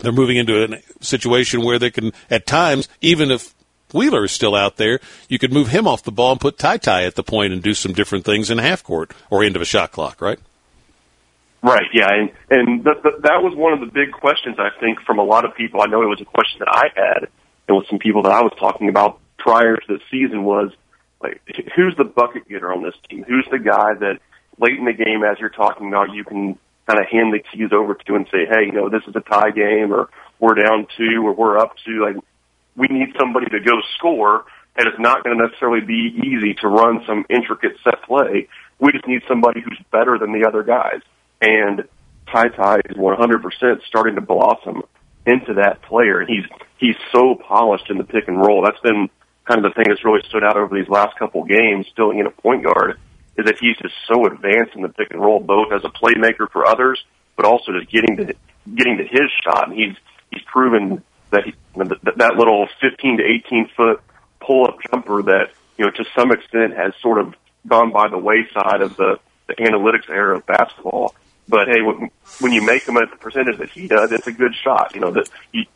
they're 0.00 0.12
moving 0.12 0.36
into 0.36 0.64
a 0.64 1.04
situation 1.04 1.62
where 1.62 1.78
they 1.78 1.90
can, 1.90 2.12
at 2.28 2.46
times, 2.46 2.88
even 3.00 3.30
if 3.30 3.54
Wheeler 3.92 4.24
is 4.24 4.32
still 4.32 4.56
out 4.56 4.76
there, 4.76 4.98
you 5.28 5.38
could 5.38 5.52
move 5.52 5.68
him 5.68 5.86
off 5.86 6.02
the 6.02 6.10
ball 6.10 6.32
and 6.32 6.40
put 6.40 6.58
Ty 6.58 6.78
Ty 6.78 7.04
at 7.04 7.14
the 7.14 7.22
point 7.22 7.52
and 7.52 7.62
do 7.62 7.74
some 7.74 7.92
different 7.92 8.24
things 8.24 8.50
in 8.50 8.58
half 8.58 8.82
court 8.82 9.12
or 9.30 9.44
end 9.44 9.54
of 9.54 9.62
a 9.62 9.66
shot 9.66 9.92
clock, 9.92 10.20
right? 10.20 10.40
Right. 11.64 11.88
Yeah, 11.94 12.10
and 12.12 12.30
and 12.50 12.84
th- 12.84 13.02
th- 13.02 13.22
that 13.22 13.40
was 13.42 13.56
one 13.56 13.72
of 13.72 13.80
the 13.80 13.86
big 13.86 14.12
questions 14.12 14.56
I 14.58 14.68
think 14.80 15.00
from 15.00 15.18
a 15.18 15.24
lot 15.24 15.46
of 15.46 15.54
people. 15.56 15.80
I 15.80 15.86
know 15.86 16.02
it 16.02 16.12
was 16.12 16.20
a 16.20 16.26
question 16.26 16.58
that 16.58 16.68
I 16.68 16.92
had, 16.94 17.28
and 17.66 17.78
with 17.78 17.86
some 17.88 17.98
people 17.98 18.22
that 18.24 18.32
I 18.32 18.42
was 18.42 18.52
talking 18.60 18.90
about 18.90 19.18
prior 19.38 19.74
to 19.76 19.86
the 19.88 19.98
season 20.10 20.44
was 20.44 20.72
like, 21.22 21.40
who's 21.74 21.96
the 21.96 22.04
bucket 22.04 22.46
getter 22.46 22.70
on 22.70 22.82
this 22.82 22.94
team? 23.08 23.24
Who's 23.26 23.48
the 23.50 23.58
guy 23.58 23.94
that 23.94 24.18
late 24.60 24.78
in 24.78 24.84
the 24.84 24.92
game, 24.92 25.24
as 25.24 25.38
you're 25.40 25.48
talking 25.48 25.88
about, 25.88 26.12
you 26.12 26.22
can 26.22 26.58
kind 26.86 27.00
of 27.00 27.06
hand 27.10 27.32
the 27.32 27.40
keys 27.40 27.70
over 27.72 27.94
to 27.94 28.14
and 28.14 28.26
say, 28.30 28.44
hey, 28.44 28.66
you 28.66 28.72
know, 28.72 28.90
this 28.90 29.02
is 29.08 29.16
a 29.16 29.20
tie 29.20 29.50
game 29.50 29.90
or 29.90 30.10
we're 30.38 30.54
down 30.54 30.86
two 30.98 31.22
or 31.24 31.32
we're 31.32 31.58
up 31.58 31.72
two. 31.82 32.04
Like, 32.04 32.22
we 32.76 32.88
need 32.88 33.14
somebody 33.18 33.46
to 33.46 33.60
go 33.60 33.80
score, 33.96 34.44
and 34.76 34.86
it's 34.86 34.98
not 34.98 35.24
going 35.24 35.38
to 35.38 35.46
necessarily 35.46 35.80
be 35.80 36.12
easy 36.28 36.52
to 36.60 36.68
run 36.68 37.02
some 37.06 37.24
intricate 37.30 37.78
set 37.82 38.02
play. 38.02 38.48
We 38.78 38.92
just 38.92 39.06
need 39.06 39.22
somebody 39.26 39.62
who's 39.62 39.80
better 39.90 40.18
than 40.18 40.32
the 40.38 40.46
other 40.46 40.62
guys. 40.62 41.00
And 41.40 41.84
Ty 42.30 42.48
Ty 42.48 42.76
is 42.88 42.96
100% 42.96 43.82
starting 43.86 44.14
to 44.14 44.20
blossom 44.20 44.82
into 45.26 45.54
that 45.54 45.82
player. 45.82 46.20
And 46.20 46.28
he's, 46.28 46.44
he's 46.78 46.96
so 47.12 47.34
polished 47.34 47.90
in 47.90 47.98
the 47.98 48.04
pick 48.04 48.28
and 48.28 48.38
roll. 48.38 48.62
That's 48.62 48.80
been 48.80 49.08
kind 49.44 49.64
of 49.64 49.72
the 49.72 49.74
thing 49.74 49.88
that's 49.88 50.04
really 50.04 50.22
stood 50.28 50.44
out 50.44 50.56
over 50.56 50.74
these 50.74 50.88
last 50.88 51.18
couple 51.18 51.44
games, 51.44 51.86
still 51.92 52.10
in 52.10 52.26
a 52.26 52.30
point 52.30 52.64
guard 52.64 52.98
is 53.36 53.46
that 53.46 53.56
he's 53.60 53.76
just 53.76 53.94
so 54.06 54.26
advanced 54.26 54.74
in 54.74 54.82
the 54.82 54.88
pick 54.88 55.10
and 55.10 55.20
roll, 55.20 55.40
both 55.40 55.72
as 55.72 55.84
a 55.84 55.88
playmaker 55.88 56.48
for 56.50 56.66
others, 56.66 57.02
but 57.36 57.44
also 57.44 57.72
just 57.72 57.90
getting 57.90 58.16
to 58.16 58.34
getting 58.74 58.98
to 58.98 59.04
his 59.04 59.30
shot. 59.42 59.68
And 59.68 59.78
he's 59.78 59.96
he's 60.30 60.42
proven 60.42 61.02
that 61.30 61.44
he, 61.44 61.54
that, 61.76 62.18
that 62.18 62.34
little 62.36 62.68
15 62.80 63.18
to 63.18 63.24
18 63.24 63.70
foot 63.76 64.00
pull 64.40 64.66
up 64.66 64.78
jumper 64.90 65.22
that 65.22 65.50
you 65.76 65.84
know 65.84 65.90
to 65.90 66.04
some 66.16 66.30
extent 66.30 66.74
has 66.76 66.92
sort 67.02 67.18
of 67.18 67.34
gone 67.66 67.92
by 67.92 68.08
the 68.08 68.18
wayside 68.18 68.82
of 68.82 68.96
the, 68.96 69.18
the 69.48 69.54
analytics 69.54 70.08
era 70.08 70.36
of 70.36 70.46
basketball. 70.46 71.14
But 71.48 71.68
hey, 71.68 71.82
when, 71.82 72.52
you 72.52 72.62
make 72.62 72.86
them 72.86 72.96
at 72.96 73.10
the 73.10 73.16
percentage 73.16 73.58
that 73.58 73.70
he 73.70 73.86
does, 73.86 74.12
it's 74.12 74.26
a 74.26 74.32
good 74.32 74.54
shot. 74.54 74.94
You 74.94 75.00
know 75.00 75.10
that 75.12 75.28
he 75.52 75.68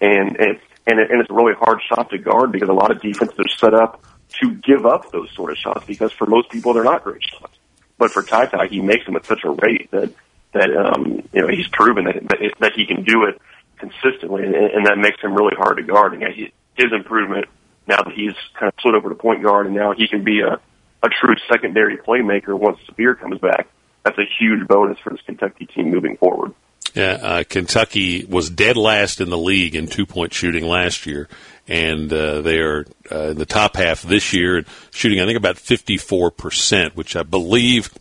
and 0.00 0.36
and 0.36 0.60
and, 0.86 1.00
it, 1.00 1.10
and 1.10 1.20
it's 1.20 1.30
a 1.30 1.34
really 1.34 1.54
hard 1.54 1.80
shot 1.88 2.10
to 2.10 2.18
guard 2.18 2.52
because 2.52 2.68
a 2.68 2.72
lot 2.72 2.90
of 2.90 3.00
defenses 3.00 3.38
are 3.38 3.48
set 3.48 3.74
up 3.74 4.02
to 4.40 4.54
give 4.54 4.86
up 4.86 5.10
those 5.10 5.30
sort 5.32 5.50
of 5.50 5.58
shots 5.58 5.84
because 5.86 6.12
for 6.12 6.26
most 6.26 6.50
people 6.50 6.72
they're 6.72 6.84
not 6.84 7.02
great 7.02 7.22
shots. 7.22 7.56
But 7.98 8.12
for 8.12 8.22
Ty 8.22 8.46
Ty, 8.46 8.68
he 8.68 8.80
makes 8.80 9.04
them 9.04 9.16
at 9.16 9.26
such 9.26 9.44
a 9.44 9.50
rate 9.50 9.90
that 9.90 10.12
that 10.52 10.76
um, 10.76 11.28
you 11.32 11.42
know 11.42 11.48
he's 11.48 11.68
proven 11.68 12.04
that 12.04 12.56
that, 12.60 12.72
he 12.74 12.86
can 12.86 13.02
do 13.02 13.24
it 13.24 13.40
consistently, 13.78 14.44
and, 14.44 14.54
and 14.54 14.86
that 14.86 14.98
makes 14.98 15.20
him 15.20 15.34
really 15.34 15.56
hard 15.56 15.76
to 15.78 15.82
guard. 15.82 16.14
And 16.14 16.22
he, 16.32 16.52
his 16.76 16.92
improvement 16.92 17.46
now 17.86 18.02
that 18.02 18.12
he's 18.14 18.34
kind 18.54 18.68
of 18.68 18.74
slid 18.80 18.94
over 18.94 19.08
to 19.08 19.14
point 19.14 19.42
guard, 19.42 19.66
and 19.66 19.74
now 19.74 19.92
he 19.92 20.06
can 20.06 20.22
be 20.22 20.40
a 20.40 20.60
a 21.02 21.08
true 21.08 21.34
secondary 21.48 21.96
playmaker 21.96 22.58
once 22.58 22.78
Sahvir 22.88 23.18
comes 23.18 23.38
back. 23.38 23.68
That's 24.16 24.28
a 24.28 24.32
huge 24.38 24.66
bonus 24.66 24.98
for 24.98 25.10
this 25.10 25.22
Kentucky 25.22 25.66
team 25.66 25.90
moving 25.90 26.16
forward. 26.16 26.52
Yeah, 26.94 27.18
uh, 27.22 27.44
Kentucky 27.48 28.24
was 28.24 28.50
dead 28.50 28.76
last 28.76 29.20
in 29.20 29.30
the 29.30 29.38
league 29.38 29.76
in 29.76 29.86
two 29.86 30.04
point 30.04 30.34
shooting 30.34 30.66
last 30.66 31.06
year, 31.06 31.28
and 31.68 32.12
uh, 32.12 32.40
they 32.40 32.58
are 32.58 32.86
uh, 33.12 33.28
in 33.28 33.38
the 33.38 33.46
top 33.46 33.76
half 33.76 34.02
this 34.02 34.32
year 34.32 34.64
shooting, 34.90 35.20
I 35.20 35.26
think, 35.26 35.36
about 35.36 35.56
54%, 35.56 36.96
which 36.96 37.14
I 37.14 37.22
believe 37.22 37.92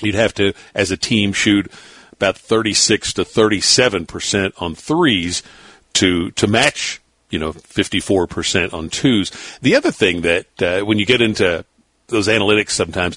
you'd 0.00 0.14
have 0.14 0.34
to, 0.34 0.52
as 0.72 0.92
a 0.92 0.96
team, 0.96 1.32
shoot 1.32 1.68
about 2.12 2.38
36 2.38 3.14
to 3.14 3.22
37% 3.22 4.52
on 4.58 4.76
threes 4.76 5.42
to 5.94 6.30
to 6.32 6.46
match, 6.46 7.00
you 7.30 7.40
know, 7.40 7.52
54% 7.52 8.72
on 8.72 8.88
twos. 8.88 9.32
The 9.62 9.74
other 9.74 9.90
thing 9.90 10.20
that 10.20 10.62
uh, 10.62 10.82
when 10.82 11.00
you 11.00 11.06
get 11.06 11.20
into 11.20 11.64
those 12.06 12.28
analytics 12.28 12.70
sometimes 12.70 13.16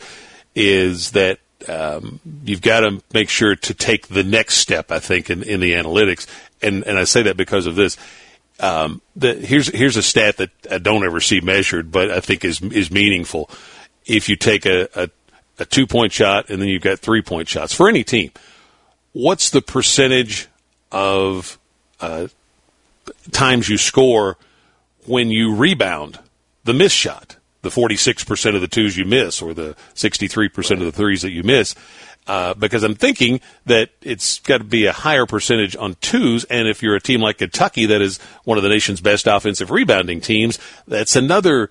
is 0.56 1.12
that 1.12 1.38
um, 1.70 2.20
you've 2.44 2.62
got 2.62 2.82
to 2.82 3.02
make 3.14 3.30
sure 3.30 3.56
to 3.56 3.74
take 3.74 4.08
the 4.08 4.24
next 4.24 4.56
step. 4.56 4.92
I 4.92 5.00
think 5.00 5.30
in, 5.30 5.44
in 5.44 5.60
the 5.60 5.74
analytics, 5.74 6.28
and 6.62 6.84
and 6.84 6.98
I 6.98 7.04
say 7.04 7.24
that 7.24 7.38
because 7.38 7.68
of 7.68 7.76
this. 7.76 7.98
Um, 8.60 9.02
the, 9.16 9.34
here's 9.34 9.68
here's 9.68 9.98
a 9.98 10.04
stat 10.04 10.38
that 10.38 10.52
I 10.70 10.78
don't 10.78 11.04
ever 11.04 11.20
see 11.20 11.42
measured, 11.42 11.92
but 11.92 12.12
I 12.12 12.20
think 12.20 12.46
is 12.46 12.62
is 12.62 12.92
meaningful. 12.92 13.50
If 14.06 14.30
you 14.30 14.36
take 14.36 14.66
a, 14.66 14.88
a, 14.96 15.10
a 15.60 15.66
two 15.66 15.88
point 15.88 16.12
shot 16.12 16.50
and 16.50 16.62
then 16.62 16.70
you've 16.70 16.82
got 16.84 17.00
three 17.00 17.22
point 17.22 17.48
shots 17.48 17.74
for 17.74 17.90
any 17.90 18.04
team, 18.04 18.32
what's 19.14 19.50
the 19.50 19.62
percentage 19.62 20.48
of 20.92 21.58
uh, 22.00 22.28
times 23.32 23.70
you 23.70 23.78
score 23.78 24.38
when 25.06 25.32
you 25.32 25.56
rebound 25.56 26.20
the 26.64 26.74
miss 26.74 26.92
shot? 26.92 27.38
The 27.64 27.70
46% 27.70 28.56
of 28.56 28.62
the 28.62 28.68
twos 28.68 28.96
you 28.96 29.06
miss 29.06 29.42
or 29.42 29.54
the 29.54 29.76
63% 29.96 30.72
of 30.74 30.80
the 30.80 30.92
threes 30.92 31.24
that 31.24 31.32
you 31.32 31.44
miss. 31.44 31.74
Uh, 32.26 32.54
because 32.54 32.84
I'm 32.84 32.96
thinking 32.96 33.42
that 33.66 33.90
it's 34.02 34.40
got 34.40 34.60
to 34.60 34.64
be 34.64 34.86
a 34.86 34.94
higher 34.94 35.26
percentage 35.26 35.76
on 35.76 35.96
twos. 35.96 36.46
And 36.46 36.68
if 36.68 36.82
you're 36.82 36.96
a 36.96 37.02
team 37.02 37.20
like 37.20 37.40
Kentucky, 37.40 37.88
that 37.88 38.02
is 38.02 38.20
one 38.44 38.58
of 38.58 38.64
the 38.64 38.70
nation's 38.70 39.02
best 39.02 39.28
offensive 39.28 39.72
rebounding 39.72 40.22
teams, 40.22 40.60
that's 40.88 41.16
another 41.18 41.70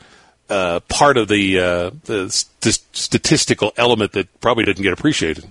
uh, 0.50 0.80
part 0.80 1.16
of 1.16 1.28
the, 1.28 1.58
uh, 1.58 1.90
the 2.04 2.28
st- 2.28 2.80
statistical 2.92 3.72
element 3.76 4.12
that 4.12 4.40
probably 4.40 4.64
didn't 4.64 4.82
get 4.82 4.92
appreciated. 4.92 5.46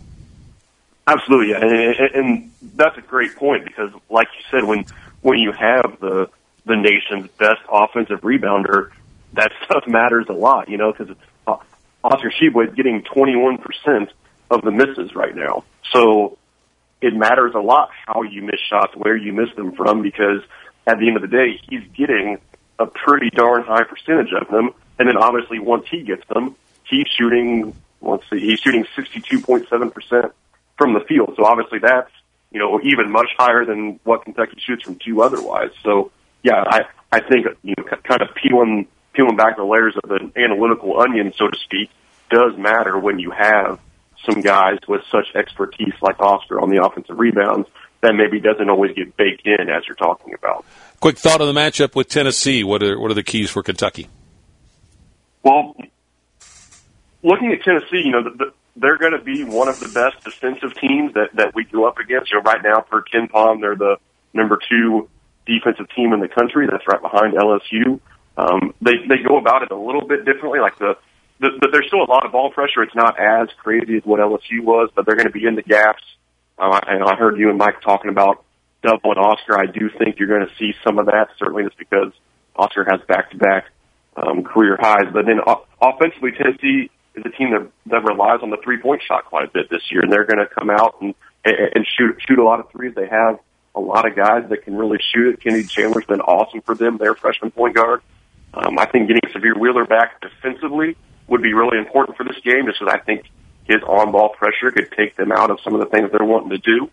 Absolutely, 1.08 1.50
yeah. 1.50 1.66
and, 1.66 2.16
and 2.16 2.52
that's 2.76 2.98
a 2.98 3.02
great 3.02 3.36
point 3.36 3.66
because, 3.66 3.92
like 4.10 4.28
you 4.38 4.44
said, 4.52 4.64
when 4.64 4.86
when 5.22 5.40
you 5.40 5.52
have 5.52 6.00
the 6.00 6.30
the 6.66 6.76
nation's 6.76 7.28
best 7.32 7.62
offensive 7.70 8.22
rebounder, 8.22 8.92
that 9.34 9.52
stuff 9.66 9.84
matters 9.88 10.26
a 10.30 10.34
lot, 10.34 10.70
you 10.70 10.78
know, 10.78 10.92
because 10.92 11.16
uh, 11.48 11.58
Oscar 12.04 12.30
is 12.30 12.76
getting 12.76 13.04
21% 13.04 14.10
of 14.50 14.62
the 14.62 14.72
misses 14.72 15.16
right 15.16 15.36
now. 15.36 15.64
So 15.94 16.38
it 17.02 17.14
matters 17.14 17.54
a 17.56 17.60
lot 17.60 17.90
how 18.06 18.24
you 18.24 18.42
miss 18.42 18.60
shots, 18.70 18.96
where 18.96 19.16
you 19.16 19.34
miss 19.34 19.54
them 19.56 19.74
from, 19.74 20.02
because 20.02 20.42
at 20.86 21.00
the 21.00 21.08
end 21.08 21.16
of 21.16 21.22
the 21.22 21.28
day, 21.28 21.60
he's 21.70 21.84
getting 21.96 22.40
a 22.80 22.86
pretty 22.86 23.30
darn 23.30 23.64
high 23.64 23.84
percentage 23.84 24.34
of 24.34 24.48
them. 24.50 24.72
And 25.00 25.08
then 25.08 25.18
obviously 25.18 25.60
once 25.60 25.86
he 25.90 26.04
gets 26.04 26.28
them, 26.28 26.56
he's 26.84 27.08
shooting, 27.08 27.76
let's 28.02 28.24
see, 28.30 28.40
he's 28.40 28.60
shooting 28.60 28.86
62.7% 28.98 30.32
from 30.78 30.94
the 30.94 31.00
field. 31.02 31.34
So 31.38 31.46
obviously 31.46 31.80
that's, 31.80 32.12
you 32.52 32.60
know, 32.60 32.80
even 32.84 33.12
much 33.12 33.30
higher 33.38 33.66
than 33.66 34.00
what 34.04 34.26
Kentucky 34.26 34.58
shoots 34.60 34.84
from 34.84 34.96
two 34.96 35.22
otherwise. 35.22 35.72
So 35.84 36.12
yeah, 36.44 36.64
I, 36.66 36.86
I 37.12 37.22
think, 37.22 37.48
you 37.64 37.76
know, 37.78 37.84
kind 37.84 38.22
of 38.22 38.30
peeling 38.36 38.88
peeling 39.14 39.36
back 39.36 39.58
the 39.58 39.64
layers 39.64 39.96
of 40.04 40.12
an 40.12 40.34
analytical 40.36 41.00
onion, 41.00 41.34
so 41.36 41.48
to 41.48 41.58
speak, 41.64 41.90
does 42.30 42.58
matter 42.58 42.98
when 42.98 43.20
you 43.20 43.32
have 43.32 43.80
some 44.30 44.42
guys 44.42 44.78
with 44.88 45.02
such 45.12 45.36
expertise 45.36 45.94
like 46.02 46.20
Oscar 46.20 46.62
on 46.62 46.70
the 46.70 46.84
offensive 46.84 47.20
rebounds 47.20 47.68
that 48.02 48.14
maybe 48.16 48.40
doesn't 48.40 48.70
always 48.70 48.96
get 48.96 49.16
baked 49.16 49.46
in 49.46 49.70
as 49.70 49.84
you're 49.88 49.96
talking 49.96 50.34
about. 50.34 50.66
Quick 51.00 51.18
thought 51.18 51.42
on 51.42 51.54
the 51.54 51.60
matchup 51.60 51.96
with 51.96 52.08
Tennessee. 52.08 52.64
What 52.64 52.84
are 52.84 53.00
what 53.00 53.12
are 53.12 53.16
the 53.16 53.24
keys 53.24 53.50
for 53.50 53.64
Kentucky? 53.64 54.08
Well, 55.44 55.76
looking 57.24 57.52
at 57.52 57.64
Tennessee, 57.64 58.04
you 58.06 58.12
know, 58.12 58.24
the, 58.24 58.30
the, 58.38 58.54
they're 58.76 58.98
going 58.98 59.14
to 59.14 59.24
be 59.24 59.44
one 59.44 59.68
of 59.68 59.80
the 59.80 59.88
best 59.88 60.24
defensive 60.24 60.78
teams 60.80 61.14
that 61.14 61.30
that 61.36 61.56
we 61.56 61.66
go 61.66 61.88
up 61.88 61.98
against. 61.98 62.32
You 62.32 62.38
know, 62.38 62.44
right 62.44 62.62
now 62.64 62.86
for 62.90 63.04
KenPom, 63.04 63.62
they're 63.62 63.76
the 63.76 63.98
number 64.34 64.60
two 64.70 65.10
defensive 65.46 65.88
team 65.96 66.14
in 66.14 66.20
the 66.20 66.28
country. 66.28 66.68
That's 66.70 66.88
right 66.88 67.02
behind 67.02 67.34
LSU. 67.34 68.00
Um, 68.38 68.74
they 68.82 68.98
they 69.08 69.22
go 69.28 69.38
about 69.38 69.64
it 69.64 69.72
a 69.72 69.76
little 69.76 70.08
bit 70.08 70.26
differently. 70.26 70.60
Like 70.60 70.78
the, 70.80 70.96
the, 71.40 71.50
the 71.60 71.70
there's 71.72 71.88
still 71.88 72.04
a 72.04 72.10
lot 72.10 72.26
of 72.26 72.32
ball 72.32 72.52
pressure. 72.52 72.84
It's 72.84 72.96
not 72.96 73.20
as 73.20 73.50
crazy 73.62 73.98
as 73.98 74.04
what 74.04 74.20
LSU 74.20 74.64
was, 74.64 74.90
but 74.96 75.06
they're 75.06 75.16
going 75.16 75.28
to 75.28 75.34
be 75.34 75.46
in 75.46 75.56
the 75.56 75.64
gaps. 75.64 76.04
Uh, 76.58 76.80
and 76.88 77.04
I 77.04 77.16
heard 77.16 77.38
you 77.38 77.50
and 77.50 77.58
Mike 77.58 77.82
talking 77.82 78.10
about 78.10 78.44
double 78.84 79.12
and 79.12 79.20
Oscar. 79.20 79.60
I 79.60 79.66
do 79.66 79.90
think 79.98 80.20
you're 80.20 80.28
going 80.28 80.48
to 80.48 80.56
see 80.56 80.74
some 80.84 81.00
of 81.00 81.08
that. 81.08 81.30
Certainly, 81.38 81.64
just 81.64 81.78
because 81.78 82.14
Oscar 82.56 82.86
has 82.90 83.02
back 83.08 83.32
to 83.32 83.38
back 83.38 83.66
career 84.44 84.78
highs. 84.80 85.12
But 85.14 85.26
then 85.26 85.40
uh, 85.46 85.56
offensively, 85.82 86.32
Tennessee 86.32 86.90
is 87.16 87.24
a 87.26 87.30
team 87.30 87.52
that 87.52 87.70
that 87.88 88.04
relies 88.04 88.40
on 88.42 88.50
the 88.50 88.58
three 88.64 88.80
point 88.80 89.02
shot 89.08 89.26
quite 89.26 89.46
a 89.46 89.52
bit 89.52 89.70
this 89.70 89.92
year, 89.92 90.02
and 90.02 90.12
they're 90.12 90.26
going 90.26 90.40
to 90.40 90.54
come 90.54 90.70
out 90.70 90.96
and 91.02 91.14
and 91.44 91.86
shoot 91.98 92.18
shoot 92.28 92.40
a 92.40 92.44
lot 92.44 92.60
of 92.60 92.72
threes. 92.72 92.94
They 92.96 93.08
have 93.08 93.40
a 93.74 93.80
lot 93.80 94.08
of 94.08 94.16
guys 94.16 94.50
that 94.50 94.64
can 94.64 94.76
really 94.76 95.00
shoot 95.14 95.34
it. 95.34 95.42
Kennedy 95.42 95.66
Chandler's 95.66 96.06
been 96.06 96.22
awesome 96.22 96.62
for 96.62 96.76
them, 96.76 96.98
their 96.98 97.16
freshman 97.16 97.52
point 97.52 97.76
guard. 97.76 98.02
Um, 98.54 98.78
I 98.78 98.86
think 98.86 99.08
getting 99.08 99.22
Sahvir 99.34 99.58
Wheeler 99.58 99.86
back 99.86 100.22
defensively 100.22 100.98
would 101.28 101.42
be 101.42 101.54
really 101.54 101.78
important 101.78 102.18
for 102.18 102.24
this 102.24 102.40
game, 102.44 102.66
just 102.66 102.80
because 102.80 102.94
I 102.94 103.00
think 103.00 103.30
his 103.66 103.82
on-ball 103.84 104.30
pressure 104.30 104.72
could 104.72 104.92
take 104.92 105.16
them 105.16 105.32
out 105.32 105.50
of 105.50 105.60
some 105.64 105.74
of 105.74 105.80
the 105.80 105.86
things 105.86 106.10
they're 106.12 106.26
wanting 106.26 106.50
to 106.50 106.58
do. 106.58 106.90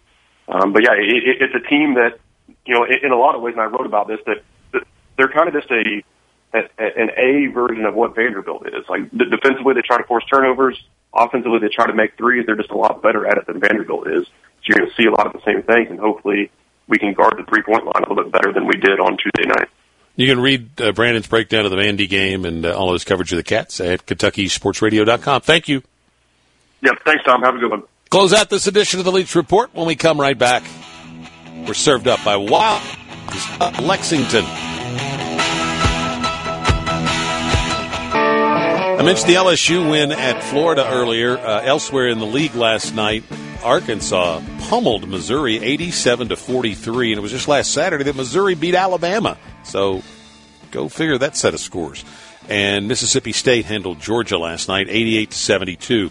Um, 0.46 0.72
but 0.72 0.84
yeah, 0.84 0.92
it, 0.92 1.24
it, 1.24 1.42
it's 1.42 1.54
a 1.54 1.68
team 1.68 1.94
that, 1.94 2.18
you 2.64 2.74
know, 2.74 2.84
in, 2.84 2.98
in 3.04 3.12
a 3.12 3.18
lot 3.18 3.34
of 3.34 3.42
ways, 3.42 3.54
and 3.54 3.60
I 3.60 3.66
wrote 3.66 3.86
about 3.86 4.06
this, 4.06 4.20
that, 4.26 4.42
that 4.72 4.82
they're 5.16 5.28
kind 5.28 5.48
of 5.48 5.54
just 5.54 5.70
a, 5.70 6.04
a 6.54 6.60
an 6.78 7.10
A 7.16 7.46
version 7.52 7.84
of 7.84 7.94
what 7.94 8.14
Vanderbilt 8.14 8.66
is. 8.68 8.88
Like 8.88 9.10
the, 9.10 9.24
defensively, 9.24 9.74
they 9.74 9.82
try 9.82 9.98
to 9.98 10.04
force 10.04 10.24
turnovers. 10.32 10.80
Offensively, 11.12 11.58
they 11.58 11.68
try 11.68 11.86
to 11.86 11.94
make 11.94 12.16
threes. 12.16 12.46
They're 12.46 12.56
just 12.56 12.70
a 12.70 12.76
lot 12.76 13.02
better 13.02 13.26
at 13.26 13.38
it 13.38 13.46
than 13.46 13.60
Vanderbilt 13.60 14.06
is. 14.06 14.26
So 14.26 14.64
you're 14.66 14.78
going 14.78 14.90
to 14.90 14.96
see 14.96 15.06
a 15.06 15.10
lot 15.10 15.26
of 15.26 15.32
the 15.32 15.42
same 15.44 15.62
things, 15.62 15.90
and 15.90 15.98
hopefully, 15.98 16.50
we 16.86 16.98
can 16.98 17.14
guard 17.14 17.34
the 17.38 17.44
three-point 17.44 17.84
line 17.84 18.04
a 18.04 18.08
little 18.08 18.24
bit 18.24 18.32
better 18.32 18.52
than 18.52 18.66
we 18.66 18.76
did 18.76 19.00
on 19.00 19.16
Tuesday 19.16 19.48
night. 19.48 19.68
You 20.18 20.26
can 20.26 20.40
read 20.40 20.80
uh, 20.80 20.90
Brandon's 20.90 21.28
breakdown 21.28 21.64
of 21.64 21.70
the 21.70 21.76
Vandy 21.76 22.08
game 22.08 22.44
and 22.44 22.66
uh, 22.66 22.76
all 22.76 22.88
of 22.88 22.94
his 22.94 23.04
coverage 23.04 23.32
of 23.32 23.36
the 23.36 23.44
Cats 23.44 23.80
at 23.80 24.04
KentuckySportsRadio.com. 24.04 25.42
Thank 25.42 25.68
you. 25.68 25.80
Yep. 26.82 26.94
Thanks, 27.04 27.22
Tom. 27.24 27.40
Have 27.42 27.54
a 27.54 27.58
good 27.58 27.70
one. 27.70 27.84
Close 28.10 28.32
out 28.32 28.50
this 28.50 28.66
edition 28.66 28.98
of 28.98 29.04
the 29.04 29.12
Leach 29.12 29.36
Report 29.36 29.72
when 29.74 29.86
we 29.86 29.94
come 29.94 30.20
right 30.20 30.36
back. 30.36 30.64
We're 31.68 31.74
served 31.74 32.08
up 32.08 32.24
by 32.24 32.36
Wild 32.36 32.82
Lexington. 33.80 34.44
I 38.98 39.02
mentioned 39.04 39.30
the 39.30 39.36
LSU 39.36 39.88
win 39.88 40.10
at 40.10 40.42
Florida 40.42 40.84
earlier. 40.90 41.38
Uh, 41.38 41.60
elsewhere 41.60 42.08
in 42.08 42.18
the 42.18 42.26
league 42.26 42.56
last 42.56 42.92
night, 42.92 43.22
Arkansas 43.62 44.40
pummeled 44.68 45.08
Missouri 45.08 45.58
87 45.58 46.28
to 46.28 46.36
43, 46.36 47.12
and 47.12 47.18
it 47.18 47.22
was 47.22 47.32
just 47.32 47.48
last 47.48 47.72
Saturday 47.72 48.04
that 48.04 48.16
Missouri 48.16 48.54
beat 48.54 48.74
Alabama. 48.74 49.36
So 49.64 50.02
go 50.70 50.88
figure 50.88 51.18
that 51.18 51.36
set 51.36 51.54
of 51.54 51.60
scores. 51.60 52.04
And 52.48 52.88
Mississippi 52.88 53.32
State 53.32 53.66
handled 53.66 54.00
Georgia 54.00 54.38
last 54.38 54.68
night 54.68 54.86
88 54.88 55.30
to 55.30 55.36
72. 55.36 56.10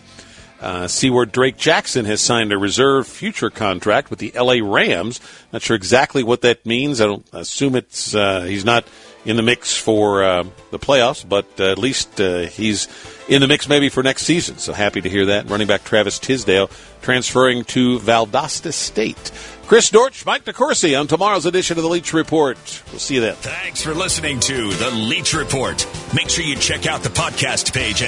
Uh, 0.60 0.88
see 0.88 1.10
where 1.10 1.26
Drake 1.26 1.58
Jackson 1.58 2.06
has 2.06 2.20
signed 2.20 2.52
a 2.52 2.58
reserve 2.58 3.08
future 3.08 3.50
contract 3.50 4.10
with 4.10 4.20
the 4.20 4.32
LA 4.36 4.56
Rams. 4.62 5.20
Not 5.54 5.62
sure 5.62 5.76
exactly 5.76 6.24
what 6.24 6.42
that 6.42 6.66
means. 6.66 7.00
I 7.00 7.06
don't 7.06 7.26
assume 7.32 7.76
it's 7.76 8.16
uh, 8.16 8.42
he's 8.42 8.66
not 8.66 8.86
in 9.26 9.36
the 9.36 9.44
mix 9.44 9.76
for 9.78 10.24
uh, 10.24 10.44
the 10.72 10.80
playoffs, 10.80 11.28
but 11.28 11.46
uh, 11.60 11.72
at 11.72 11.78
least 11.78 12.20
uh, 12.22 12.42
he's 12.42 12.88
in 13.28 13.42
the 13.42 13.48
mix 13.48 13.68
maybe 13.68 13.90
for 13.90 14.04
next 14.04 14.24
season. 14.24 14.58
So 14.58 14.74
happy 14.74 15.02
to 15.02 15.10
hear 15.10 15.26
that. 15.28 15.50
Running 15.50 15.68
back 15.68 15.84
Travis 15.84 16.20
Tisdale 16.20 16.70
transferring 17.02 17.64
to 17.66 18.00
Valdosta 18.00 18.74
State. 18.74 19.32
Chris 19.68 19.90
Dortch, 19.90 20.26
Mike 20.26 20.46
DeCourcy 20.46 20.98
on 20.98 21.08
tomorrow's 21.08 21.46
edition 21.46 21.78
of 21.78 21.84
the 21.84 21.90
Leach 21.90 22.14
Report. 22.14 22.58
We'll 22.90 23.00
see 23.00 23.16
you 23.16 23.22
then. 23.22 23.36
Thanks 23.36 23.82
for 23.82 23.94
listening 23.94 24.40
to 24.42 24.72
the 24.72 24.92
Leach 24.92 25.34
Report. 25.34 25.86
Make 26.16 26.30
sure 26.30 26.46
you 26.46 26.56
check 26.56 26.86
out 26.86 27.04
the 27.04 27.10
podcast 27.10 27.74
page 27.74 28.02